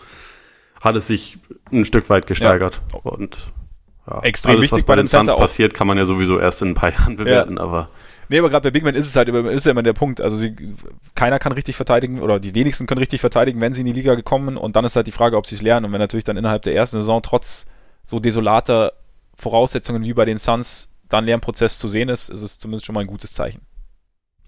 [0.81, 1.39] hat es sich
[1.73, 2.81] ein Stück weit gesteigert.
[2.93, 3.01] Ja.
[3.01, 3.37] Und
[4.07, 6.63] ja, extrem alles, wichtig was bei, bei den Center passiert, kann man ja sowieso erst
[6.63, 7.63] in ein paar Jahren bewerten, ja.
[7.63, 7.91] aber
[8.29, 10.21] Nee, aber gerade bei Big Man ist es halt immer, ist ja immer der Punkt.
[10.21, 10.57] Also sie,
[11.15, 14.15] keiner kann richtig verteidigen oder die wenigsten können richtig verteidigen, wenn sie in die Liga
[14.15, 16.37] gekommen und dann ist halt die Frage, ob sie es lernen und wenn natürlich dann
[16.37, 17.67] innerhalb der ersten Saison trotz
[18.03, 18.93] so desolater
[19.37, 23.03] Voraussetzungen wie bei den Suns dann Lernprozess zu sehen ist, ist es zumindest schon mal
[23.03, 23.63] ein gutes Zeichen.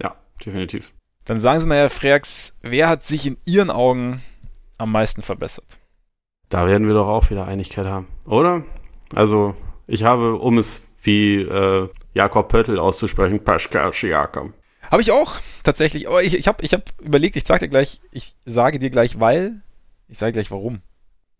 [0.02, 0.92] Ja, definitiv.
[1.24, 4.22] Dann sagen Sie mal, Herr Freaks, wer hat sich in Ihren Augen
[4.78, 5.78] am meisten verbessert?
[6.48, 8.64] Da werden wir doch auch wieder Einigkeit haben, oder?
[9.14, 9.56] Also,
[9.86, 14.54] ich habe, um es wie äh, Jakob Pöttl auszusprechen, Pascal Siakam.
[14.90, 16.08] Habe ich auch, tatsächlich.
[16.08, 19.18] Aber ich, ich habe ich hab überlegt, ich sag dir gleich, ich sage dir gleich,
[19.18, 19.62] weil,
[20.08, 20.80] ich sage gleich warum.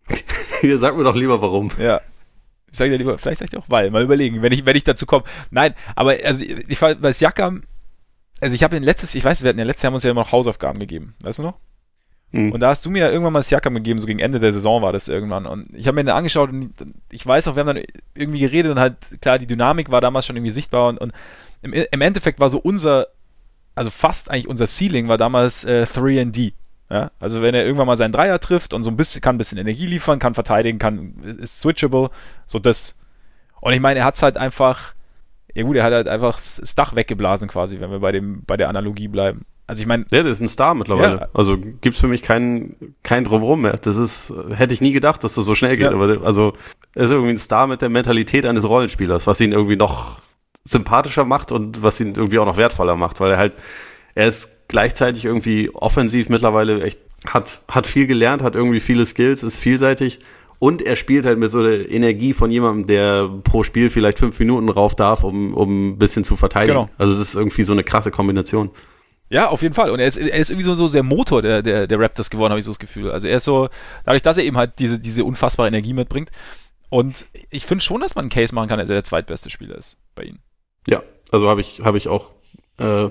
[0.61, 1.71] Hier, sag mir doch lieber warum.
[1.79, 2.01] Ja.
[2.77, 4.77] Ich sage dir lieber, vielleicht sag ich dir auch weil, mal überlegen, wenn ich, wenn
[4.77, 5.25] ich dazu komme.
[5.51, 7.63] Nein, aber also ich war bei Siakam,
[8.43, 10.11] also ich habe in letztes, ich weiß, wir hatten ja letztes Jahr haben uns ja
[10.11, 11.55] immer noch Hausaufgaben gegeben, weißt du noch?
[12.33, 12.53] Mhm.
[12.53, 14.83] Und da hast du mir ja irgendwann mal Siakam gegeben, so gegen Ende der Saison
[14.83, 15.47] war das irgendwann.
[15.47, 16.75] Und ich habe mir den angeschaut und
[17.11, 20.27] ich weiß auch, wir haben dann irgendwie geredet und halt, klar, die Dynamik war damals
[20.27, 21.13] schon irgendwie sichtbar und, und
[21.63, 23.07] im, im Endeffekt war so unser,
[23.75, 26.53] also fast eigentlich unser Ceiling war damals äh, 3D.
[26.89, 29.39] Ja, also wenn er irgendwann mal seinen Dreier trifft und so ein bisschen, kann ein
[29.39, 32.11] bisschen Energie liefern, kann verteidigen, kann, ist switchable,
[32.47, 32.97] so das.
[33.61, 34.95] Und ich meine, er hat es halt einfach,
[35.55, 38.57] ja gut, er hat halt einfach das Dach weggeblasen quasi, wenn wir bei dem, bei
[38.57, 39.47] der Analogie bleiben.
[39.67, 40.05] Also ich meine.
[40.11, 41.17] Ja, der ist ein Star mittlerweile.
[41.17, 41.29] Ja.
[41.35, 43.77] Also gibt's für mich keinen kein Drumherum mehr.
[43.79, 45.91] Das ist, hätte ich nie gedacht, dass das so schnell geht.
[45.91, 45.93] Ja.
[45.93, 46.53] Aber also
[46.95, 50.19] er ist irgendwie ein Star mit der Mentalität eines Rollenspielers, was ihn irgendwie noch
[50.63, 53.55] sympathischer macht und was ihn irgendwie auch noch wertvoller macht, weil er halt,
[54.15, 59.43] er ist gleichzeitig irgendwie offensiv mittlerweile echt, hat, hat viel gelernt, hat irgendwie viele Skills,
[59.43, 60.21] ist vielseitig
[60.59, 64.39] und er spielt halt mit so der Energie von jemandem, der pro Spiel vielleicht fünf
[64.39, 66.75] Minuten rauf darf, um, um ein bisschen zu verteidigen.
[66.75, 66.91] Genau.
[66.97, 68.71] Also es ist irgendwie so eine krasse Kombination.
[69.29, 69.91] Ja, auf jeden Fall.
[69.91, 72.53] Und er ist, er ist irgendwie so, so der Motor der, der, der Raptors geworden,
[72.53, 73.11] habe ich so das Gefühl.
[73.11, 73.69] Also er ist so,
[74.05, 76.31] dadurch, dass er eben halt diese, diese unfassbare Energie mitbringt.
[76.89, 79.77] Und ich finde schon, dass man einen Case machen kann, dass er der zweitbeste Spieler
[79.77, 80.39] ist bei ihm.
[80.87, 81.03] Ja,
[81.33, 82.31] also habe ich, hab ich auch
[82.79, 83.09] äh,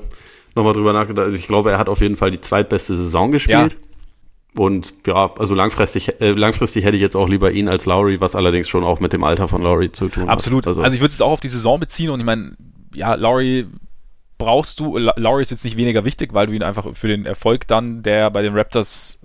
[0.55, 1.25] nochmal drüber nachgedacht.
[1.25, 3.73] Also ich glaube, er hat auf jeden Fall die zweitbeste Saison gespielt.
[3.73, 3.79] Ja.
[4.57, 8.35] Und ja, also langfristig, äh, langfristig hätte ich jetzt auch lieber ihn als Lowry, was
[8.35, 10.29] allerdings schon auch mit dem Alter von Lowry zu tun Absolut.
[10.29, 10.31] hat.
[10.31, 10.67] Absolut.
[10.67, 12.55] Also, also ich würde es auch auf die Saison beziehen und ich meine,
[12.93, 13.67] ja, Lowry
[14.37, 17.67] brauchst du, Lowry ist jetzt nicht weniger wichtig, weil du ihn einfach für den Erfolg
[17.67, 19.21] dann, der bei den Raptors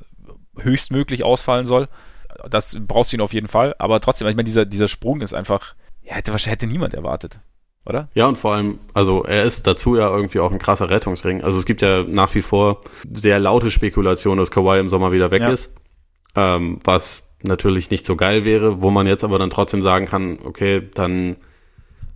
[0.59, 1.89] höchstmöglich ausfallen soll,
[2.49, 3.77] das brauchst du ihn auf jeden Fall.
[3.79, 7.39] Aber trotzdem, ich meine, dieser, dieser Sprung ist einfach, ja, hätte, hätte niemand erwartet
[7.87, 8.09] oder?
[8.15, 11.43] Ja, und vor allem, also er ist dazu ja irgendwie auch ein krasser Rettungsring.
[11.43, 15.31] Also es gibt ja nach wie vor sehr laute Spekulationen, dass Kawhi im Sommer wieder
[15.31, 15.51] weg ja.
[15.51, 15.75] ist,
[16.37, 20.39] ähm, was natürlich nicht so geil wäre, wo man jetzt aber dann trotzdem sagen kann,
[20.45, 21.37] okay, dann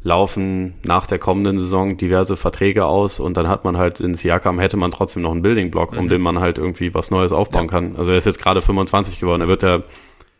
[0.02, 4.58] laufen nach der kommenden Saison diverse Verträge aus und dann hat man halt in Siakam
[4.58, 5.98] hätte man trotzdem noch einen Building Block, mhm.
[5.98, 7.70] um den man halt irgendwie was Neues aufbauen ja.
[7.70, 7.96] kann.
[7.96, 9.82] Also er ist jetzt gerade 25 geworden, er wird ja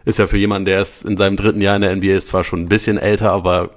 [0.05, 2.45] ist ja für jemanden, der erst in seinem dritten Jahr in der NBA ist, zwar
[2.45, 3.71] schon ein bisschen älter, aber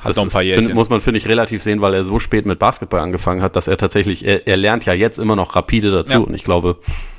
[0.00, 0.66] hat paar Jährchen.
[0.66, 3.56] Find, muss man, finde ich, relativ sehen, weil er so spät mit Basketball angefangen hat,
[3.56, 6.14] dass er tatsächlich, er, er lernt ja jetzt immer noch rapide dazu.
[6.14, 6.18] Ja.
[6.20, 6.78] Und ich glaube,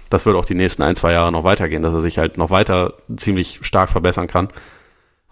[0.10, 2.50] das wird auch die nächsten ein, zwei Jahre noch weitergehen, dass er sich halt noch
[2.50, 4.50] weiter ziemlich stark verbessern kann.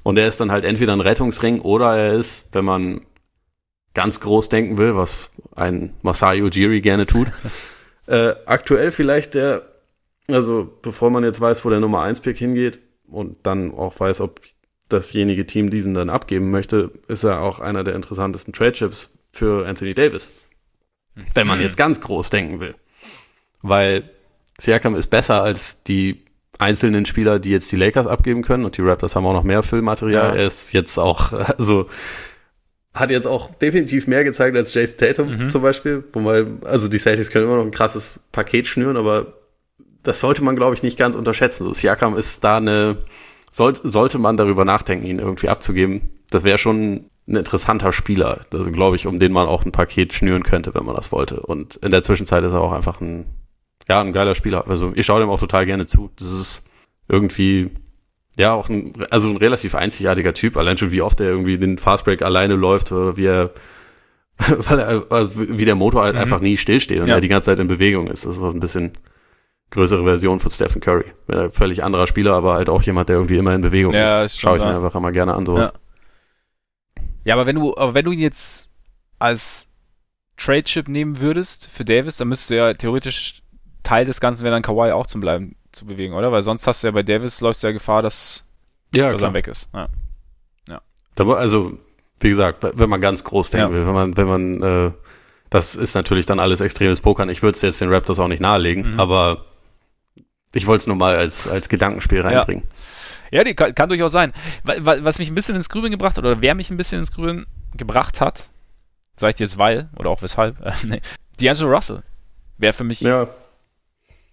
[0.04, 3.02] Und er ist dann halt entweder ein Rettungsring oder er ist, wenn man
[3.94, 7.28] ganz groß denken will, was ein Masai Ujiri gerne tut,
[8.08, 9.64] äh, aktuell vielleicht der,
[10.28, 14.22] also bevor man jetzt weiß, wo der Nummer 1 Pick hingeht und dann auch weiß,
[14.22, 14.40] ob
[14.90, 19.94] dasjenige Team diesen dann abgeben möchte, ist er auch einer der interessantesten Trade-Chips für Anthony
[19.94, 20.30] Davis.
[21.34, 22.76] Wenn man jetzt ganz groß denken will.
[23.62, 24.10] Weil
[24.60, 26.24] Siakam ist besser als die
[26.60, 29.64] einzelnen Spieler, die jetzt die Lakers abgeben können und die Raptors haben auch noch mehr
[29.64, 30.30] Füllmaterial.
[30.30, 30.36] Ja.
[30.36, 31.88] Er ist jetzt auch, also
[32.94, 35.50] hat jetzt auch definitiv mehr gezeigt als Jason Tatum mhm.
[35.50, 36.04] zum Beispiel.
[36.12, 39.34] Wo man, also die Celtics können immer noch ein krasses Paket schnüren, aber
[40.04, 41.66] das sollte man, glaube ich, nicht ganz unterschätzen.
[41.66, 42.98] So, Siakam ist da eine,
[43.52, 46.10] sollte, sollte man darüber nachdenken, ihn irgendwie abzugeben.
[46.30, 50.14] Das wäre schon ein interessanter Spieler, also glaube ich, um den man auch ein Paket
[50.14, 51.40] schnüren könnte, wenn man das wollte.
[51.40, 53.26] Und in der Zwischenzeit ist er auch einfach ein,
[53.88, 54.68] ja, ein geiler Spieler.
[54.68, 56.10] Also ich schaue dem auch total gerne zu.
[56.18, 56.66] Das ist
[57.08, 57.72] irgendwie,
[58.38, 60.58] ja, auch ein, also ein relativ einzigartiger Typ.
[60.58, 63.52] Allein schon, wie oft er irgendwie den Fastbreak alleine läuft oder wie er,
[64.38, 66.22] weil er, also wie der Motor halt mhm.
[66.22, 67.16] einfach nie stillsteht und ja.
[67.16, 68.26] er die ganze Zeit in Bewegung ist.
[68.26, 68.92] Das ist so ein bisschen,
[69.72, 71.06] größere Version von Stephen Curry.
[71.52, 74.40] Völlig anderer Spieler, aber halt auch jemand, der irgendwie immer in Bewegung ja, ist.
[74.40, 75.72] Schaue ich mir einfach immer gerne an, sowas.
[76.98, 77.04] Ja.
[77.26, 78.72] ja, aber wenn du, aber wenn du ihn jetzt
[79.20, 79.72] als
[80.38, 83.44] Trade-Chip nehmen würdest für Davis, dann müsstest du ja theoretisch
[83.84, 86.32] Teil des Ganzen wäre dann Kawhi auch zum Bleiben zu bewegen, oder?
[86.32, 88.46] Weil sonst hast du ja bei Davis läufst du ja Gefahr, dass,
[88.94, 89.68] ja, dass er weg ist.
[89.74, 89.88] Ja.
[90.68, 90.82] ja.
[91.18, 91.78] Also,
[92.20, 93.80] wie gesagt, wenn man ganz groß denken ja.
[93.80, 94.92] will, wenn man, wenn man, äh,
[95.50, 97.30] das ist natürlich dann alles extremes Pokern.
[97.30, 99.00] Ich würde es jetzt den Raptors auch nicht nahelegen, mhm.
[99.00, 99.46] aber
[100.54, 102.66] ich wollte es nur mal als, als Gedankenspiel reinbringen.
[103.32, 104.34] Ja, ja die kann, kann, durchaus sein.
[104.64, 107.46] Was mich ein bisschen ins Grübeln gebracht hat, oder wer mich ein bisschen ins Grübeln
[107.76, 108.50] gebracht hat,
[109.16, 111.02] sag ich dir jetzt weil, oder auch weshalb, äh, nee,
[111.40, 112.04] D'Angelo Russell
[112.58, 113.28] wäre für mich ja.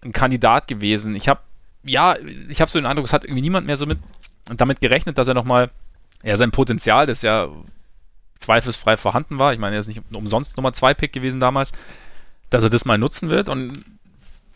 [0.02, 1.14] ein Kandidat gewesen.
[1.14, 1.40] Ich habe,
[1.84, 2.16] ja,
[2.48, 3.98] ich habe so den Eindruck, es hat irgendwie niemand mehr so mit,
[4.46, 5.70] damit gerechnet, dass er nochmal,
[6.22, 7.48] ja, sein Potenzial, das ja
[8.38, 11.72] zweifelsfrei vorhanden war, ich meine, er ist nicht umsonst Nummer 2 Pick gewesen damals,
[12.50, 13.84] dass er das mal nutzen wird und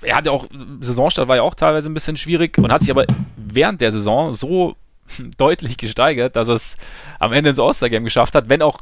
[0.02, 0.46] er hatte auch,
[0.80, 3.06] Saisonstart war ja auch teilweise ein bisschen schwierig und hat sich aber
[3.36, 4.76] während der Saison so
[5.38, 6.76] deutlich gesteigert, dass er es
[7.18, 8.80] am Ende ins All-Star-Game geschafft hat, wenn auch,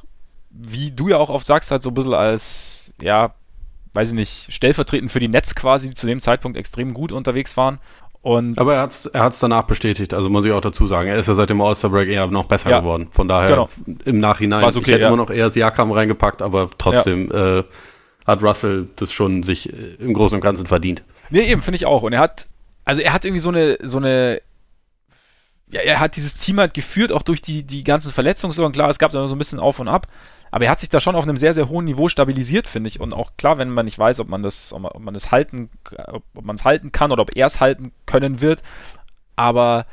[0.50, 3.34] wie du ja auch oft sagst, halt so ein bisschen als, ja,
[3.94, 7.78] weiß ich nicht, stellvertretend für die Netz quasi zu dem Zeitpunkt extrem gut unterwegs waren.
[8.20, 11.08] Und Aber er hat es er hat's danach bestätigt, also muss ich auch dazu sagen.
[11.08, 13.08] Er ist ja seit dem All-Star-Break eher noch besser ja, geworden.
[13.12, 13.68] Von daher genau.
[14.04, 15.08] im Nachhinein, okay, ich hätte ja.
[15.08, 17.58] immer noch eher Siakam reingepackt, aber trotzdem ja.
[17.58, 17.64] äh,
[18.28, 21.02] hat Russell das schon sich äh, im Großen und Ganzen verdient.
[21.30, 22.02] Nee, eben, finde ich auch.
[22.02, 22.46] Und er hat,
[22.84, 24.40] also er hat irgendwie so eine, so eine
[25.70, 28.72] ja, er hat dieses Team halt geführt, auch durch die, die ganzen Verletzungssorgen.
[28.72, 30.06] Klar, es gab da so ein bisschen auf und ab.
[30.50, 33.00] Aber er hat sich da schon auf einem sehr, sehr hohen Niveau stabilisiert, finde ich.
[33.00, 35.68] Und auch klar, wenn man nicht weiß, ob man das, ob man, das halten,
[36.34, 38.62] ob man es halten kann oder ob er es halten können wird.
[39.36, 39.86] Aber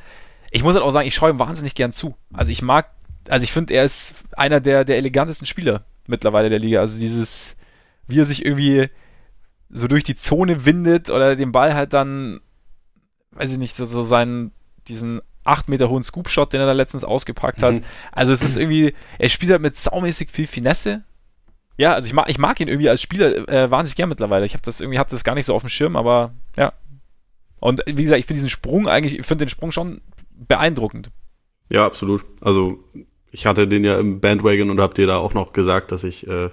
[0.52, 2.16] ich muss halt auch sagen, ich schaue ihm wahnsinnig gern zu.
[2.32, 2.91] Also ich mag,
[3.28, 6.80] also ich finde, er ist einer der, der elegantesten Spieler mittlerweile der Liga.
[6.80, 7.57] Also dieses,
[8.07, 8.90] wie er sich irgendwie
[9.69, 12.40] so durch die Zone windet oder den Ball halt dann,
[13.32, 14.52] weiß ich nicht, so, so seinen,
[14.88, 17.76] diesen 8 Meter hohen Scoop-Shot, den er da letztens ausgepackt hat.
[17.76, 17.82] Mhm.
[18.11, 21.03] Also es ist irgendwie, er spielt halt mit saumäßig viel Finesse.
[21.77, 24.45] Ja, also ich mag, ich mag ihn irgendwie als Spieler äh, wahnsinnig gern mittlerweile.
[24.45, 26.73] Ich habe das irgendwie, hab das gar nicht so auf dem Schirm, aber ja.
[27.60, 30.02] Und wie gesagt, ich finde diesen Sprung eigentlich, ich finde den Sprung schon
[30.32, 31.10] beeindruckend.
[31.72, 32.23] Ja, absolut.
[32.41, 32.80] Also
[33.32, 36.27] ich hatte den ja im Bandwagon und habe dir da auch noch gesagt, dass ich
[36.27, 36.49] äh,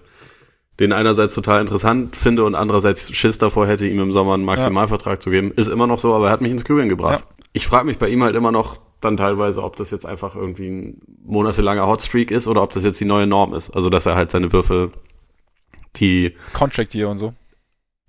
[0.81, 5.15] den einerseits total interessant finde und andererseits Schiss davor hätte, ihm im Sommer einen Maximalvertrag
[5.15, 5.21] ja.
[5.21, 5.53] zu geben.
[5.53, 7.21] Ist immer noch so, aber er hat mich ins Grübeln gebracht.
[7.21, 10.37] Ja ich frage mich bei ihm halt immer noch dann teilweise, ob das jetzt einfach
[10.37, 13.71] irgendwie ein monatelanger Hotstreak ist oder ob das jetzt die neue Norm ist.
[13.71, 14.93] Also, dass er halt seine Würfe,
[15.97, 16.35] die.
[16.53, 17.35] Contract hier und so.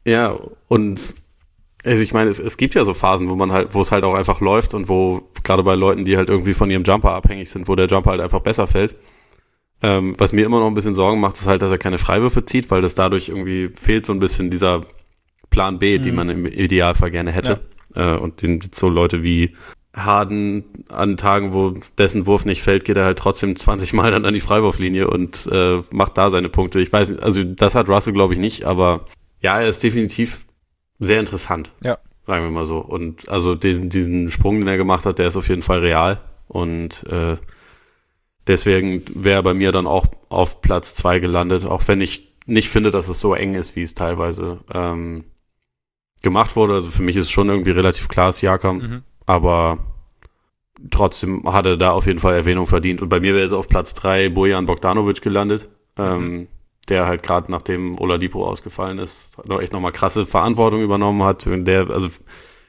[0.06, 0.38] Ja,
[0.68, 1.16] und
[1.84, 4.04] also ich meine, es, es gibt ja so Phasen, wo man halt, wo es halt
[4.04, 7.50] auch einfach läuft und wo, gerade bei Leuten, die halt irgendwie von ihrem Jumper abhängig
[7.50, 8.96] sind, wo der Jumper halt einfach besser fällt.
[9.84, 12.46] Ähm, was mir immer noch ein bisschen Sorgen macht, ist halt, dass er keine Freiwürfe
[12.46, 14.82] zieht, weil das dadurch irgendwie fehlt so ein bisschen dieser
[15.50, 16.04] Plan B, mhm.
[16.04, 17.60] die man im Idealfall gerne hätte.
[17.96, 18.16] Ja.
[18.16, 19.56] Äh, und den, so Leute wie
[19.96, 24.26] Harden an Tagen, wo dessen Wurf nicht fällt, geht er halt trotzdem 20 Mal dann
[24.26, 26.80] an die Freiwurflinie und äh, macht da seine Punkte.
[26.80, 29.06] Ich weiß, also das hat Russell glaube ich nicht, aber
[29.42, 30.46] ja, er ist definitiv
[31.00, 31.72] sehr interessant.
[31.84, 31.98] Ja.
[32.26, 32.78] Sagen wir mal so.
[32.78, 36.22] Und also diesen, diesen Sprung, den er gemacht hat, der ist auf jeden Fall real.
[36.48, 37.36] Und äh,
[38.48, 42.70] deswegen wäre er bei mir dann auch auf Platz zwei gelandet, auch wenn ich nicht
[42.70, 45.24] finde, dass es so eng ist, wie es teilweise ähm,
[46.22, 46.74] gemacht wurde.
[46.74, 49.04] Also für mich ist schon irgendwie relativ klar, es Siakam, mhm.
[49.26, 49.78] aber
[50.90, 53.02] trotzdem hat er da auf jeden Fall Erwähnung verdient.
[53.02, 56.04] Und bei mir wäre es auf Platz drei Bojan Bogdanovic gelandet, mhm.
[56.04, 56.48] ähm,
[56.90, 61.90] der halt gerade nachdem Oladipo ausgefallen ist, noch echt nochmal krasse Verantwortung übernommen hat, der,
[61.90, 62.10] also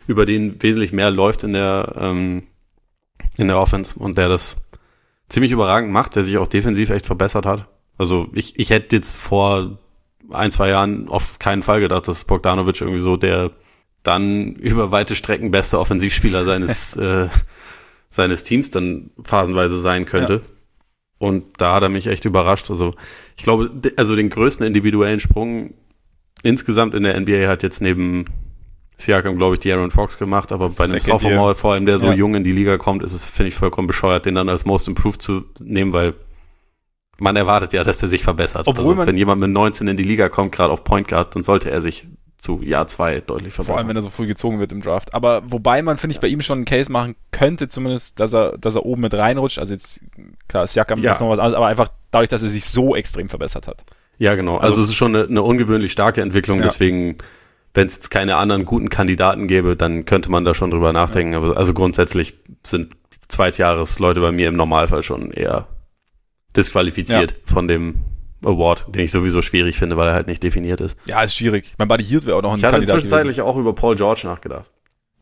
[0.06, 2.44] über den wesentlich mehr läuft in der, ähm,
[3.36, 4.56] in der Offense und der das
[5.28, 7.66] ziemlich überragend macht, der sich auch defensiv echt verbessert hat.
[7.98, 9.78] Also ich, ich hätte jetzt vor
[10.30, 13.50] ein, zwei Jahren auf keinen Fall gedacht, dass Bogdanovic irgendwie so der
[14.02, 17.28] dann über weite Strecken beste Offensivspieler seines, äh,
[18.10, 20.34] seines Teams dann phasenweise sein könnte.
[20.34, 20.40] Ja.
[21.18, 22.70] Und da hat er mich echt überrascht.
[22.70, 22.94] Also
[23.36, 25.74] ich glaube, also den größten individuellen Sprung
[26.42, 28.26] insgesamt in der NBA hat jetzt neben
[28.96, 32.06] Siakam, glaube ich, die Aaron Fox gemacht, aber bei einem Sophomore, vor allem der so
[32.06, 32.14] ja.
[32.14, 34.86] jung in die Liga kommt, ist es, finde ich, vollkommen bescheuert, den dann als Most
[34.86, 36.14] Improved zu nehmen, weil
[37.18, 38.66] man erwartet ja, dass er sich verbessert.
[38.66, 41.34] Obwohl also, man, wenn jemand mit 19 in die Liga kommt, gerade auf Point Guard,
[41.34, 42.06] dann sollte er sich
[42.44, 43.72] zu Jahr zwei deutlich verbessern.
[43.72, 45.14] Vor allem, wenn er so früh gezogen wird im Draft.
[45.14, 48.58] Aber wobei man, finde ich, bei ihm schon einen Case machen könnte, zumindest, dass er,
[48.58, 49.58] dass er oben mit reinrutscht.
[49.58, 50.00] Also jetzt,
[50.46, 51.12] klar, Siakam ja.
[51.12, 53.84] ist noch was anderes, aber einfach dadurch, dass er sich so extrem verbessert hat.
[54.18, 54.56] Ja, genau.
[54.56, 56.64] Also, also es ist schon eine, eine, ungewöhnlich starke Entwicklung, ja.
[56.64, 57.16] deswegen,
[57.74, 61.34] wenn es jetzt keine anderen guten Kandidaten gäbe, dann könnte man da schon drüber nachdenken.
[61.34, 62.94] Aber also grundsätzlich sind
[63.28, 65.66] Zweitjahresleute bei mir im Normalfall schon eher
[66.56, 67.52] disqualifiziert ja.
[67.52, 67.96] von dem
[68.44, 70.96] Award, den ich sowieso schwierig finde, weil er halt nicht definiert ist.
[71.06, 71.74] Ja, ist schwierig.
[71.78, 73.48] Mein Buddy Hield wäre auch noch ein Ich hatte Kandidat zwischenzeitlich gewesen.
[73.48, 74.70] auch über Paul George nachgedacht.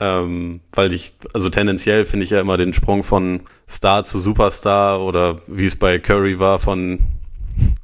[0.01, 5.01] Ähm, weil ich, also tendenziell finde ich ja immer den Sprung von Star zu Superstar
[5.01, 6.99] oder wie es bei Curry war, von,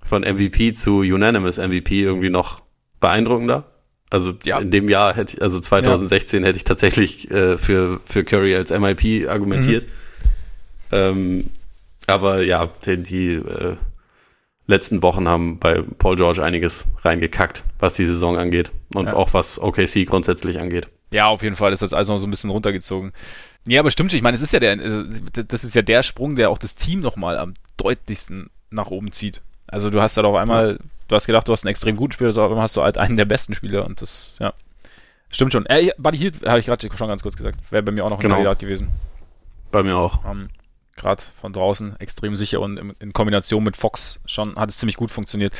[0.04, 2.60] von MVP zu Unanimous MVP irgendwie noch
[3.00, 3.64] beeindruckender.
[4.10, 4.58] Also ja.
[4.58, 6.48] in dem Jahr hätte ich, also 2016 ja.
[6.48, 9.84] hätte ich tatsächlich äh, für, für Curry als MIP argumentiert.
[9.84, 9.88] Mhm.
[10.90, 11.50] Ähm,
[12.06, 13.76] aber ja, die, die äh,
[14.66, 19.12] letzten Wochen haben bei Paul George einiges reingekackt, was die Saison angeht und ja.
[19.12, 20.88] auch was OKC grundsätzlich angeht.
[21.10, 23.12] Ja, auf jeden Fall ist das also noch so ein bisschen runtergezogen.
[23.66, 25.04] Ja, aber stimmt, ich meine, es ist ja der, äh,
[25.46, 29.42] das ist ja der Sprung, der auch das Team nochmal am deutlichsten nach oben zieht.
[29.68, 30.84] Also du hast halt auf einmal, ja.
[31.08, 32.98] du hast gedacht, du hast einen extrem guten Spieler, so auf einmal hast du halt
[32.98, 34.52] einen der besten Spieler und das, ja,
[35.30, 35.66] stimmt schon.
[35.66, 38.18] Äh, Buddy Hield, habe ich gerade schon ganz kurz gesagt, wäre bei mir auch noch
[38.18, 38.36] ein genau.
[38.36, 38.88] Kandidat gewesen.
[39.70, 40.24] Bei mir auch.
[40.24, 40.48] Ähm,
[40.96, 45.10] gerade von draußen extrem sicher und in Kombination mit Fox schon hat es ziemlich gut
[45.10, 45.54] funktioniert.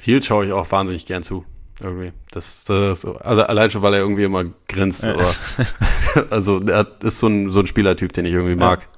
[0.00, 1.46] Hield schaue ich auch wahnsinnig gern zu.
[1.80, 2.12] Irgendwie.
[2.30, 5.04] Das, das also allein schon, weil er irgendwie immer grinst.
[5.04, 5.14] Ja.
[5.14, 5.34] Aber,
[6.30, 8.88] also er ist so ein, so ein Spielertyp, den ich irgendwie mag.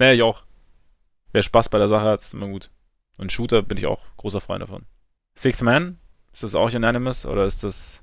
[0.00, 0.44] Ja, ich auch.
[1.32, 2.70] Wer Spaß bei der Sache hat, ist immer gut.
[3.16, 4.84] Und Shooter bin ich auch großer Freund davon.
[5.36, 5.98] Sixth Man
[6.32, 8.02] Ist das auch unanimous oder ist das.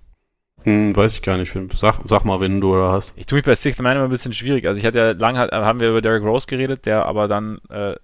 [0.63, 1.57] Hm, weiß ich gar nicht.
[1.75, 3.13] Sag, sag mal, wenn du da hast.
[3.15, 4.67] Ich tue mich bei Sixth Man immer ein bisschen schwierig.
[4.67, 7.95] Also ich hatte ja lange, haben wir über Derrick Rose geredet, der aber dann äh,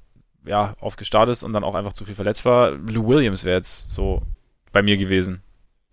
[0.46, 2.72] ja oft gestartet ist und dann auch einfach zu viel verletzt war.
[2.72, 4.22] Lou Williams wäre jetzt so
[4.72, 5.44] bei mir gewesen.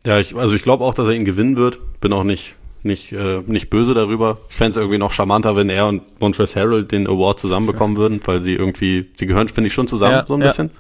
[0.06, 1.78] Ja, ich, also ich glaube auch, dass er ihn gewinnen wird.
[2.00, 4.38] Bin auch nicht, nicht, äh, nicht böse darüber.
[4.48, 8.20] Ich fände es irgendwie noch charmanter, wenn er und Montrezl Harrell den Award zusammenbekommen würden,
[8.24, 10.46] weil sie irgendwie, sie gehören, finde ich, schon zusammen Ja, so ein ja.
[10.46, 10.70] bisschen.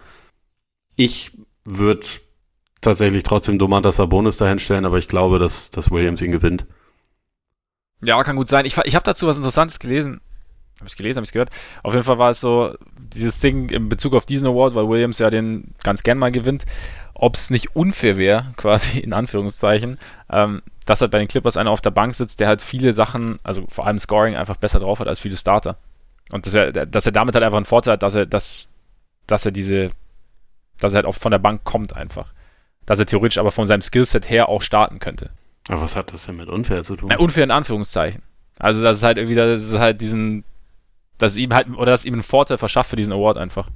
[0.96, 1.32] Ich
[1.64, 2.06] würde
[2.80, 6.66] tatsächlich trotzdem Domantas Sabonis dahin stellen, aber ich glaube, dass, dass Williams ihn gewinnt.
[8.02, 8.66] Ja, kann gut sein.
[8.66, 10.20] Ich, ich habe dazu was Interessantes gelesen.
[10.78, 11.50] Habe ich gelesen, habe ich gehört.
[11.82, 15.18] Auf jeden Fall war es so, dieses Ding in Bezug auf diesen Award, weil Williams
[15.18, 16.66] ja den ganz gern mal gewinnt,
[17.14, 19.98] ob es nicht unfair wäre, quasi in Anführungszeichen,
[20.30, 23.38] ähm, dass halt bei den Clippers einer auf der Bank sitzt, der halt viele Sachen,
[23.44, 25.78] also vor allem Scoring, einfach besser drauf hat als viele Starter.
[26.32, 28.70] Und dass er, dass er damit halt einfach einen Vorteil hat, dass er, dass,
[29.26, 29.90] dass er diese,
[30.84, 32.32] dass er halt auch von der Bank kommt einfach.
[32.86, 35.30] Dass er theoretisch aber von seinem Skillset her auch starten könnte.
[35.68, 37.08] Aber was hat das denn mit unfair zu tun?
[37.10, 38.22] Na, unfair in Anführungszeichen.
[38.58, 40.44] Also, das ist halt irgendwie, das ist halt diesen,
[41.18, 43.68] dass es ihm halt, oder dass es ihm einen Vorteil verschafft für diesen Award einfach.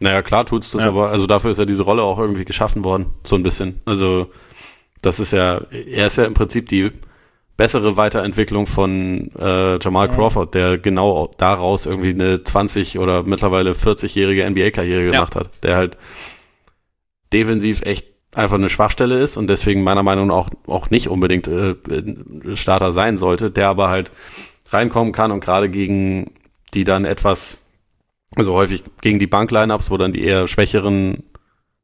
[0.00, 0.88] Naja, klar tut's das, Ja.
[0.88, 3.80] aber also dafür ist ja diese Rolle auch irgendwie geschaffen worden, so ein bisschen.
[3.84, 4.32] Also
[5.00, 6.90] das ist ja, er ist ja im Prinzip die
[7.62, 10.12] bessere Weiterentwicklung von äh, Jamal Ja.
[10.12, 15.96] Crawford, der genau daraus irgendwie eine 20 oder mittlerweile 40-jährige NBA-Karriere gemacht hat, der halt
[17.32, 21.46] defensiv echt einfach eine Schwachstelle ist und deswegen meiner Meinung nach auch, auch nicht unbedingt
[21.46, 21.76] äh,
[22.54, 24.10] Starter sein sollte, der aber halt
[24.70, 26.32] reinkommen kann und gerade gegen
[26.74, 27.60] die dann etwas
[28.34, 31.22] also häufig gegen die Bank-Lineups, wo dann die eher schwächeren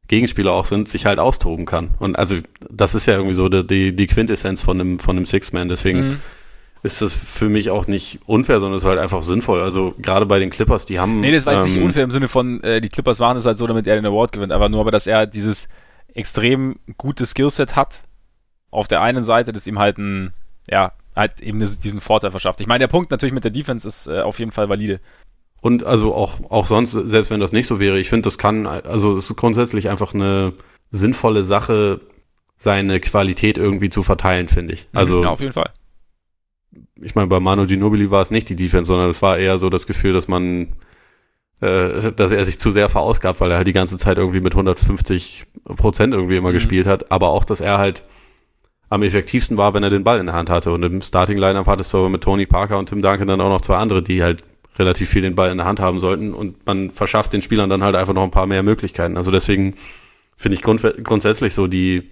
[0.08, 1.90] Gegenspieler auch sind, sich halt austoben kann.
[1.98, 2.36] Und also
[2.70, 5.68] das ist ja irgendwie so die, die, Quintessenz von einem, von einem Six-Man.
[5.68, 6.20] Deswegen Mhm.
[6.82, 9.62] ist das für mich auch nicht unfair, sondern es ist halt einfach sinnvoll.
[9.62, 11.20] Also gerade bei den Clippers, die haben.
[11.20, 13.46] Nee, das war jetzt nicht ähm, unfair im Sinne von, äh, die Clippers waren es
[13.46, 15.68] halt so, damit er den Award gewinnt, aber nur, aber dass er dieses
[16.14, 18.02] extrem gute Skillset hat,
[18.70, 20.30] auf der einen Seite, das ihm halt ein,
[20.68, 22.60] ja, halt eben diesen Vorteil verschafft.
[22.60, 25.00] Ich meine, der Punkt natürlich mit der Defense ist äh, auf jeden Fall valide.
[25.60, 28.66] Und also auch, auch sonst, selbst wenn das nicht so wäre, ich finde, das kann,
[28.66, 30.52] also es ist grundsätzlich einfach eine
[30.90, 32.00] sinnvolle Sache,
[32.56, 34.88] seine Qualität irgendwie zu verteilen, finde ich.
[34.92, 35.70] Also ja, auf jeden Fall.
[37.00, 39.68] ich meine, bei Manu Ginobili war es nicht die Defense, sondern es war eher so
[39.70, 40.72] das Gefühl, dass man,
[41.60, 44.54] äh, dass er sich zu sehr verausgabt, weil er halt die ganze Zeit irgendwie mit
[44.54, 45.44] 150
[45.76, 46.54] Prozent irgendwie immer Mhm.
[46.54, 48.04] gespielt hat, aber auch, dass er halt
[48.90, 50.72] am effektivsten war, wenn er den Ball in der Hand hatte.
[50.72, 53.50] Und im Starting Lineup hattest du aber mit Tony Parker und Tim Duncan dann auch
[53.50, 54.44] noch zwei andere, die halt
[54.78, 57.82] relativ viel den Ball in der Hand haben sollten und man verschafft den Spielern dann
[57.82, 59.16] halt einfach noch ein paar mehr Möglichkeiten.
[59.16, 59.74] Also deswegen
[60.36, 62.10] finde ich grund grundsätzlich so die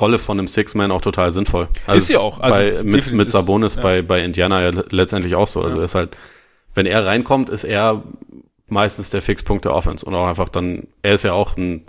[0.00, 1.68] Rolle von einem Six-Man auch total sinnvoll.
[1.86, 2.40] Also Ist sie auch.
[2.40, 3.82] Also bei, mit, mit ist- Sabonis ja.
[3.82, 5.62] bei, bei Indiana ja letztendlich auch so.
[5.62, 5.84] Also Ja.
[5.84, 6.16] ist halt,
[6.74, 8.02] wenn er reinkommt, ist er
[8.68, 11.84] meistens der Fixpunkt der Offense und auch einfach dann, er ist ja auch ein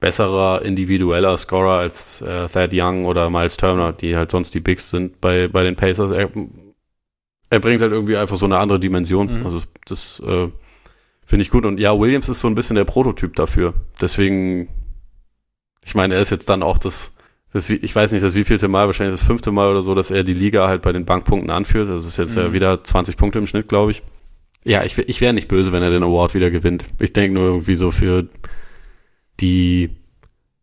[0.00, 4.90] besserer individueller Scorer als äh, Thad Young oder Miles Turner, die halt sonst die Bigs
[4.90, 6.10] sind bei, bei den Pacers.
[6.10, 6.28] Er,
[7.52, 9.40] er bringt halt irgendwie einfach so eine andere Dimension.
[9.40, 9.44] Mhm.
[9.44, 10.48] Also das äh,
[11.26, 11.66] finde ich gut.
[11.66, 13.74] Und ja, Williams ist so ein bisschen der Prototyp dafür.
[14.00, 14.68] Deswegen,
[15.84, 17.14] ich meine, er ist jetzt dann auch das,
[17.52, 20.24] das ich weiß nicht, das wievielte Mal, wahrscheinlich das fünfte Mal oder so, dass er
[20.24, 21.90] die Liga halt bei den Bankpunkten anführt.
[21.90, 22.52] Das ist jetzt ja Mhm.
[22.54, 24.02] wieder 20 Punkte im Schnitt, glaube ich.
[24.64, 26.86] Ja, ich, ich wäre nicht böse, wenn er den Award wieder gewinnt.
[27.00, 28.28] Ich denke nur irgendwie so für
[29.40, 29.90] die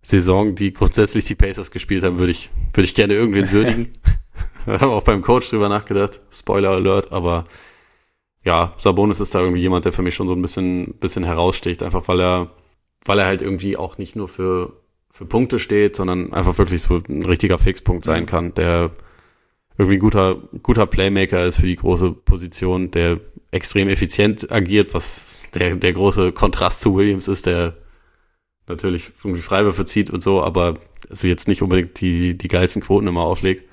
[0.02, 3.90] Saison, die grundsätzlich die Pacers gespielt haben, würde ich, würde ich gerne irgendwen würdigen.
[4.70, 6.22] Wir haben auch beim Coach drüber nachgedacht.
[6.32, 7.46] Spoiler Alert, aber
[8.44, 11.82] ja, Sabonis ist da irgendwie jemand, der für mich schon so ein bisschen, bisschen heraussticht,
[11.82, 12.52] einfach weil er,
[13.04, 14.74] weil er halt irgendwie auch nicht nur für,
[15.10, 18.28] für Punkte steht, sondern einfach wirklich so ein richtiger Fixpunkt sein Mhm.
[18.28, 18.91] kann, der
[19.78, 23.20] irgendwie ein guter, guter Playmaker ist für die große Position, der
[23.52, 27.76] extrem effizient agiert, was der, der große Kontrast zu Williams ist, der
[28.68, 30.78] natürlich irgendwie Freiwürfe zieht und so, aber
[31.10, 33.69] also jetzt nicht unbedingt die, die geilsten Quoten immer auflegt.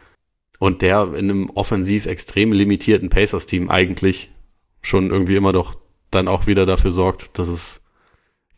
[0.58, 4.30] Und der in einem offensiv extrem limitierten Pacers-Team eigentlich
[4.82, 5.76] schon irgendwie immer doch
[6.10, 7.82] dann auch wieder dafür sorgt, dass es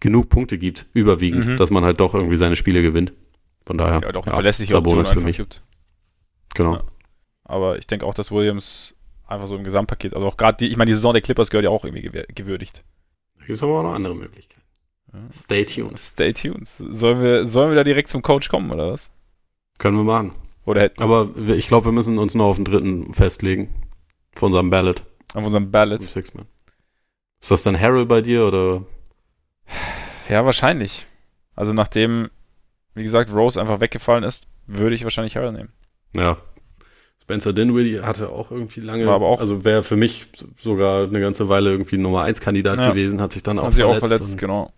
[0.00, 1.56] genug Punkte gibt, überwiegend, Mhm.
[1.56, 3.12] dass man halt doch irgendwie seine Spiele gewinnt.
[3.66, 5.36] Von daher, Ja, doch eine verlässliche Sabonis Option für mich.
[5.38, 5.62] gibt.
[6.54, 6.74] Genau.
[6.74, 6.84] Ja.
[7.44, 8.94] Aber ich denke auch, dass Williams
[9.26, 11.64] einfach so im Gesamtpaket, also auch gerade die, ich meine, die Saison der Clippers gehört
[11.64, 12.84] ja auch irgendwie gewür- gewürdigt.
[13.38, 14.62] Da gibt es aber auch noch andere Möglichkeiten.
[15.12, 15.18] Ja.
[15.32, 15.98] Stay tuned.
[15.98, 16.66] Stay tuned.
[16.66, 19.12] Sollen wir, sollen wir da direkt zum Coach kommen, oder was?
[19.78, 20.32] Können wir machen.
[20.68, 23.72] Oder hätten Aber wir- ich glaube, wir müssen uns noch auf den dritten festlegen.
[24.34, 25.02] Von unserem Ballot.
[25.34, 26.00] auf unserem Ballot?
[26.02, 26.46] Im Six-Man.
[27.40, 28.82] Ist das dann Harrell bei dir oder?
[30.28, 31.06] Ja, wahrscheinlich.
[31.54, 32.28] Also nachdem,
[32.94, 35.72] wie gesagt, Rose einfach weggefallen ist, würde ich wahrscheinlich Harrell nehmen.
[36.14, 36.36] Ja.
[37.22, 40.28] Spencer Dinwiddie hatte auch irgendwie lange, War aber auch- also wäre für mich
[40.58, 42.90] sogar eine ganze Weile irgendwie Nummer 1 Kandidat Ja.
[42.90, 44.32] gewesen, hat sich dann auch Hat sich auch verletzt.
[44.32, 44.72] und- genau.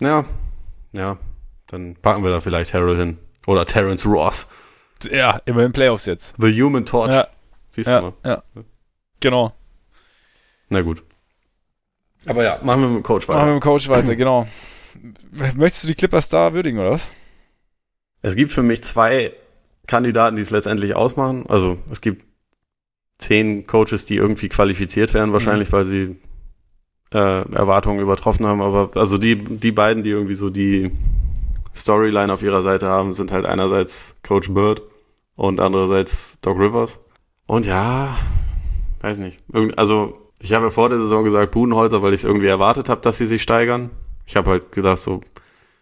[0.00, 0.24] Ja,
[0.92, 1.18] ja.
[1.68, 3.18] Dann packen wir da vielleicht Harold hin.
[3.46, 4.48] Oder Terence Ross.
[5.10, 6.34] Ja, immer in Playoffs jetzt.
[6.38, 7.10] The Human Torch.
[7.12, 7.28] Ja.
[7.70, 8.14] Siehst Ja, du mal.
[8.24, 8.42] ja.
[9.20, 9.52] Genau.
[10.68, 11.02] Na gut.
[12.26, 13.54] Aber ja, machen wir mit dem Coach Machen wir weiter.
[13.54, 14.46] mit dem Coach weiter, genau.
[15.56, 17.08] Möchtest du die Clippers da würdigen, oder was?
[18.20, 19.32] Es gibt für mich zwei
[19.86, 21.44] Kandidaten, die es letztendlich ausmachen.
[21.48, 22.24] Also es gibt
[23.18, 26.16] zehn Coaches, die irgendwie qualifiziert werden, wahrscheinlich, weil sie
[27.12, 27.18] äh,
[27.54, 28.62] Erwartungen übertroffen haben.
[28.62, 30.92] Aber also die, die beiden, die irgendwie so die
[31.74, 34.82] Storyline auf ihrer Seite haben, sind halt einerseits Coach Bird
[35.36, 37.00] und andererseits Doc Rivers.
[37.46, 38.16] Und ja,
[39.00, 39.38] weiß nicht.
[39.52, 42.88] Irgend, also ich habe ja vor der Saison gesagt Budenholzer, weil ich es irgendwie erwartet
[42.88, 43.90] habe, dass sie sich steigern.
[44.26, 45.20] Ich habe halt gedacht, so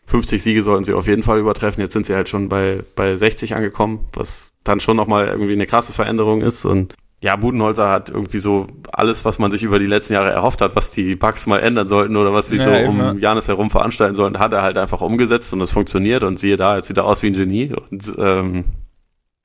[0.06, 1.82] 50 Siege sollten sie auf jeden Fall übertreffen.
[1.82, 5.66] Jetzt sind sie halt schon bei, bei 60 angekommen, was dann schon nochmal irgendwie eine
[5.66, 6.64] krasse Veränderung ist.
[6.64, 10.62] Und ja, Budenholzer hat irgendwie so alles, was man sich über die letzten Jahre erhofft
[10.62, 13.12] hat, was die Bugs mal ändern sollten oder was sie Ja, so eben, um ja.
[13.12, 16.77] Janis herum veranstalten sollten, hat er halt einfach umgesetzt und es funktioniert und siehe da,
[16.77, 18.64] jetzt sieht er aus wie ein Genie und ähm,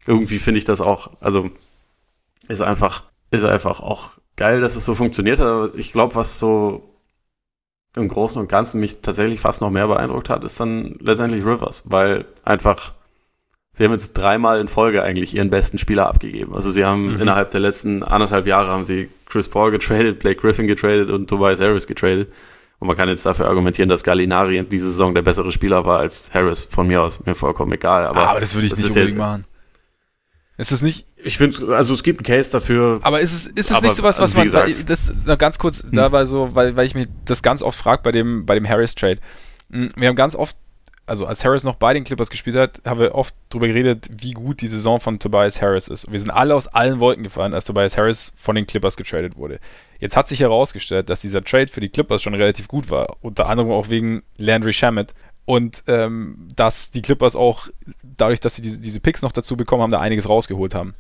[0.06, 1.50] irgendwie finde ich das auch, also
[2.48, 6.40] ist einfach, ist einfach auch geil, dass es so funktioniert hat, aber ich glaube, was
[6.40, 6.84] so
[7.96, 11.82] im Großen und Ganzen mich tatsächlich fast noch mehr beeindruckt hat, ist dann letztendlich Rivers,
[11.86, 12.94] weil einfach
[13.74, 16.54] sie haben jetzt dreimal in Folge eigentlich ihren besten Spieler abgegeben.
[16.54, 17.22] Also sie haben Mhm.
[17.22, 21.60] innerhalb der letzten anderthalb Jahre haben sie Chris Paul getradet, Blake Griffin getradet und Tobias
[21.60, 22.32] Harris getradet.
[22.80, 26.00] Und man kann jetzt dafür argumentieren, dass Gallinari in dieser Saison der bessere Spieler war
[26.00, 26.66] als Harris.
[26.66, 28.06] Von mir aus mir vollkommen egal.
[28.08, 29.46] Aber, Ah, aber das würde ich das nicht unbedingt machen.
[30.58, 33.00] Ist es nicht, ich finde, also es gibt einen Case dafür.
[33.04, 34.86] aber ist es, ist es Aber, nicht sowas, was man, gesagt- Hm.
[34.86, 38.04] das, noch ganz kurz, da war so, weil, weil ich mich das ganz oft frage
[38.04, 39.18] bei dem, bei dem Harris-Trade.
[39.70, 40.56] Mm, Wir haben ganz oft,
[41.08, 44.32] also als Harris noch bei den Clippers gespielt hat, haben wir oft drüber geredet, wie
[44.32, 46.10] gut die Saison von Tobias Harris ist.
[46.12, 49.60] Wir sind alle aus allen Wolken gefallen, als Tobias Harris von den Clippers getradet wurde.
[50.00, 53.18] Jetzt hat sich herausgestellt, dass dieser Trade für die Clippers schon relativ gut war.
[53.22, 55.14] Unter anderem auch wegen Landry Shamet.
[55.46, 57.68] Und ähm, dass die Clippers auch,
[58.18, 60.96] dadurch, dass sie diese, diese Picks noch dazu bekommen haben, da einiges rausgeholt haben.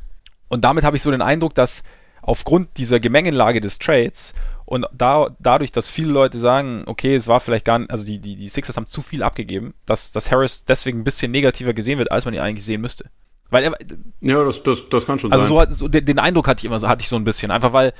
[0.49, 1.83] Und damit habe ich so den Eindruck, dass
[2.21, 4.33] aufgrund dieser Gemengelage des Trades
[4.65, 8.19] und da, dadurch, dass viele Leute sagen, okay, es war vielleicht gar nicht, also die,
[8.19, 11.97] die, die Sixers haben zu viel abgegeben, dass, dass Harris deswegen ein bisschen negativer gesehen
[11.99, 13.05] wird, als man ihn eigentlich sehen müsste.
[13.51, 13.73] Weil er,
[14.21, 15.49] Ja, das, das, das kann schon also sein.
[15.53, 17.51] so, hat- so den, den Eindruck hatte ich immer so, hatte ich so ein bisschen,
[17.51, 17.93] einfach weil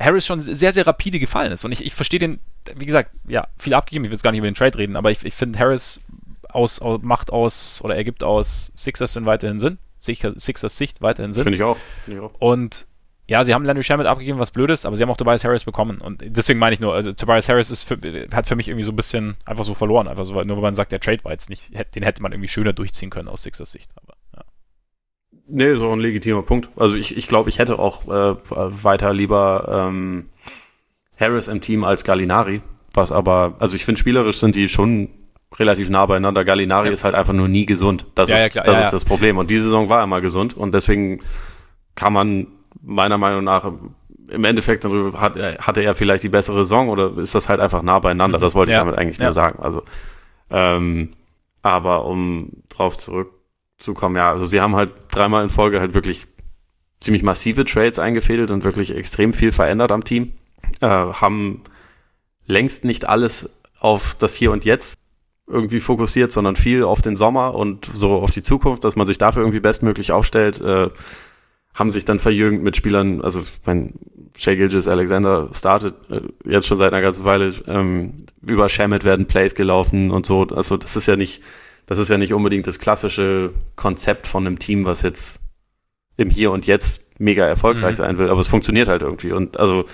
[0.00, 1.64] Harris schon sehr, sehr rapide gefallen ist.
[1.64, 2.40] Und ich, ich verstehe den,
[2.76, 5.10] wie gesagt, ja, viel abgegeben, ich will jetzt gar nicht über den Trade reden, aber
[5.10, 6.00] ich, ich finde Harris
[6.48, 9.78] aus, aus, macht aus oder ergibt aus Sixers Sinn weiterhin Sinn.
[9.98, 11.44] Sixers, Sicht weiterhin Sinn.
[11.44, 11.76] Finde ich auch.
[12.04, 12.34] Finde ich auch.
[12.40, 12.86] Und
[13.28, 15.64] ja, sie haben Landry Shamet abgegeben, was blöd ist, aber sie haben auch Tobias Harris
[15.64, 16.00] bekommen.
[16.00, 17.96] Und deswegen meine ich nur, also Tobias Harris ist für,
[18.32, 20.08] hat für mich irgendwie so ein bisschen einfach so verloren.
[20.08, 22.48] Einfach so, nur weil man sagt, der Trade war jetzt nicht, den hätte man irgendwie
[22.48, 23.90] schöner durchziehen können aus Sixers Sicht.
[23.96, 24.14] Aber.
[25.54, 26.70] Nee, ist auch ein legitimer Punkt.
[26.76, 30.30] Also ich, ich glaube, ich hätte auch äh, weiter lieber ähm,
[31.20, 32.62] Harris im Team als Gallinari.
[32.94, 35.08] Was aber, also ich finde, spielerisch sind die schon
[35.58, 36.44] relativ nah beieinander.
[36.44, 36.92] Gallinari Ja.
[36.92, 38.06] ist halt einfach nur nie gesund.
[38.14, 39.36] Das, Ja, ist, ja, das ist das Problem.
[39.36, 41.20] Und diese Saison war er mal gesund und deswegen
[41.94, 42.46] kann man
[42.80, 43.70] meiner Meinung nach
[44.28, 47.82] im Endeffekt darüber hat, hatte er vielleicht die bessere Saison oder ist das halt einfach
[47.82, 48.38] nah beieinander.
[48.38, 49.62] Das wollte ich damit eigentlich nur sagen.
[49.62, 49.82] Also,
[50.50, 51.10] ähm,
[51.60, 52.96] aber um drauf
[53.82, 56.26] zurückzukommen, ja, also sie haben halt dreimal in Folge halt wirklich
[57.00, 60.32] ziemlich massive Trades eingefädelt und wirklich extrem viel verändert am Team.
[60.80, 61.62] Äh, haben
[62.46, 64.98] längst nicht alles auf das Hier und Jetzt
[65.48, 69.18] irgendwie fokussiert, sondern viel auf den Sommer und so auf die Zukunft, dass man sich
[69.18, 70.60] dafür irgendwie bestmöglich aufstellt.
[70.60, 70.90] Äh,
[71.74, 73.94] haben sich dann verjüngt mit Spielern, also mein
[74.36, 79.26] Shea Gilgis Alexander startet äh, jetzt schon seit einer ganzen Weile, ähm, über Shamit werden
[79.26, 80.42] Plays gelaufen und so.
[80.42, 81.42] Also das ist ja nicht,
[81.86, 85.40] das ist ja nicht unbedingt das klassische Konzept von einem Team, was jetzt
[86.16, 87.96] im Hier und Jetzt mega erfolgreich Mhm.
[87.96, 89.32] sein will, aber es funktioniert halt irgendwie.
[89.32, 89.84] Und also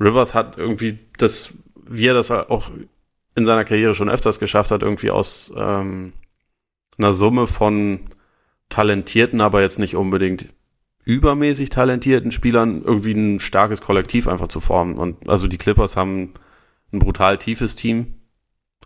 [0.00, 1.52] Rivers hat irgendwie das,
[1.86, 2.70] wie er das auch
[3.34, 6.12] in seiner Karriere schon öfters geschafft hat, irgendwie aus ähm,
[6.98, 8.00] einer Summe von
[8.68, 10.48] talentierten, aber jetzt nicht unbedingt
[11.04, 14.98] übermäßig talentierten Spielern irgendwie ein starkes Kollektiv einfach zu formen.
[14.98, 16.34] Und also die Clippers haben
[16.92, 18.14] ein brutal tiefes Team,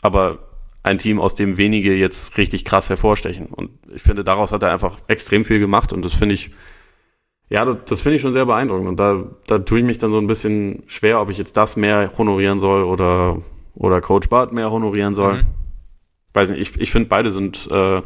[0.03, 0.50] aber
[0.82, 3.47] ein Team, aus dem wenige jetzt richtig krass hervorstechen.
[3.47, 6.51] Und ich finde, daraus hat er einfach extrem viel gemacht und das finde ich,
[7.48, 8.89] ja, das, das finde ich schon sehr beeindruckend.
[8.89, 11.77] Und da, da tue ich mich dann so ein bisschen schwer, ob ich jetzt das
[11.77, 13.43] mehr honorieren soll oder,
[13.74, 15.35] oder Coach Bart mehr honorieren soll.
[15.35, 15.47] Mhm.
[16.32, 18.02] Weiß nicht, ich, ich finde, beide sind äh,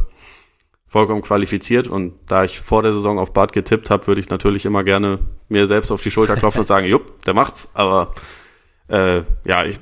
[0.87, 4.65] vollkommen qualifiziert und da ich vor der Saison auf Bart getippt habe, würde ich natürlich
[4.65, 5.19] immer gerne
[5.49, 7.71] mir selbst auf die Schulter klopfen und sagen, jupp, der macht's.
[7.75, 8.15] Aber
[8.89, 9.79] äh, ja, ich,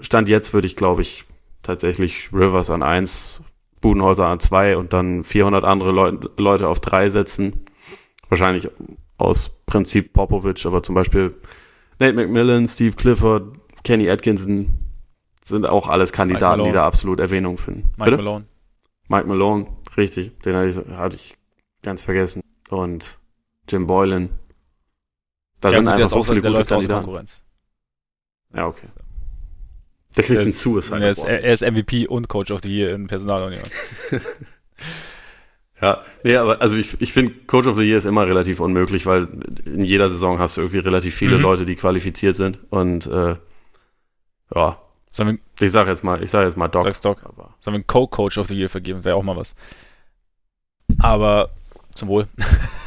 [0.00, 1.26] Stand jetzt würde ich, glaube ich,
[1.62, 3.42] tatsächlich Rivers an eins,
[3.80, 7.66] Budenholzer an zwei und dann 400 andere Leu Leute auf drei setzen.
[8.28, 8.68] Wahrscheinlich
[9.18, 11.34] aus Prinzip Popovic, aber zum Beispiel
[11.98, 14.74] Nate McMillan, Steve Clifford, Kenny Atkinson
[15.42, 17.90] sind auch alles Kandidaten, die da absolut Erwähnung finden.
[17.96, 18.16] Mike Bitte?
[18.22, 18.44] Malone.
[19.08, 19.66] Mike Malone,
[19.96, 21.36] richtig, den hatte ich, hatte ich
[21.82, 22.42] ganz vergessen.
[22.68, 23.18] Und
[23.68, 24.30] Jim Boylan.
[25.60, 27.04] Da Ja, sind gut, einfach so viele gute Kandidaten.
[27.04, 27.42] Konkurrenz.
[28.54, 28.86] Ja, okay.
[30.16, 33.06] Der Er ist, Suicide er, ist, er ist MVP und Coach of the Year in
[33.06, 33.62] Personalunion.
[35.80, 39.06] Ja, nee, aber also ich, ich finde, Coach of the Year ist immer relativ unmöglich,
[39.06, 39.28] weil
[39.64, 41.42] in jeder Saison hast du irgendwie relativ viele Mhm.
[41.42, 42.58] Leute, die qualifiziert sind.
[42.68, 43.36] Und äh,
[44.54, 44.78] ja,
[45.16, 46.84] wir, ich sag jetzt mal, ich sag jetzt mal Doc.
[46.84, 49.04] sag's Doc, Aber sollen wir einen Co-Coach of the Year vergeben?
[49.04, 49.54] Wäre auch mal was.
[50.98, 51.48] Aber
[51.94, 52.26] zum Wohl.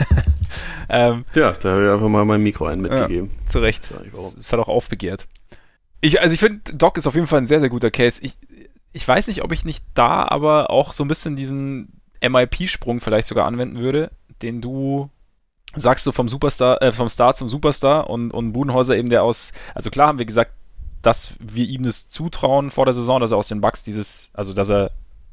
[0.90, 3.32] ähm, ja, da habe ich einfach mal mein Mikro ein mitgegeben.
[3.48, 3.92] zu Recht.
[4.38, 5.28] Es hat auch aufbegehrt.
[6.04, 8.22] Ich, also ich finde, Doc ist auf jeden Fall ein sehr, sehr guter Case.
[8.22, 8.34] Ich,
[8.92, 13.26] ich weiß nicht, ob ich nicht da aber auch so ein bisschen diesen MIP-Sprung vielleicht
[13.26, 14.12] sogar anwenden würde,
[14.42, 15.10] den du
[15.74, 19.54] sagst, so vom Superstar, äh, vom Star zum Superstar und, und Budenhäuser eben der aus,
[19.74, 20.52] also klar haben wir gesagt,
[21.02, 24.52] dass wir ihm das zutrauen vor der Saison, dass er aus den Bucks dieses, also
[24.52, 24.92] dass er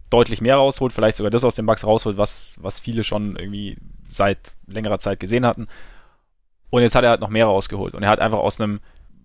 [0.08, 3.76] deutlich mehr rausholt, vielleicht sogar das aus den Bucks rausholt, was, was viele schon irgendwie
[4.08, 5.66] seit längerer Zeit gesehen hatten.
[6.70, 7.94] Und jetzt hat er halt noch mehr rausgeholt.
[7.94, 8.78] Und er hat einfach aus einem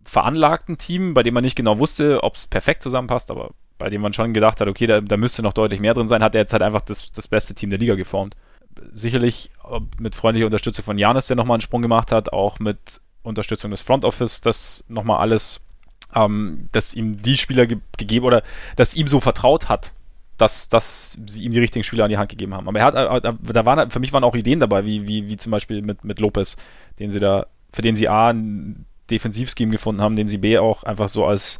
[0.06, 4.02] veranlagten Team, bei dem man nicht genau wusste, ob es perfekt zusammenpasst, aber bei dem
[4.02, 6.42] man schon gedacht hat, okay, da, da müsste noch deutlich mehr drin sein, hat er
[6.42, 8.36] jetzt halt einfach das, das beste Team der Liga geformt.
[8.94, 9.52] Sicherlich
[10.00, 13.82] mit freundlicher Unterstützung von Janis, der nochmal einen Sprung gemacht hat, auch mit Unterstützung des
[13.82, 15.66] Front Office, das nochmal alles,
[16.14, 18.44] ähm, dass ihm die Spieler ge gegeben oder
[18.76, 19.92] dass ihm so vertraut hat,
[20.38, 22.68] dass, dass sie ihm die richtigen Spieler an die Hand gegeben haben.
[22.68, 25.38] Aber er hat, äh, da waren, für mich waren auch Ideen dabei, wie, wie, wie
[25.38, 26.58] zum Beispiel mit, mit Lopez,
[27.00, 28.34] den sie da, für den sie A,
[29.10, 31.60] Defensivscheme gefunden haben, den sie B auch einfach so als,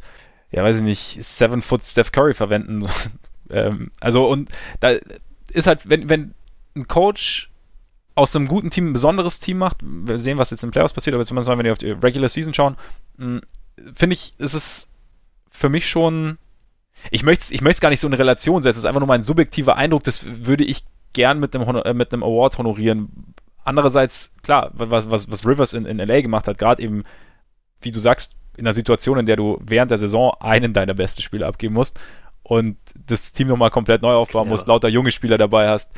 [0.50, 2.88] ja, weiß ich nicht, Seven Foot Steph Curry verwenden.
[3.48, 4.48] Ähm, also, und
[4.80, 4.96] da
[5.52, 6.34] ist halt, wenn, wenn
[6.74, 7.48] ein Coach
[8.16, 11.14] aus einem guten Team ein besonderes Team macht, wir sehen, was jetzt im Playoffs passiert,
[11.14, 12.76] aber jetzt mal, wenn wir auf die Regular Season schauen,
[13.18, 13.42] mh,
[13.94, 14.90] finde ich, ist es
[15.50, 16.38] für mich schon,
[17.10, 19.06] ich möchte es ich möcht's gar nicht so in Relation setzen, es ist einfach nur
[19.06, 23.34] mein subjektiver Eindruck, das würde ich gern mit einem, äh, mit einem Award honorieren.
[23.64, 27.04] Andererseits, klar, was, was, was Rivers in, in LA gemacht hat, gerade eben,
[27.80, 31.22] wie du sagst, in einer Situation, in der du während der Saison einen deiner besten
[31.22, 31.98] Spieler abgeben musst
[32.42, 32.76] und
[33.06, 34.50] das Team nochmal komplett neu aufbauen Clever.
[34.50, 35.92] musst, lauter junge Spieler dabei hast,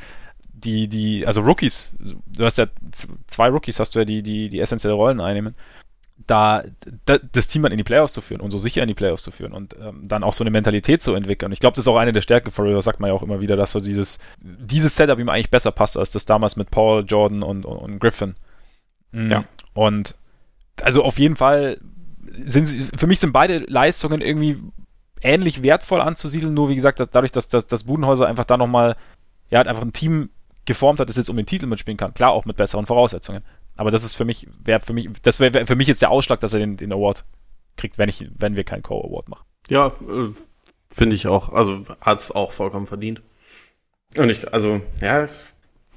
[0.53, 2.67] die, die, also Rookies, du hast ja
[3.27, 5.55] zwei Rookies, hast du ja, die, die, die essentielle Rollen einnehmen,
[6.27, 6.65] da,
[7.05, 9.23] da das Team dann in die Playoffs zu führen und so sicher in die Playoffs
[9.23, 11.49] zu führen und ähm, dann auch so eine Mentalität zu entwickeln.
[11.49, 13.23] Und ich glaube, das ist auch eine der Stärken von Rivers, sagt man ja auch
[13.23, 16.71] immer wieder, dass so dieses, dieses Setup ihm eigentlich besser passt, als das damals mit
[16.71, 18.35] Paul, Jordan und, und, und Griffin.
[19.13, 19.31] Mhm.
[19.31, 19.43] Ja.
[19.75, 20.17] Und
[20.83, 21.79] also auf jeden Fall
[22.23, 24.59] sind sie, für mich sind beide Leistungen irgendwie
[25.21, 28.97] ähnlich wertvoll anzusiedeln, nur wie gesagt, dass dadurch, dass, dass, dass Budenhäuser einfach da nochmal,
[29.51, 30.31] ja, hat einfach ein Team
[30.65, 32.15] geformt hat, das jetzt um den Titel mitspielen kann.
[32.15, 33.43] Klar, auch mit besseren Voraussetzungen.
[33.77, 36.41] Aber das ist für mich, wäre für mich, das wäre für mich jetzt der Ausschlag,
[36.41, 37.25] dass er den, den Award
[37.77, 39.45] kriegt, wenn ich, wenn wir keinen Co-Award machen.
[39.69, 40.29] Ja, äh,
[40.91, 41.53] finde ich auch.
[41.53, 43.23] Also hat's auch vollkommen verdient.
[44.17, 45.27] Und ich, also, ja,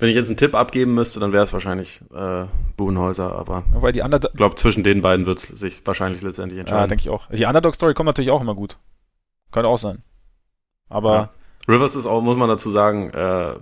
[0.02, 2.45] wenn ich jetzt einen Tipp abgeben müsste, dann wäre es wahrscheinlich äh,
[2.76, 6.57] Buhenhäuser, aber Weil die Underdog, ich glaube, zwischen den beiden wird es sich wahrscheinlich letztendlich
[6.57, 6.90] ja, entscheiden.
[6.90, 7.28] denke ich auch.
[7.30, 8.80] Die Underdog-Story kommt natürlich auch immer gut.
[9.52, 10.02] Könnte auch sein.
[10.90, 11.30] Aber Ja.
[11.68, 13.53] Rivers ist auch, muss man dazu sagen, äh,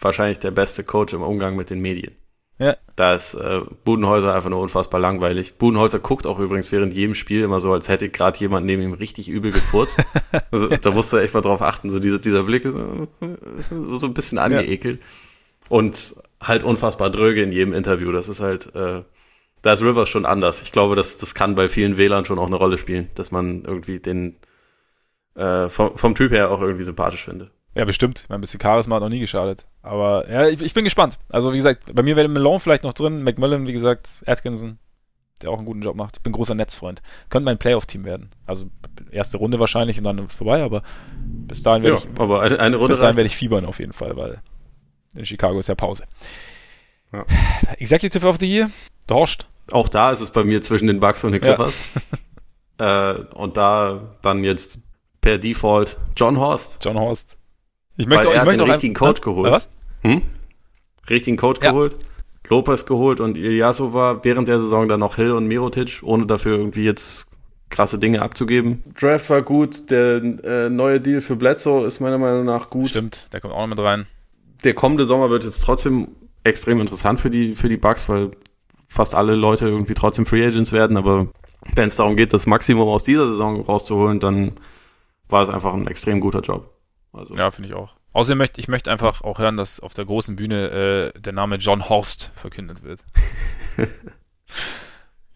[0.00, 2.16] wahrscheinlich der beste Coach im Umgang mit den Medien.
[2.58, 2.74] Ja.
[2.96, 5.58] Da ist äh, Budenholzer einfach nur unfassbar langweilig.
[5.58, 8.94] Budenholzer guckt auch übrigens während jedem Spiel immer so, als hätte gerade jemand neben ihm
[8.94, 10.02] richtig übel gefurzt.
[10.50, 13.06] also, da musst du echt mal drauf achten, so dieser, dieser Blick, so,
[13.96, 15.00] so ein bisschen angeekelt.
[15.68, 18.12] Und halt unfassbar dröge in jedem Interview.
[18.12, 19.02] Das ist halt, äh,
[19.62, 20.62] da ist Rivers schon anders.
[20.62, 23.64] Ich glaube, das, das kann bei vielen Wählern schon auch eine Rolle spielen, dass man
[23.64, 24.36] irgendwie den
[25.34, 27.50] äh, vom, vom Typ her auch irgendwie sympathisch findet.
[27.74, 28.24] Ja, bestimmt.
[28.28, 29.66] Ein bisschen Charisma hat noch nie geschadet.
[29.82, 31.18] Aber ja, ich, ich bin gespannt.
[31.28, 34.78] Also, wie gesagt, bei mir wäre Malone vielleicht noch drin, McMillan, wie gesagt, Atkinson,
[35.42, 36.16] der auch einen guten Job macht.
[36.16, 37.02] Ich bin großer Netzfreund.
[37.28, 38.30] Könnte mein Playoff-Team werden.
[38.46, 38.66] Also,
[39.12, 40.82] erste Runde wahrscheinlich und dann ist es vorbei, aber
[41.24, 43.92] bis dahin werde ich, aber eine, eine Runde bis dahin werde ich fiebern auf jeden
[43.92, 44.40] Fall, weil
[45.14, 46.04] in Chicago ist ja Pause.
[47.12, 47.24] Ja.
[47.78, 48.70] Executive of the Year?
[49.06, 49.46] Dorscht.
[49.72, 51.54] Auch da ist es bei mir zwischen den Bucks und den Ja.
[51.54, 51.74] Clippers.
[52.78, 54.78] äh, und da dann jetzt
[55.20, 56.78] per Default John Horst.
[56.84, 57.36] John Horst.
[57.96, 59.52] Ich Weil möchte, auch- er ich hat möchte den auch richtigen ein- Coach geholt.
[59.52, 59.68] Was?
[60.02, 60.22] Hm?
[61.10, 61.70] Richtigen Coach Ja.
[61.70, 61.96] geholt.
[62.48, 66.84] Lopez geholt und Ilyasova während der Saison dann noch Hill und Mirotic, ohne dafür irgendwie
[66.84, 67.26] jetzt
[67.68, 68.82] krasse Dinge abzugeben.
[68.98, 72.88] Draft war gut, der äh, neue Deal für Bledsoe ist meiner Meinung nach gut.
[72.88, 74.06] Stimmt, der kommt auch noch mit rein.
[74.64, 76.08] Der kommende Sommer wird jetzt trotzdem
[76.44, 78.30] extrem interessant für die, für die Bucks, weil
[78.88, 81.28] fast alle Leute irgendwie trotzdem Free Agents werden, aber
[81.74, 84.52] wenn es darum geht, das Maximum aus dieser Saison rauszuholen, dann
[85.28, 86.72] war es einfach ein extrem guter Job.
[87.12, 87.94] Also, Ja, finde ich auch.
[88.14, 91.56] Außerdem möchte ich möchte einfach auch hören, dass auf der großen Bühne äh, der Name
[91.56, 93.00] John Horst verkündet wird.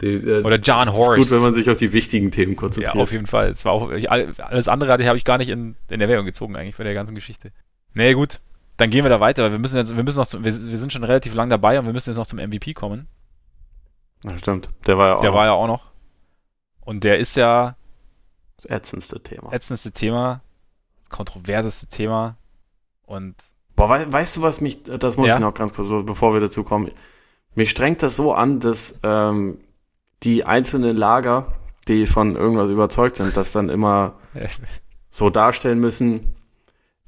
[0.00, 1.18] die, äh, Oder John Horst.
[1.20, 2.96] Ist gut, wenn man sich auf die wichtigen Themen Ja, konzentriert.
[2.96, 3.50] auf jeden Fall.
[3.50, 6.24] Es war auch, ich, all- alles andere hatte- habe ich gar nicht in, in Erwägung
[6.24, 7.52] gezogen, eigentlich, bei der ganzen Geschichte.
[7.94, 8.40] Nee, gut.
[8.82, 10.78] Dann gehen wir da weiter, weil wir müssen jetzt, wir müssen noch zum, wir, wir
[10.78, 13.06] sind schon relativ lang dabei und wir müssen jetzt noch zum MVP kommen.
[14.24, 14.70] Ja, stimmt.
[14.88, 15.20] Der war ja auch.
[15.20, 15.92] Der war ja auch noch.
[16.80, 17.76] Und der ist ja
[18.56, 19.52] das ätzendste Thema.
[19.52, 20.40] ätzendste Thema,
[20.98, 22.36] das kontroverseste Thema.
[23.06, 23.36] Und
[23.76, 25.34] Boah, wei weißt du, was mich, das muss Ja.
[25.36, 26.90] ich noch ganz kurz, bevor wir dazu kommen.
[27.54, 29.59] Mich strengt das so an, dass ähm,
[30.24, 31.52] die einzelnen Lager,
[31.86, 34.14] die von irgendwas überzeugt sind, das dann immer
[35.09, 36.34] so darstellen müssen.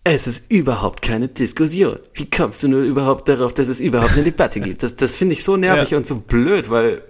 [0.06, 1.98] Es ist überhaupt keine Diskussion.
[2.12, 4.82] Wie kommst du nur überhaupt darauf, dass es überhaupt eine Debatte gibt?
[4.82, 5.96] Das, das finde ich so nervig Ja.
[5.98, 7.00] und so blöd, weil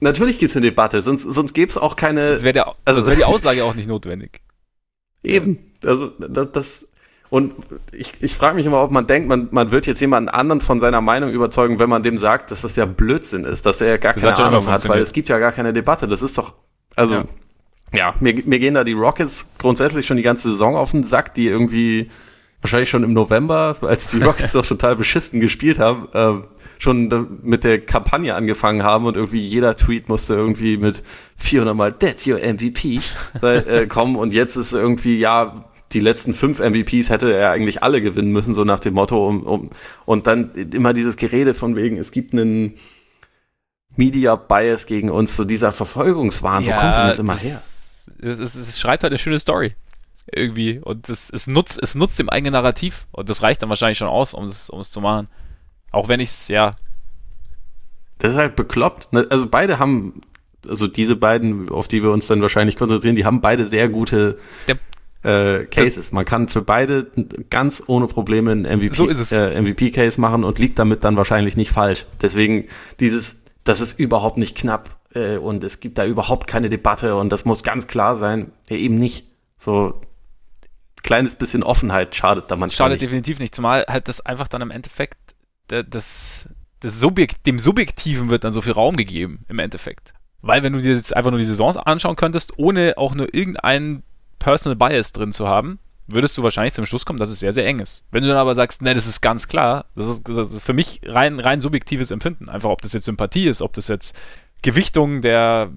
[0.00, 2.28] natürlich gibt es eine Debatte, sonst, sonst gäbe es auch keine.
[2.28, 4.40] sonst wäre also- wäre die Aussage auch nicht notwendig.
[5.22, 5.58] Eben.
[5.84, 6.88] Also das, das
[7.30, 7.54] und
[7.92, 10.80] ich, ich frage mich immer, ob man denkt, man, man wird jetzt jemanden anderen von
[10.80, 13.96] seiner Meinung überzeugen, wenn man dem sagt, dass das ja Blödsinn ist, dass er ja
[13.96, 16.06] gar Das keine Ahnung hat, weil es gibt ja gar keine Debatte.
[16.06, 16.52] Das ist doch,
[16.96, 17.24] also Ja.
[17.94, 21.32] ja, mir, mir gehen da die Rockets grundsätzlich schon die ganze Saison auf den Sack,
[21.32, 22.10] die irgendwie
[22.62, 26.44] wahrscheinlich schon im November, als die Rockets doch total beschissen gespielt haben, ähm,
[26.78, 31.02] schon mit der Kampagne angefangen haben und irgendwie jeder Tweet musste irgendwie mit
[31.36, 33.00] 400 mal That's your MVP
[33.42, 38.00] äh, kommen und jetzt ist irgendwie, ja, die letzten fünf MVPs hätte er eigentlich alle
[38.00, 39.70] gewinnen müssen, so nach dem Motto, um, um,
[40.06, 42.78] und dann immer dieses Gerede von wegen, es gibt einen
[43.96, 47.50] Media Bias gegen uns, so dieser Verfolgungswahn, wo kommt denn das immer her?
[47.50, 49.74] Es, es, es schreibt halt eine schöne Story.
[50.30, 50.78] Irgendwie.
[50.78, 53.06] Und es, es, nutzt, es nutzt dem eigenen Narrativ.
[53.12, 55.28] Und das reicht dann wahrscheinlich schon aus, um es, um es zu machen.
[55.90, 56.74] Auch wenn ich es, ja,
[58.18, 59.12] Das ist halt bekloppt.
[59.12, 59.26] Ne?
[59.30, 60.20] Also beide haben,
[60.68, 64.38] also diese beiden, auf die wir uns dann wahrscheinlich konzentrieren, die haben beide sehr gute
[64.68, 64.78] Der-
[65.24, 66.12] äh, Cases.
[66.12, 67.06] Man kann für beide
[67.50, 69.08] ganz ohne Probleme einen MVP, So.
[69.08, 72.06] Äh, MVP-Case machen und liegt damit dann wahrscheinlich nicht falsch.
[72.20, 72.66] Deswegen
[73.00, 77.30] dieses, das ist überhaupt nicht knapp äh, und es gibt da überhaupt keine Debatte und
[77.30, 78.50] das muss ganz klar sein.
[78.70, 79.26] Ja, eben nicht.
[79.58, 80.00] So
[81.02, 83.02] kleines bisschen Offenheit schadet da manchmal schadet nicht.
[83.02, 83.54] definitiv nicht.
[83.54, 85.18] Zumal halt das einfach dann im Endeffekt
[85.68, 86.48] das,
[86.80, 90.12] das Subjekt, dem Subjektiven wird dann so viel Raum gegeben, im Endeffekt.
[90.42, 94.02] Weil wenn du dir jetzt einfach nur die Saisons anschauen könntest, ohne auch nur irgendeinen
[94.38, 97.64] Personal Bias drin zu haben, würdest du wahrscheinlich zum Schluss kommen, dass es sehr, sehr
[97.64, 98.04] eng ist.
[98.10, 100.72] Wenn du dann aber sagst, ne, das ist ganz klar, das ist, das ist für
[100.72, 102.48] mich rein, rein subjektives Empfinden.
[102.48, 104.16] Einfach, ob das jetzt Sympathie ist, ob das jetzt
[104.62, 105.70] Gewichtung der,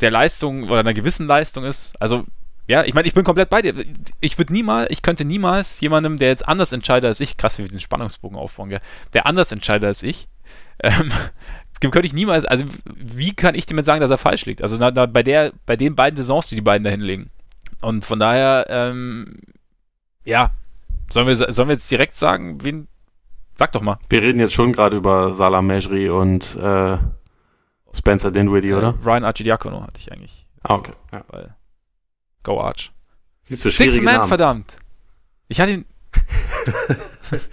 [0.00, 2.00] der Leistung oder einer gewissen Leistung ist.
[2.00, 2.24] Also,
[2.66, 3.74] ja, ich meine, ich bin komplett bei dir.
[4.20, 7.62] Ich würde niemals, ich könnte niemals jemandem, der jetzt anders entscheidet als ich, krass, wie
[7.62, 8.80] wir diesen Spannungsbogen aufbauen, gell,
[9.12, 10.28] der anders entscheidet als ich,
[10.82, 11.10] ähm,
[11.80, 14.62] könnte ich niemals, also wie kann ich dem jetzt sagen, dass er falsch liegt?
[14.62, 17.26] Also na, na, bei der, bei den beiden Saisons, die die beiden da hinlegen.
[17.82, 19.36] Und von daher, ähm,
[20.24, 20.50] ja,
[21.10, 22.88] sollen wir, sollen wir jetzt direkt sagen, wen,
[23.58, 23.98] sag doch mal.
[24.08, 26.96] Wir reden jetzt schon gerade über Salah Mejri und äh,
[27.92, 28.94] Spencer Dinwiddie, oder?
[28.98, 30.92] Äh, Ryan Archidiakono hatte ich eigentlich, Ah, okay.
[31.12, 31.22] Ja.
[31.28, 31.54] weil,
[32.44, 32.92] go Arch.
[33.44, 34.28] Siehst du, Six Man, Namen.
[34.28, 34.76] verdammt.
[35.48, 35.84] Ich hatte ihn,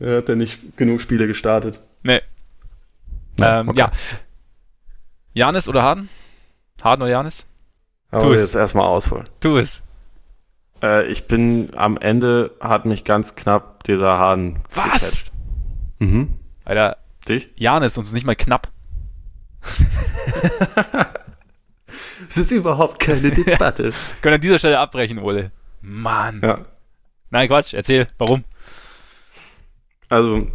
[0.00, 1.80] Er hat ja nicht genug Spiele gestartet.
[2.02, 2.20] Nee.
[3.38, 3.78] Ja, ähm, okay.
[3.80, 3.90] ja.
[5.32, 6.08] Janis oder Harden?
[6.82, 7.46] Harden oder Janis?
[8.10, 8.42] Aber Tu es.
[8.42, 9.24] jetzt erstmal ausholen.
[9.40, 9.82] Tu es.
[10.82, 14.84] Äh, ich bin am Ende, hat mich ganz knapp dieser Hahn Was?
[15.24, 15.32] gecatcht.
[15.98, 16.36] Mhm.
[16.64, 17.48] Alter, Dich?
[17.56, 18.68] Janis, uns ist nicht mal knapp.
[22.28, 23.92] Es ist überhaupt keine Debatte.
[24.22, 25.50] Können an dieser Stelle abbrechen, Ole.
[25.80, 26.40] Mann.
[26.42, 26.64] ja.
[27.30, 28.44] Nein, Quatsch, erzähl, warum?
[30.08, 30.46] Also,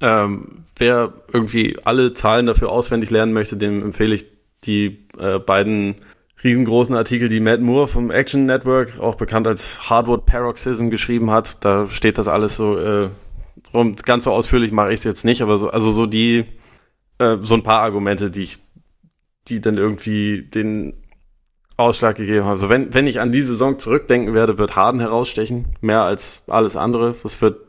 [0.00, 4.26] ähm, wer irgendwie alle Zahlen dafür auswendig lernen möchte, dem empfehle ich
[4.64, 5.96] die äh, beiden
[6.44, 11.56] riesengroßen Artikel, die Matt Moore vom Action Network, auch bekannt als Hardwood Paroxysm, geschrieben hat.
[11.60, 13.10] Da steht das alles so äh,
[13.70, 13.96] drum.
[13.96, 16.44] Ganz so ausführlich mache ich es jetzt nicht, aber so, also so die,
[17.18, 18.58] äh, so ein paar Argumente, die ich,
[19.48, 20.94] die dann irgendwie den
[21.76, 22.52] Ausschlag gegeben haben.
[22.52, 26.76] Also wenn, wenn ich an die Saison zurückdenken werde, wird Harden herausstechen, mehr als alles
[26.76, 27.14] andere.
[27.22, 27.60] Das wird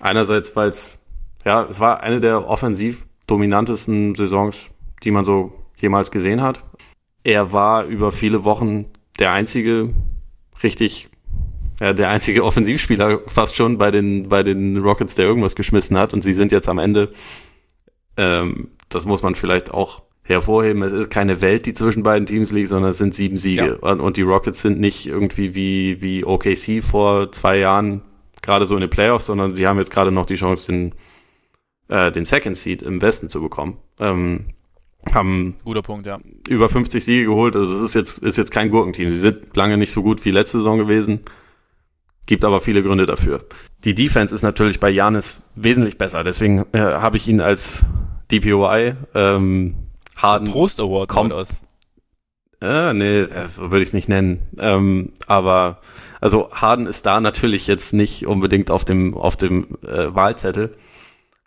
[0.00, 1.00] einerseits, weil es,
[1.44, 4.70] ja, es war eine der offensiv dominantesten Saisons,
[5.02, 6.60] die man so jemals gesehen hat.
[7.24, 8.86] Er war über viele Wochen
[9.18, 9.92] der einzige
[10.62, 11.08] richtig,
[11.80, 16.14] ja, der einzige Offensivspieler fast schon bei den, bei den Rockets, der irgendwas geschmissen hat.
[16.14, 17.12] Und sie sind jetzt am Ende,
[18.16, 20.02] ähm, das muss man vielleicht auch
[20.34, 20.82] hervorheben.
[20.82, 23.78] Es ist keine Welt, die zwischen beiden Teams liegt, sondern es sind sieben Siege.
[23.78, 28.02] Und, und die Rockets sind nicht irgendwie wie, wie OKC vor zwei Jahren
[28.42, 30.94] gerade so in den Playoffs, sondern die haben jetzt gerade noch die Chance, den,
[31.88, 33.78] äh, den Second Seed im Westen zu bekommen.
[34.00, 34.46] Ähm,
[35.12, 36.18] haben Guter Punkt, ja.
[36.48, 37.56] über 50 Siege geholt.
[37.56, 39.10] Also es ist jetzt, ist jetzt kein Gurkenteam.
[39.12, 41.20] Sie sind lange nicht so gut wie letzte Saison gewesen.
[42.26, 43.46] Gibt aber viele Gründe dafür.
[43.84, 46.24] Die Defense ist natürlich bei Janis wesentlich besser.
[46.24, 47.86] Deswegen äh, habe ich ihn als
[48.30, 49.74] DPOI ähm,
[50.22, 51.62] Harden Trost Award kommt- kommt aus.
[52.60, 54.40] Äh, nee, so würde ich es nicht nennen.
[54.58, 55.80] Ähm, aber
[56.20, 60.76] also Harden ist da natürlich jetzt nicht unbedingt auf dem, auf dem äh, Wahlzettel,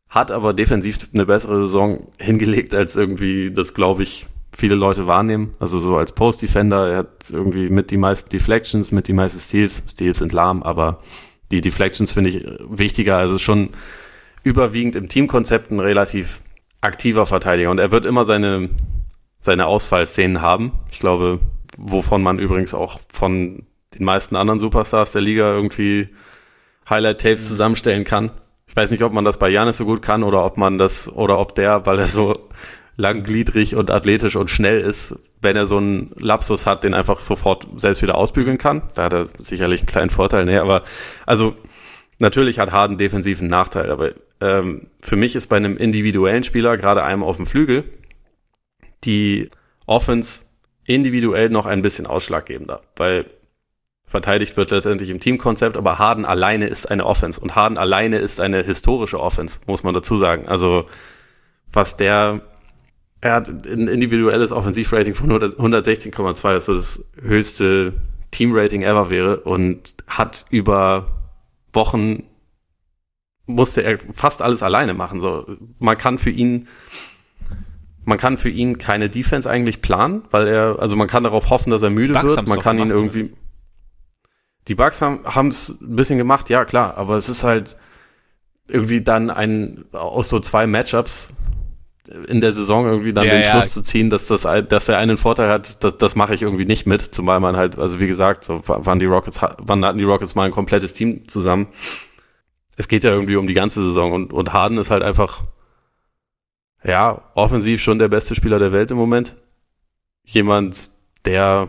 [0.08, 5.52] hat aber defensiv eine bessere Saison hingelegt, als irgendwie das, glaube ich, viele Leute wahrnehmen.
[5.60, 9.84] Also so als Post-Defender, er hat irgendwie mit die meisten Deflections, mit die meisten Steals.
[9.90, 11.02] Steals sind lahm, aber
[11.52, 13.18] die Deflections finde ich wichtiger.
[13.18, 13.70] Also schon
[14.44, 16.42] überwiegend im Teamkonzept ein relativ
[16.82, 17.70] aktiver Verteidiger.
[17.70, 18.70] Und er wird immer seine,
[19.40, 20.74] seine Ausfallszenen haben.
[20.92, 21.40] Ich glaube,
[21.78, 23.64] wovon man übrigens auch von
[23.94, 26.10] den meisten anderen Superstars der Liga irgendwie
[26.90, 28.32] Highlight-Tapes zusammenstellen kann.
[28.68, 31.12] Ich weiß nicht, ob man das bei Janis so gut kann oder ob man das,
[31.12, 32.34] oder ob der, weil er so
[32.96, 37.68] langgliedrig und athletisch und schnell ist, wenn er so einen Lapsus hat, den einfach sofort
[37.78, 38.84] selbst wieder ausbügeln kann.
[38.94, 40.46] Da hat er sicherlich einen kleinen Vorteil.
[40.46, 40.84] Nee, aber
[41.26, 41.56] also
[42.20, 44.12] natürlich hat Harden defensiv einen Nachteil, aber
[44.42, 47.84] ähm, für mich ist bei einem individuellen Spieler, gerade einem auf dem Flügel,
[49.04, 49.50] die
[49.86, 50.44] Offense
[50.86, 53.26] individuell noch ein bisschen ausschlaggebender, weil
[54.06, 58.42] verteidigt wird letztendlich im Teamkonzept, aber Harden alleine ist eine Offense und Harden alleine ist
[58.42, 60.48] eine historische Offense, muss man dazu sagen.
[60.48, 60.86] Also
[61.72, 62.42] was der
[63.22, 67.94] er hat ein individuelles Offensivrating von 116,2, was so das höchste
[68.32, 71.06] Teamrating ever wäre und hat über
[71.72, 72.24] Wochen
[73.54, 75.22] musste er fast alles alleine machen.
[75.22, 75.46] So,
[75.80, 76.68] man kann für ihn,
[78.06, 81.72] man kann für ihn keine Defense eigentlich planen, weil er, also man kann darauf hoffen,
[81.72, 82.48] dass er müde wird.
[82.48, 83.24] Man kann ihn irgendwie.
[83.26, 83.38] Oder?
[84.68, 87.78] Die Bugs haben es ein bisschen gemacht, ja klar, aber es ist halt
[88.70, 91.34] irgendwie dann ein aus so zwei Matchups
[92.28, 93.52] in der Saison irgendwie dann ja, den ja.
[93.52, 96.66] Schluss zu ziehen, dass das, dass er einen Vorteil hat, das, das mache ich irgendwie
[96.66, 100.04] nicht mit, zumal man halt, also wie gesagt, so waren die Rockets, wann hatten die
[100.04, 101.68] Rockets mal ein komplettes Team zusammen.
[102.78, 105.44] Es geht ja irgendwie um die ganze Saison und, und Harden ist halt einfach,
[106.84, 109.36] ja, offensiv schon der beste Spieler der Welt im Moment.
[110.24, 110.90] Jemand,
[111.26, 111.68] der,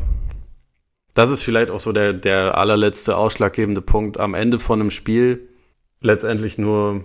[1.15, 5.49] das ist vielleicht auch so der, der allerletzte ausschlaggebende Punkt am Ende von einem Spiel,
[6.01, 7.05] letztendlich nur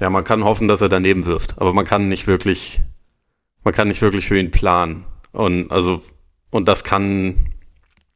[0.00, 2.80] ja, man kann hoffen, dass er daneben wirft, aber man kann nicht wirklich,
[3.62, 5.04] man kann nicht wirklich für ihn planen.
[5.32, 6.02] Und also,
[6.50, 7.50] und das kann,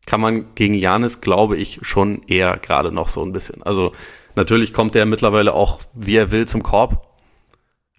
[0.06, 3.62] kann man gegen Janis, glaube ich, schon eher gerade noch so ein bisschen.
[3.62, 3.92] Also
[4.36, 7.06] natürlich kommt er mittlerweile auch, wie er will, zum Korb,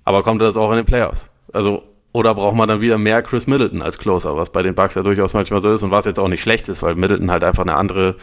[0.04, 1.30] aber kommt er das auch in den Playoffs?
[1.54, 4.96] Also, oder braucht man dann wieder mehr Chris Middleton als Closer, was bei den Bucks
[4.96, 7.44] ja durchaus manchmal so ist und was jetzt auch nicht schlecht ist, weil Middleton halt
[7.44, 8.16] einfach eine andere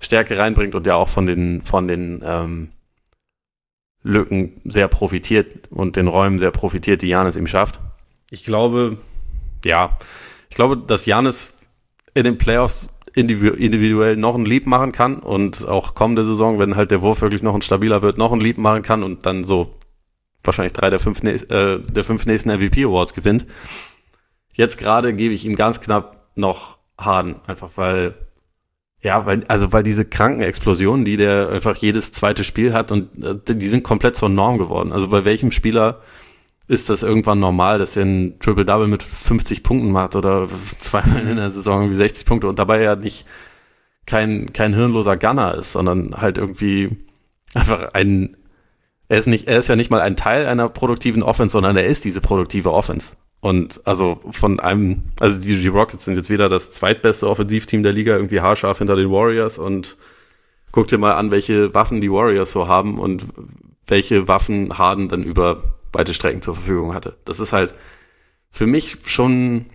[0.00, 2.70] Stärke reinbringt und ja auch von den, von den, ähm,
[4.02, 7.80] Lücken sehr profitiert und den Räumen sehr profitiert, die Janis ihm schafft.
[8.30, 8.98] Ich glaube,
[9.64, 9.98] ja,
[10.48, 11.58] ich glaube, dass Janis
[12.14, 16.90] in den Playoffs individuell noch ein Lieb machen kann und auch kommende Saison, wenn halt
[16.90, 19.74] der Wurf wirklich noch ein stabiler wird, noch ein Lieb machen kann und dann so
[20.42, 23.46] wahrscheinlich drei der fünf, äh, der fünf nächsten MVP Awards gewinnt.
[24.52, 28.14] Jetzt gerade gebe ich ihm ganz knapp noch Harden, einfach weil
[29.00, 33.54] ja, weil, also weil diese Krankenexplosionen, die der einfach jedes zweite Spiel hat und äh,
[33.54, 34.92] die sind komplett zur Norm geworden.
[34.92, 36.00] Also bei welchem Spieler
[36.68, 41.36] ist das irgendwann normal, dass er ein Triple-Double mit 50 Punkten macht oder zweimal in
[41.36, 43.26] der Saison irgendwie 60 Punkte und dabei ja nicht
[44.06, 46.90] kein, kein hirnloser Gunner ist, sondern halt irgendwie
[47.54, 48.36] einfach ein,
[49.08, 51.86] er ist nicht, er ist ja nicht mal ein Teil einer produktiven Offense, sondern er
[51.86, 53.16] ist diese produktive Offense.
[53.40, 57.92] Und also von einem, also die, die Rockets sind jetzt wieder das zweitbeste Offensivteam der
[57.92, 59.96] Liga, irgendwie haarscharf hinter den Warriors und
[60.72, 63.24] guck dir mal an, welche Waffen die Warriors so haben und
[63.86, 67.16] welche Waffen Harden dann über weite Strecken zur Verfügung hatte.
[67.24, 67.74] Das ist halt
[68.50, 69.66] für mich schon,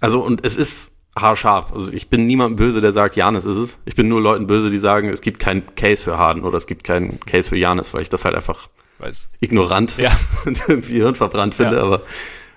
[0.00, 1.72] also und es ist haarscharf.
[1.72, 3.78] Also ich bin niemandem böse, der sagt, Janis ist es.
[3.84, 6.66] Ich bin nur Leuten böse, die sagen, es gibt keinen Case für Harden oder es
[6.66, 9.30] gibt keinen Case für Janis, weil ich das halt einfach Weiß.
[9.40, 10.10] ignorant ja.
[10.44, 11.82] und irgendwie hirnverbrannt finde, ja.
[11.82, 12.02] aber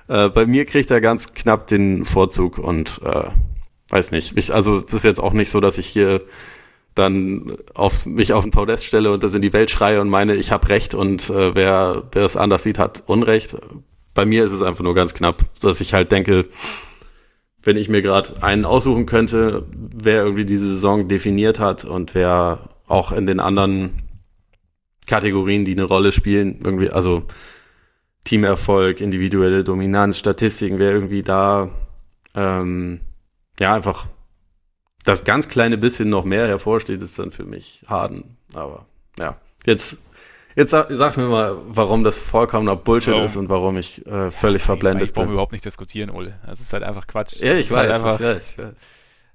[0.08, 3.30] äh, bei mir kriegt er ganz knapp den Vorzug und äh,
[3.90, 4.38] weiß nicht.
[4.38, 6.22] Ich, also es ist jetzt auch nicht so, dass ich hier
[6.96, 10.36] dann auf mich auf den Podest stelle und das in die Welt schreie und meine,
[10.36, 13.58] ich habe Recht und äh, wer, wer es anders sieht, hat Unrecht.
[14.14, 16.46] Bei mir ist es einfach nur ganz knapp, dass ich halt denke,
[17.64, 22.70] wenn ich mir gerade einen aussuchen könnte, wer irgendwie diese Saison definiert hat und wer
[22.88, 24.04] auch in den anderen
[25.08, 27.24] Kategorien, die eine Rolle spielen, irgendwie, also
[28.24, 31.70] Teamerfolg, individuelle Dominanz, Statistiken, wer irgendwie da
[32.36, 33.02] ähm,
[33.60, 34.08] ja einfach
[35.04, 38.38] das ganz kleine bisschen noch mehr hervorsteht, ist dann für mich Harden.
[38.54, 38.86] Aber
[39.20, 40.00] ja, jetzt
[40.56, 43.26] Jetzt sag, sag, mir mal, warum das vollkommener Bullshit warum?
[43.26, 45.26] ist und warum ich äh, völlig verblendet ich, ich bin.
[45.26, 46.40] Ich überhaupt nicht diskutieren, Ole.
[46.46, 47.40] Das ist halt einfach Quatsch.
[47.40, 48.74] Ja, ich weiß, halt einfach, ich weiß, ich weiß.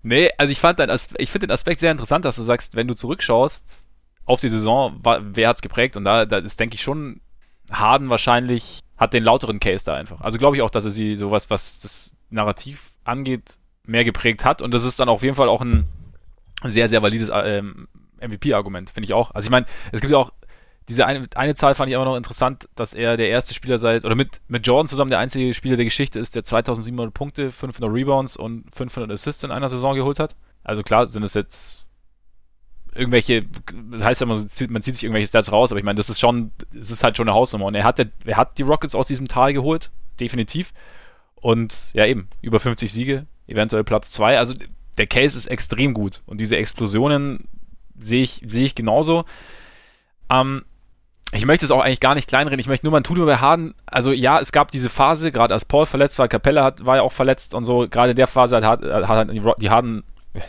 [0.02, 0.80] Nee, also ich fand
[1.18, 3.84] ich finde den Aspekt sehr interessant, dass du sagst, wenn du zurückschaust
[4.26, 5.96] auf die Saison, wer hat's geprägt?
[5.96, 7.20] Und da, da ist, denke ich, schon
[7.70, 10.20] Harden wahrscheinlich hat den lauteren Case da einfach.
[10.20, 13.58] Also glaube ich auch, dass er sie sowas, was das Narrativ angeht,
[13.88, 14.62] mehr geprägt hat.
[14.62, 15.86] Und das ist dann auf jeden Fall auch ein
[16.64, 17.88] sehr, sehr valides ähm,
[18.20, 19.30] MVP-Argument, finde ich auch.
[19.32, 20.32] Also ich meine, es gibt ja auch
[20.88, 24.04] diese eine, eine Zahl fand ich immer noch interessant, dass er der erste Spieler seit,
[24.04, 27.92] oder mit, mit Jordan zusammen der einzige Spieler der Geschichte ist, der 2700 Punkte, 500
[27.92, 30.34] Rebounds und 500 Assists in einer Saison geholt hat.
[30.64, 31.84] Also klar sind es jetzt
[32.94, 33.44] irgendwelche,
[33.90, 36.08] das heißt ja, man zieht, man zieht sich irgendwelche Stats raus, aber ich meine, das
[36.08, 37.66] ist schon, es ist halt schon eine Hausnummer.
[37.66, 40.72] Und er hat, er hat die Rockets aus diesem Tal geholt, definitiv.
[41.34, 44.38] Und ja, eben, über 50 Siege, eventuell Platz 2.
[44.38, 44.54] Also
[44.96, 46.22] der Case ist extrem gut.
[46.26, 47.44] Und diese Explosionen
[47.98, 49.24] sehe ich, sehe ich genauso.
[50.30, 50.64] Ähm,
[51.32, 52.60] ich möchte es auch eigentlich gar nicht kleinreden.
[52.60, 53.74] Ich möchte nur mal tun bei Harden.
[53.86, 57.02] Also ja, es gab diese Phase, gerade als Paul verletzt war, Capella hat, war ja
[57.02, 57.88] auch verletzt und so.
[57.88, 59.30] Gerade in der Phase hat, hat, hat
[59.60, 60.04] die Harden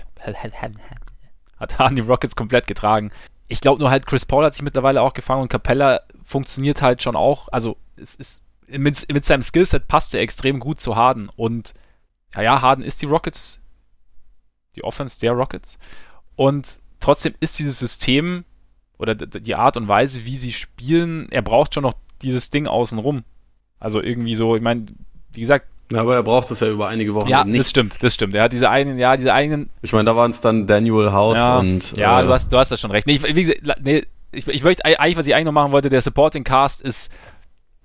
[1.59, 3.11] hat Harden die Rockets komplett getragen.
[3.47, 7.03] Ich glaube nur halt, Chris Paul hat sich mittlerweile auch gefangen und Capella funktioniert halt
[7.03, 7.49] schon auch.
[7.51, 11.73] Also es ist mit, mit seinem Skillset passt er extrem gut zu Harden und
[12.35, 13.61] ja, ja, Harden ist die Rockets,
[14.75, 15.77] die Offense der Rockets
[16.35, 18.45] und trotzdem ist dieses System
[18.97, 23.23] oder die Art und Weise, wie sie spielen, er braucht schon noch dieses Ding außenrum.
[23.79, 24.87] Also irgendwie so, ich meine,
[25.33, 25.67] wie gesagt.
[25.91, 27.61] Ja, aber er braucht es ja über einige Wochen ja, nicht.
[27.61, 28.35] das stimmt, das stimmt.
[28.35, 29.69] Er hat diese eigenen, ja, diese eigenen.
[29.81, 31.97] Ich meine, da waren es dann Daniel House ja, und.
[31.97, 33.07] Ja, äh, du hast, du hast das schon recht.
[33.07, 35.89] Nee, ich, wie gesagt, nee, ich, ich möchte eigentlich, was ich eigentlich noch machen wollte,
[35.89, 37.11] der Supporting Cast ist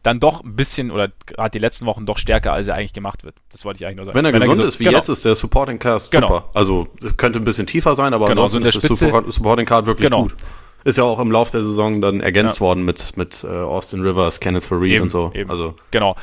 [0.04, 3.24] dann doch ein bisschen oder gerade die letzten Wochen doch stärker, als er eigentlich gemacht
[3.24, 3.34] wird.
[3.50, 4.14] Das wollte ich eigentlich nur sagen.
[4.16, 4.98] Wenn er, Wenn gesund, er gesund ist, wie genau.
[4.98, 6.28] jetzt, ist der Supporting Cast genau.
[6.28, 6.50] super.
[6.52, 9.86] Also es könnte ein bisschen tiefer sein, aber genau, ansonsten so ist der Supporting Cast
[9.86, 10.24] wirklich genau.
[10.24, 10.36] gut.
[10.84, 12.60] Ist ja auch im Laufe der Saison dann ergänzt ja.
[12.60, 15.32] worden mit, mit äh, Austin Rivers, Kenneth Fareed und so.
[15.34, 15.50] Eben.
[15.50, 16.16] Also genau.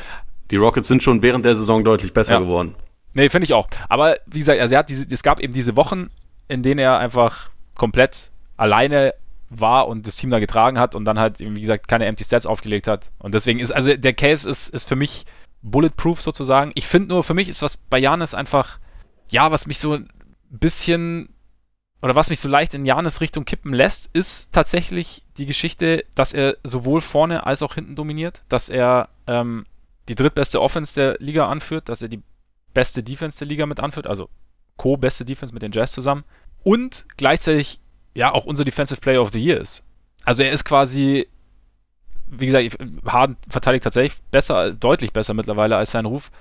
[0.52, 2.40] Die Rockets sind schon während der Saison deutlich besser ja.
[2.40, 2.76] geworden.
[3.16, 3.68] Nee, finde ich auch.
[3.90, 6.12] Aber wie gesagt, also er hat diese, es gab eben diese Wochen,
[6.48, 9.16] in denen er einfach komplett alleine
[9.52, 12.46] war und das Team da getragen hat und dann halt, wie gesagt, keine Empty Stats
[12.46, 13.12] aufgelegt hat.
[13.20, 15.26] Und deswegen ist, also der Case ist, ist für mich
[15.62, 16.72] bulletproof sozusagen.
[16.76, 18.80] Ich finde nur, für mich ist was bei Janis einfach,
[19.30, 20.10] ja, was mich so ein
[20.50, 21.30] bisschen
[22.02, 26.34] oder was mich so leicht in Janis Richtung kippen lässt, ist tatsächlich die Geschichte, dass
[26.34, 29.66] er sowohl vorne als auch hinten dominiert, dass er ähm,
[30.10, 32.24] die drittbeste Offense der Liga anführt, dass er die
[32.74, 34.30] beste Defense der Liga mit anführt, also
[34.78, 36.24] co-beste Defense mit den Jazz zusammen
[36.64, 37.81] und gleichzeitig
[38.14, 39.84] ja auch unser Defensive Player of the Year ist.
[40.24, 41.28] Also er ist quasi,
[42.28, 46.32] wie gesagt, Harden verteidigt tatsächlich besser, deutlich besser mittlerweile als sein Ruf,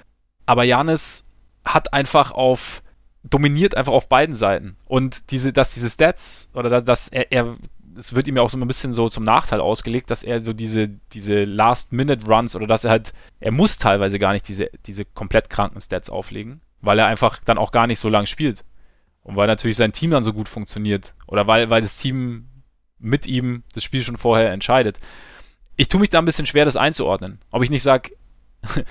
[0.47, 1.27] aber Janis
[1.65, 2.83] hat einfach auf
[3.23, 4.77] dominiert einfach auf beiden Seiten.
[4.87, 7.57] Und diese, dass diese Stats oder dass er, er
[7.97, 10.53] es wird ihm ja auch so ein bisschen so zum Nachteil ausgelegt, dass er so
[10.53, 15.51] diese, diese Last-Minute-Runs oder dass er halt, er muss teilweise gar nicht diese, diese komplett
[15.51, 18.65] kranken Stats auflegen, weil er einfach dann auch gar nicht so lang spielt.
[19.23, 21.15] Und weil natürlich sein Team dann so gut funktioniert.
[21.27, 22.49] Oder weil, weil das Team
[22.99, 25.01] mit ihm das Spiel schon vorher entscheidet.
[25.77, 27.41] Ich tue mich da ein bisschen schwer, das einzuordnen.
[27.51, 28.11] Ob ich nicht sage,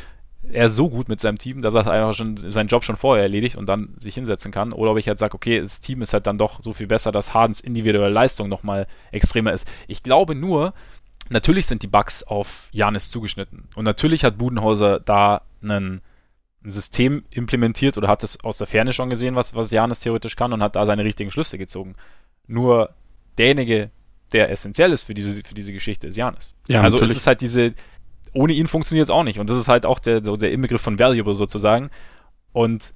[0.51, 3.23] er ist so gut mit seinem Team, dass er einfach schon seinen Job schon vorher
[3.23, 4.73] erledigt und dann sich hinsetzen kann.
[4.73, 7.11] Oder ob ich halt sage, okay, das Team ist halt dann doch so viel besser,
[7.11, 9.67] dass Hardens individuelle Leistung nochmal extremer ist.
[9.87, 10.73] Ich glaube nur,
[11.29, 13.67] natürlich sind die Bugs auf Janis zugeschnitten.
[13.75, 16.01] Und natürlich hat Budenhauser da einen,
[16.63, 20.35] ein System implementiert oder hat es aus der Ferne schon gesehen, was, was Janis theoretisch
[20.35, 21.95] kann und hat da seine richtigen Schlüsse gezogen.
[22.47, 22.93] Nur
[23.37, 23.91] derjenige,
[24.33, 26.55] der essentiell ist für diese, für diese Geschichte, ist Janis.
[26.67, 27.11] Ja, also natürlich.
[27.11, 27.73] es ist halt diese,
[28.33, 29.39] ohne ihn funktioniert es auch nicht.
[29.39, 31.89] Und das ist halt auch der, so der Inbegriff von Valuable sozusagen.
[32.51, 32.93] Und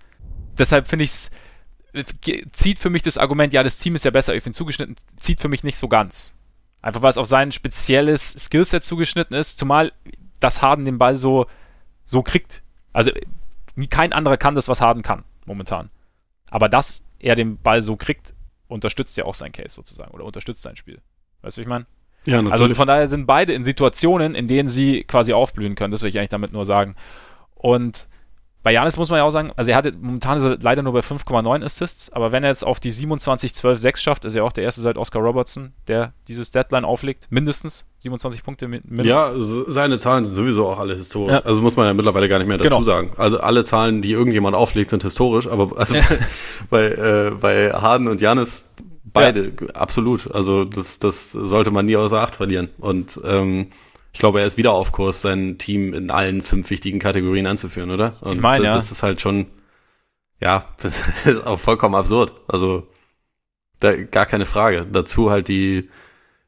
[0.58, 1.32] deshalb finde ich es,
[2.52, 5.40] zieht für mich das Argument, ja, das Team ist ja besser auf ihn zugeschnitten, zieht
[5.40, 6.36] für mich nicht so ganz.
[6.82, 9.94] Einfach weil es auf sein spezielles Skillset zugeschnitten ist, zumal
[10.40, 11.46] das Harden den Ball so,
[12.04, 12.62] so kriegt.
[12.92, 13.12] Also
[13.90, 15.90] kein anderer kann das, was Harden kann, momentan.
[16.50, 18.34] Aber dass er den Ball so kriegt,
[18.68, 21.02] unterstützt ja auch sein Case sozusagen oder unterstützt sein Spiel.
[21.42, 21.86] Weißt du, wie ich meine?
[22.26, 22.54] Ja, natürlich.
[22.54, 25.92] Also von daher sind beide in Situationen, in denen sie quasi aufblühen können.
[25.92, 26.96] Das will ich eigentlich damit nur sagen.
[27.56, 28.08] Und
[28.64, 30.82] bei Janis muss man ja auch sagen, also er hat jetzt, momentan ist er leider
[30.82, 34.36] nur bei 5,9 Assists, aber wenn er jetzt auf die 27, 12, 6 schafft, ist
[34.36, 37.28] er auch der erste seit Oscar Robertson, der dieses Deadline auflegt.
[37.30, 38.68] Mindestens 27 Punkte.
[38.68, 39.06] Mindestens.
[39.06, 41.34] Ja, seine Zahlen sind sowieso auch alle historisch.
[41.34, 41.40] Ja.
[41.42, 42.84] Also muss man ja mittlerweile gar nicht mehr dazu genau.
[42.84, 43.12] sagen.
[43.18, 45.96] Also alle Zahlen, die irgendjemand auflegt, sind historisch, aber also
[46.70, 48.70] bei, äh, bei Harden und Janis
[49.14, 49.68] Beide, ja.
[49.76, 50.34] absolut.
[50.34, 52.70] Also das, das sollte man nie außer Acht verlieren.
[52.80, 53.68] Und ähm,
[54.14, 57.90] ich glaube, er ist wieder auf Kurs, sein Team in allen fünf wichtigen Kategorien anzuführen,
[57.90, 58.16] oder?
[58.22, 59.48] Und ich meine, das, das ist halt schon,
[60.40, 62.32] ja, das ist auch vollkommen absurd.
[62.48, 62.88] Also
[63.80, 64.86] da, gar keine Frage.
[64.90, 65.90] Dazu halt die,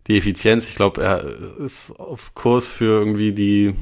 [0.07, 0.69] die Effizienz.
[0.69, 1.23] Ich glaube, er
[1.59, 3.73] ist auf Kurs für irgendwie die,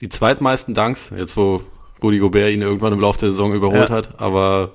[0.00, 1.62] die zweitmeisten Danks, jetzt wo
[2.02, 3.94] Rudi Gobert ihn irgendwann im Laufe der Saison überholt ja.
[3.94, 4.20] hat.
[4.20, 4.74] Aber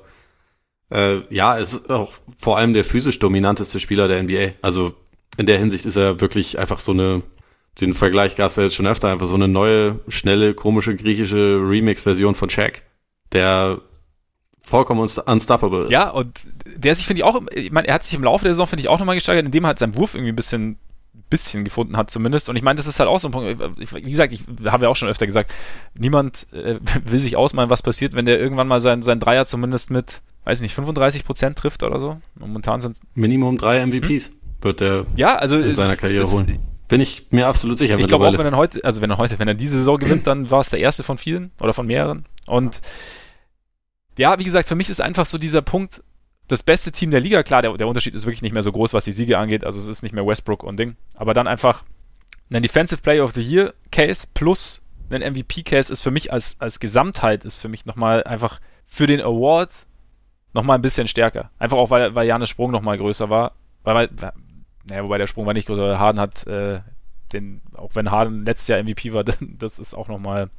[0.89, 4.53] äh, ja, es ist auch vor allem der physisch dominanteste Spieler der NBA.
[4.61, 4.93] Also
[5.35, 7.23] in der Hinsicht ist er wirklich einfach so eine,
[7.81, 11.59] den Vergleich gab es ja jetzt schon öfter, einfach so eine neue, schnelle, komische griechische
[11.61, 12.83] Remix-Version von Shaq,
[13.31, 13.81] der
[14.61, 15.91] vollkommen unstoppable ist.
[15.91, 16.45] Ja, und
[16.75, 18.81] der sich, finde ich auch, ich meine, er hat sich im Laufe der Saison, finde
[18.81, 20.77] ich, auch nochmal gesteigert, indem er halt seinen Wurf irgendwie ein bisschen
[21.29, 22.49] bisschen gefunden hat zumindest.
[22.49, 23.59] Und ich meine, das ist halt auch so ein Punkt.
[23.77, 25.53] Wie gesagt, ich habe ja auch schon öfter gesagt,
[25.93, 29.91] niemand äh, will sich ausmalen, was passiert, wenn der irgendwann mal sein, sein Dreier zumindest
[29.91, 32.21] mit, weiß nicht, 35 Prozent trifft oder so.
[32.35, 34.33] Momentan sind Minimum drei MVPs hm?
[34.61, 36.59] wird der ja, also, in seiner Karriere das, holen.
[36.87, 37.99] Bin ich mir absolut sicher.
[37.99, 40.25] Ich glaube auch, wenn er heute, also wenn er heute, wenn er diese Saison gewinnt,
[40.25, 42.25] dann war es der erste von vielen oder von mehreren.
[42.45, 42.81] Und
[44.17, 46.01] ja, wie gesagt, für mich ist einfach so dieser Punkt,
[46.47, 48.93] das beste Team der Liga, klar, der, der Unterschied ist wirklich nicht mehr so groß,
[48.93, 51.83] was die Siege angeht, also es ist nicht mehr Westbrook und Ding, aber dann einfach
[52.49, 56.59] ein Defensive Player of the Year Case plus ein MVP Case ist für mich als,
[56.59, 59.85] als Gesamtheit ist für mich nochmal einfach für den Award
[60.53, 61.51] nochmal ein bisschen stärker.
[61.59, 63.53] Einfach auch, weil, weil Janis Sprung nochmal größer war,
[63.83, 64.33] weil, weil
[64.89, 66.79] naja, wobei der Sprung war nicht größer, Harden hat äh,
[67.33, 70.49] den, auch wenn Harden letztes Jahr MVP war, das ist auch nochmal,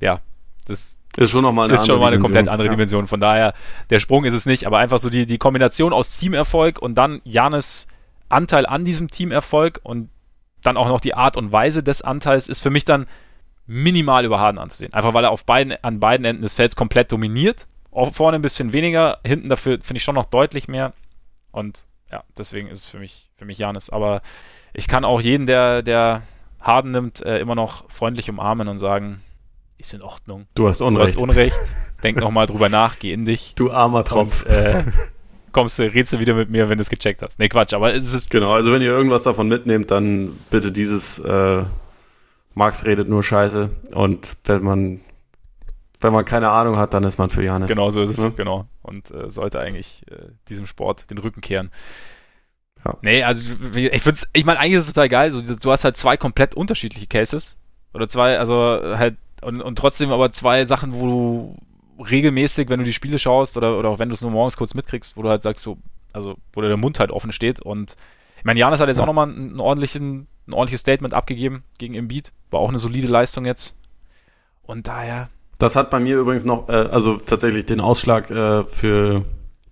[0.00, 0.20] ja,
[0.66, 2.72] das ist schon nochmal eine, ist schon mal eine komplett andere ja.
[2.72, 3.08] Dimension.
[3.08, 3.54] Von daher,
[3.90, 7.20] der Sprung ist es nicht, aber einfach so die, die Kombination aus Teamerfolg und dann
[7.24, 7.88] Janis
[8.28, 10.10] Anteil an diesem Teamerfolg und
[10.62, 13.06] dann auch noch die Art und Weise des Anteils ist für mich dann
[13.66, 14.92] minimal über Harden anzusehen.
[14.92, 17.66] Einfach weil er auf beiden, an beiden Enden des Felds komplett dominiert.
[17.90, 20.92] Auch vorne ein bisschen weniger, hinten dafür finde ich schon noch deutlich mehr.
[21.52, 23.88] Und ja, deswegen ist es für mich, für mich Janis.
[23.88, 24.20] Aber
[24.74, 26.22] ich kann auch jeden, der, der
[26.60, 29.20] Harden nimmt, äh, immer noch freundlich umarmen und sagen,
[29.78, 30.46] ist in Ordnung.
[30.54, 31.14] Du hast Unrecht.
[31.14, 31.56] Du hast Unrecht.
[32.02, 33.54] Denk nochmal drüber nach, geh in dich.
[33.54, 34.44] Du armer Tropf.
[34.44, 34.84] Und, äh,
[35.52, 37.38] kommst du, redest du wieder mit mir, wenn du es gecheckt hast.
[37.38, 38.30] Nee, Quatsch, aber es ist.
[38.30, 41.62] Genau, also wenn ihr irgendwas davon mitnehmt, dann bitte dieses äh,
[42.54, 43.70] Max redet nur Scheiße.
[43.92, 45.00] Und wenn man
[46.00, 47.68] wenn man keine Ahnung hat, dann ist man für Janis.
[47.68, 48.28] Genau so ist es, ja?
[48.30, 48.66] genau.
[48.82, 51.70] Und äh, sollte eigentlich äh, diesem Sport den Rücken kehren.
[52.84, 52.96] Ja.
[53.02, 55.32] Nee, also ich finde ich meine, eigentlich ist es total geil.
[55.32, 57.56] So, du hast halt zwei komplett unterschiedliche Cases.
[57.92, 61.56] Oder zwei, also halt und, und trotzdem aber zwei Sachen, wo du
[62.02, 64.74] regelmäßig, wenn du die Spiele schaust oder, oder auch wenn du es nur morgens kurz
[64.74, 65.78] mitkriegst, wo du halt sagst, so,
[66.12, 67.60] also wo der Mund halt offen steht.
[67.60, 67.96] Und
[68.38, 69.02] ich meine, Janis hat jetzt ja.
[69.02, 72.32] auch nochmal einen ordentlichen, ein ordentliches Statement abgegeben gegen Embiid.
[72.50, 73.76] War auch eine solide Leistung jetzt.
[74.62, 75.28] Und daher.
[75.58, 79.22] Das hat bei mir übrigens noch, äh, also tatsächlich den Ausschlag äh, für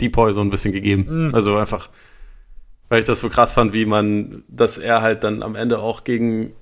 [0.01, 1.27] Depoy so ein bisschen gegeben.
[1.27, 1.35] Mhm.
[1.35, 1.91] Also einfach,
[2.89, 6.05] weil ich das so krass fand, wie man, dass er halt dann am Ende auch
[6.05, 6.53] gegen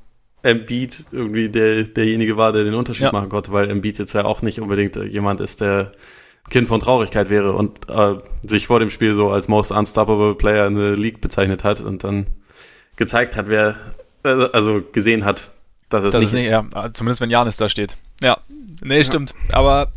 [0.43, 3.13] Embiid irgendwie der, derjenige war, der den Unterschied ja.
[3.13, 5.93] machen konnte, weil Embiid jetzt ja auch nicht unbedingt jemand ist, der
[6.51, 10.67] Kind von Traurigkeit wäre und äh, sich vor dem Spiel so als most unstoppable Player
[10.67, 12.27] in the League bezeichnet hat und dann
[12.97, 13.77] gezeigt hat, wer,
[14.25, 15.51] äh, also gesehen hat,
[15.89, 16.35] dass es das nicht ist.
[16.35, 17.97] Nicht, ja, zumindest wenn Janis da steht.
[18.23, 18.37] Ja,
[18.83, 19.05] nee, ja.
[19.05, 19.35] stimmt.
[19.53, 19.93] Aber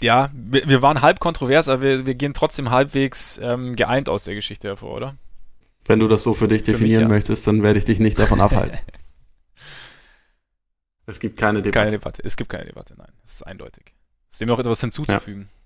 [0.00, 4.24] ja, wir, wir, waren halb kontrovers, aber wir, wir gehen trotzdem halbwegs ähm, geeint aus
[4.24, 5.14] der Geschichte hervor, oder?
[5.86, 7.14] Wenn du das so für dich für definieren mich, ja.
[7.14, 8.78] möchtest, dann werde ich dich nicht davon abhalten.
[11.06, 11.78] Es gibt keine Debatte.
[11.78, 12.22] Keine Debatte.
[12.24, 13.12] Es gibt keine Debatte, nein.
[13.22, 13.92] Es ist eindeutig.
[14.30, 15.42] Ist dem noch etwas hinzuzufügen?
[15.42, 15.64] Ja.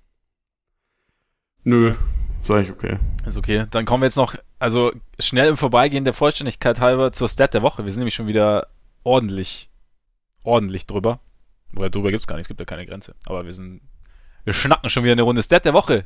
[1.64, 1.94] Nö,
[2.40, 2.98] ist eigentlich okay.
[3.24, 3.64] Ist okay.
[3.70, 7.62] Dann kommen wir jetzt noch, also schnell im Vorbeigehen der Vollständigkeit halber zur Stat der
[7.62, 7.84] Woche.
[7.84, 8.66] Wir sind nämlich schon wieder
[9.04, 9.70] ordentlich,
[10.42, 11.20] ordentlich drüber.
[11.76, 13.14] Oder drüber gibt es gar nicht, es gibt ja keine Grenze.
[13.26, 13.80] Aber wir sind,
[14.44, 15.42] wir schnacken schon wieder eine Runde.
[15.42, 16.04] Stat der Woche.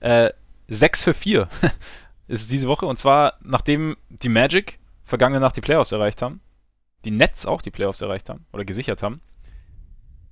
[0.00, 0.30] Äh,
[0.68, 1.48] 6 für 4
[2.28, 2.86] ist es diese Woche.
[2.86, 6.40] Und zwar, nachdem die Magic vergangene Nacht die Playoffs erreicht haben,
[7.04, 9.20] die Nets auch die Playoffs erreicht haben oder gesichert haben,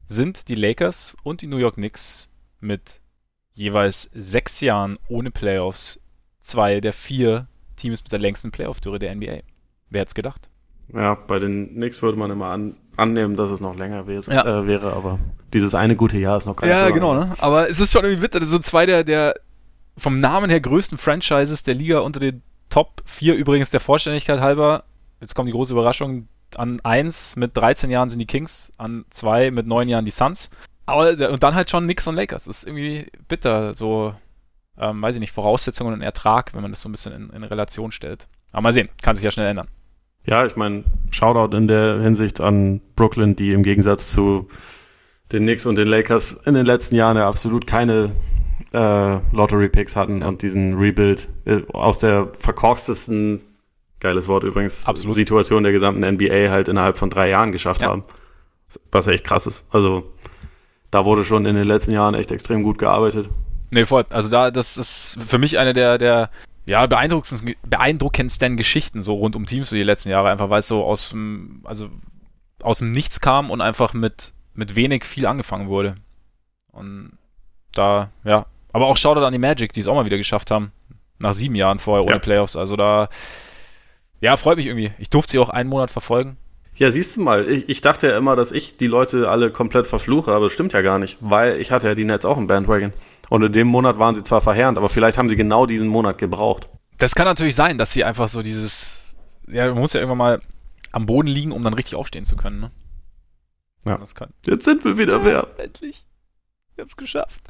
[0.06, 2.28] sind die Lakers und die New York Knicks
[2.60, 3.00] mit
[3.54, 6.00] jeweils sechs Jahren ohne Playoffs
[6.40, 7.46] zwei der vier
[7.76, 9.40] Teams mit der längsten Playoff-Tour der NBA.
[9.90, 10.48] Wer hätte es gedacht?
[10.92, 14.60] Ja, bei den Knicks würde man immer an, annehmen, dass es noch länger wäre, ja.
[14.60, 15.18] äh, wäre, aber
[15.52, 17.34] dieses eine gute Jahr ist noch gar nicht Ja, so genau, ne?
[17.38, 18.40] aber es ist schon irgendwie bitter.
[18.40, 19.34] Das sind so zwei der, der
[20.00, 24.84] vom Namen her größten Franchises der Liga unter den Top 4 übrigens der Vollständigkeit halber.
[25.20, 29.50] Jetzt kommt die große Überraschung an 1 mit 13 Jahren sind die Kings, an 2
[29.50, 30.50] mit 9 Jahren die Suns.
[30.86, 32.44] Aber, und dann halt schon Knicks und Lakers.
[32.44, 34.14] Das ist irgendwie bitter, so,
[34.78, 37.44] ähm, weiß ich nicht, Voraussetzungen und Ertrag, wenn man das so ein bisschen in, in
[37.44, 38.26] Relation stellt.
[38.52, 39.68] Aber mal sehen, kann sich ja schnell ändern.
[40.24, 44.48] Ja, ich meine, Shoutout in der Hinsicht an Brooklyn, die im Gegensatz zu
[45.32, 48.16] den Knicks und den Lakers in den letzten Jahren ja absolut keine
[48.72, 50.28] äh, Lottery-Picks hatten ja.
[50.28, 53.42] und diesen Rebuild äh, aus der verkorkstesten
[54.00, 55.14] geiles Wort übrigens, Absolut.
[55.14, 57.88] Situation der gesamten NBA halt innerhalb von drei Jahren geschafft ja.
[57.88, 58.04] haben.
[58.90, 59.64] Was echt krass ist.
[59.70, 60.12] Also
[60.90, 63.28] da wurde schon in den letzten Jahren echt extrem gut gearbeitet.
[63.70, 64.04] Nee, voll.
[64.10, 66.30] Also da, das ist für mich eine der, der
[66.66, 70.68] ja, beeindruckendsten, beeindruckendsten Geschichten so rund um Teams so die letzten Jahre, einfach weil es
[70.68, 71.88] so aus dem, also
[72.62, 75.96] aus dem Nichts kam und einfach mit, mit wenig viel angefangen wurde.
[76.72, 77.18] Und
[77.72, 80.72] da, ja, aber auch Shoutout an die Magic, die es auch mal wieder geschafft haben.
[81.18, 82.18] Nach sieben Jahren vorher ohne ja.
[82.18, 82.56] Playoffs.
[82.56, 83.08] Also da,
[84.20, 84.92] ja, freut mich irgendwie.
[84.98, 86.36] Ich durfte sie auch einen Monat verfolgen.
[86.76, 89.86] Ja, siehst du mal, ich, ich dachte ja immer, dass ich die Leute alle komplett
[89.86, 92.46] verfluche, aber das stimmt ja gar nicht, weil ich hatte ja die Nets auch im
[92.46, 92.92] Bandwagon.
[93.28, 96.18] Und in dem Monat waren sie zwar verheerend, aber vielleicht haben sie genau diesen Monat
[96.18, 96.68] gebraucht.
[96.98, 99.14] Das kann natürlich sein, dass sie einfach so dieses,
[99.48, 100.38] ja, man muss ja irgendwann mal
[100.92, 102.70] am Boden liegen, um dann richtig aufstehen zu können, ne?
[103.86, 103.96] Ja.
[103.96, 104.30] Das kann.
[104.46, 105.46] Jetzt sind wir wieder wer.
[105.56, 106.04] Endlich.
[106.80, 107.42] Wir haben es geschafft.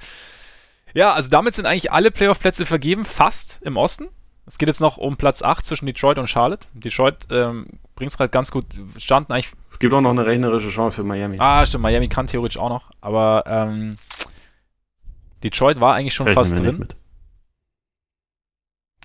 [0.93, 4.09] Ja, also damit sind eigentlich alle Playoff-Plätze vergeben, fast im Osten.
[4.45, 6.67] Es geht jetzt noch um Platz 8 zwischen Detroit und Charlotte.
[6.75, 8.65] Detroit ähm, bringt es gerade ganz gut,
[8.97, 9.53] standen eigentlich.
[9.71, 11.37] Es gibt auch noch eine rechnerische Chance für Miami.
[11.39, 13.99] Ah, stimmt, Miami kann theoretisch auch noch, aber ähm,
[15.45, 16.89] Detroit war eigentlich schon Rechnen fast drin.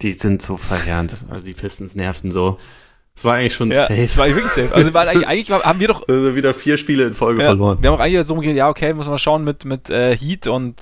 [0.02, 1.18] Die sind so verheerend.
[1.30, 2.58] Also die Pistons nerven so.
[3.16, 4.04] Es war eigentlich schon ja, safe.
[4.04, 4.74] Es war wirklich safe.
[4.74, 7.82] Also weil eigentlich, eigentlich haben wir doch also wieder vier Spiele in Folge ja, verloren.
[7.82, 10.48] Wir haben auch eigentlich so umgehen, ja okay, muss man schauen mit mit äh, Heat
[10.48, 10.76] und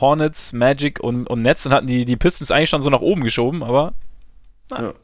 [0.00, 3.22] Hornets, Magic und, und Nets und hatten die, die Pistons eigentlich schon so nach oben
[3.22, 3.94] geschoben, aber.
[4.70, 4.94] Ja.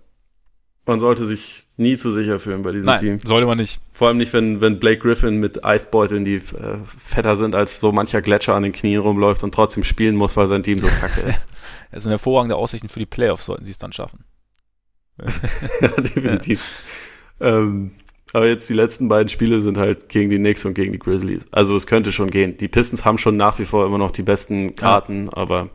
[0.84, 3.18] Man sollte sich nie zu sicher fühlen bei diesem Nein, Team.
[3.24, 3.80] Sollte man nicht.
[3.92, 7.92] Vor allem nicht, wenn, wenn Blake Griffin mit Eisbeuteln, die äh, fetter sind, als so
[7.92, 11.20] mancher Gletscher an den Knien rumläuft und trotzdem spielen muss, weil sein Team so kacke
[11.20, 11.40] ist.
[11.94, 14.24] Es sind hervorragende Aussichten für die Playoffs, sollten sie es dann schaffen.
[15.18, 16.82] Ja, definitiv.
[17.40, 17.58] Ja.
[17.58, 17.92] Ähm,
[18.32, 21.46] aber jetzt die letzten beiden Spiele sind halt gegen die Knicks und gegen die Grizzlies.
[21.52, 22.56] Also es könnte schon gehen.
[22.56, 25.36] Die Pistons haben schon nach wie vor immer noch die besten Karten, ja.
[25.36, 25.68] aber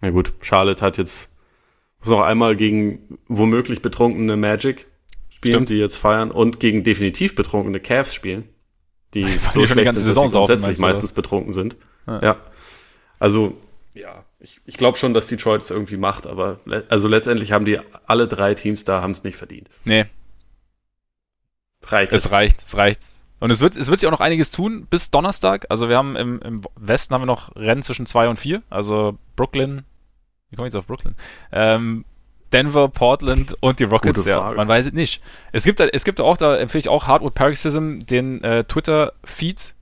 [0.00, 1.34] na gut, Charlotte hat jetzt
[2.00, 4.86] muss noch einmal gegen womöglich betrunkene Magic
[5.30, 5.68] spielen, Stimmt.
[5.70, 8.44] die jetzt feiern, und gegen definitiv betrunkene Cavs spielen,
[9.14, 11.76] die so die schlecht die ganze sind, Saison dass sie grundsätzlich meistens betrunken sind.
[12.06, 12.22] Ja.
[12.22, 12.36] ja.
[13.18, 13.56] Also
[13.94, 17.64] ja, ich, ich glaube schon, dass Detroit es irgendwie macht, aber le also letztendlich haben
[17.64, 19.68] die alle drei Teams da haben es nicht verdient.
[19.84, 20.06] Nee,
[21.92, 22.24] Reicht es.
[22.24, 23.00] Es reicht, es reicht.
[23.40, 25.66] Und es wird, es wird sich auch noch einiges tun bis Donnerstag.
[25.68, 28.62] Also wir haben im, im Westen haben wir noch Rennen zwischen 2 und 4.
[28.70, 29.82] Also Brooklyn.
[30.50, 31.14] Wie komme ich jetzt auf Brooklyn?
[31.52, 32.04] Ähm,
[32.52, 34.52] Denver, Portland und die Rockets, ja.
[34.52, 35.20] Man weiß es nicht.
[35.50, 39.74] Es gibt, es gibt auch, da empfehle ich auch Hardwood Paroxysm, den äh, Twitter-Feed.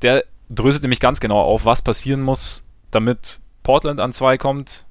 [0.00, 4.86] Der dröselt nämlich ganz genau auf, was passieren muss, damit Portland an 2 kommt.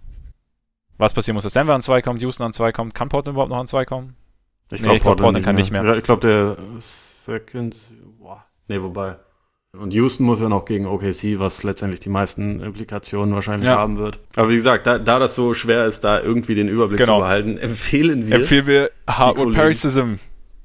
[0.97, 2.93] Was passieren muss, dass Denver an 2 kommt, Houston an 2 kommt.
[2.93, 4.17] Kann Portland überhaupt noch an 2 kommen?
[4.69, 5.81] Ich glaube, nee, glaub, Portland kann nicht mehr.
[5.81, 5.95] mehr.
[5.95, 7.77] Ich glaube, der Second,
[8.19, 9.15] boah, nee, wobei.
[9.71, 13.77] Und Houston muss ja noch gegen OKC, was letztendlich die meisten Implikationen wahrscheinlich ja.
[13.77, 14.19] haben wird.
[14.35, 17.15] Aber wie gesagt, da, da das so schwer ist, da irgendwie den Überblick genau.
[17.15, 18.35] zu behalten, empfehlen wir.
[18.35, 20.15] Empfehlen wir Hardwood Parasitism.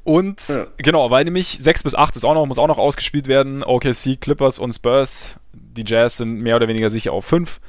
[0.03, 0.67] Und ja.
[0.79, 3.63] genau, weil nämlich 6 bis 8 ist auch noch, muss auch noch ausgespielt werden.
[3.63, 5.39] OKC, Clippers und Spurs.
[5.53, 7.61] Die Jazz sind mehr oder weniger sicher auf 5.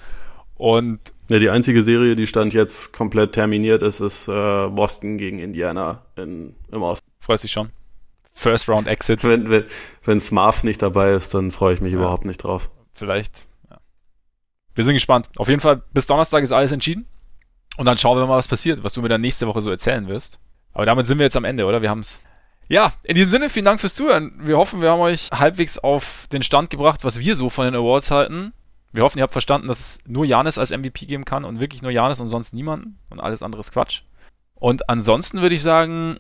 [0.62, 5.40] Und ja, die einzige Serie, die stand jetzt komplett terminiert ist, ist äh, Boston gegen
[5.40, 7.10] Indiana in, im Osten.
[7.20, 7.70] Freust dich schon?
[8.32, 9.24] First Round Exit.
[9.24, 9.64] Wenn, wenn,
[10.04, 11.98] wenn Smarf nicht dabei ist, dann freue ich mich ja.
[11.98, 12.70] überhaupt nicht drauf.
[12.94, 13.48] Vielleicht.
[13.72, 13.80] Ja.
[14.76, 15.30] Wir sind gespannt.
[15.38, 17.08] Auf jeden Fall, bis Donnerstag ist alles entschieden.
[17.78, 20.08] Und dann schauen wir mal, was passiert, was du mir dann nächste Woche so erzählen
[20.08, 20.40] wirst.
[20.74, 21.82] Aber damit sind wir jetzt am Ende, oder?
[21.82, 22.20] Wir haben es.
[22.68, 24.32] Ja, in diesem Sinne, vielen Dank fürs Zuhören.
[24.44, 27.74] Wir hoffen, wir haben euch halbwegs auf den Stand gebracht, was wir so von den
[27.74, 28.54] Awards halten.
[28.94, 31.82] Wir hoffen, ihr habt verstanden, dass es nur Janis als MVP geben kann und wirklich
[31.82, 34.02] nur Janis und sonst niemanden und alles andere ist Quatsch.
[34.56, 36.18] Und ansonsten würde ich sagen,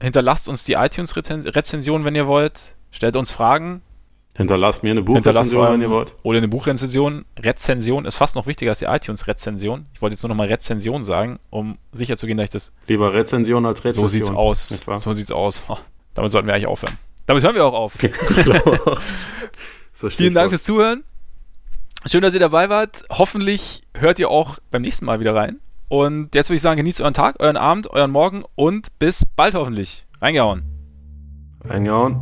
[0.00, 2.74] hinterlasst uns die iTunes-Rezension, wenn ihr wollt.
[2.90, 3.82] Stellt uns Fragen.
[4.36, 6.14] Hinterlasst mir eine Buchrezension, wenn ihr wollt.
[6.22, 7.24] Oder eine Buchrezension.
[7.38, 9.86] Rezension ist fast noch wichtiger als die iTunes-Rezension.
[9.94, 12.72] Ich wollte jetzt nur noch mal Rezension sagen, um sicher zu gehen, dass ich das.
[12.88, 14.08] Lieber Rezension als Rezension.
[14.08, 14.68] So sieht's aus.
[15.02, 15.62] So sieht's aus.
[16.14, 16.96] Damit sollten wir eigentlich aufhören.
[17.26, 17.94] Damit hören wir auch auf.
[19.92, 21.04] Vielen Dank fürs Zuhören.
[22.04, 23.04] Schön, dass ihr dabei wart.
[23.10, 25.60] Hoffentlich hört ihr auch beim nächsten Mal wieder rein.
[25.88, 29.54] Und jetzt würde ich sagen, genießt euren Tag, euren Abend, euren Morgen und bis bald
[29.54, 30.04] hoffentlich.
[30.20, 30.64] Reingehauen.
[31.64, 32.20] Reingehauen.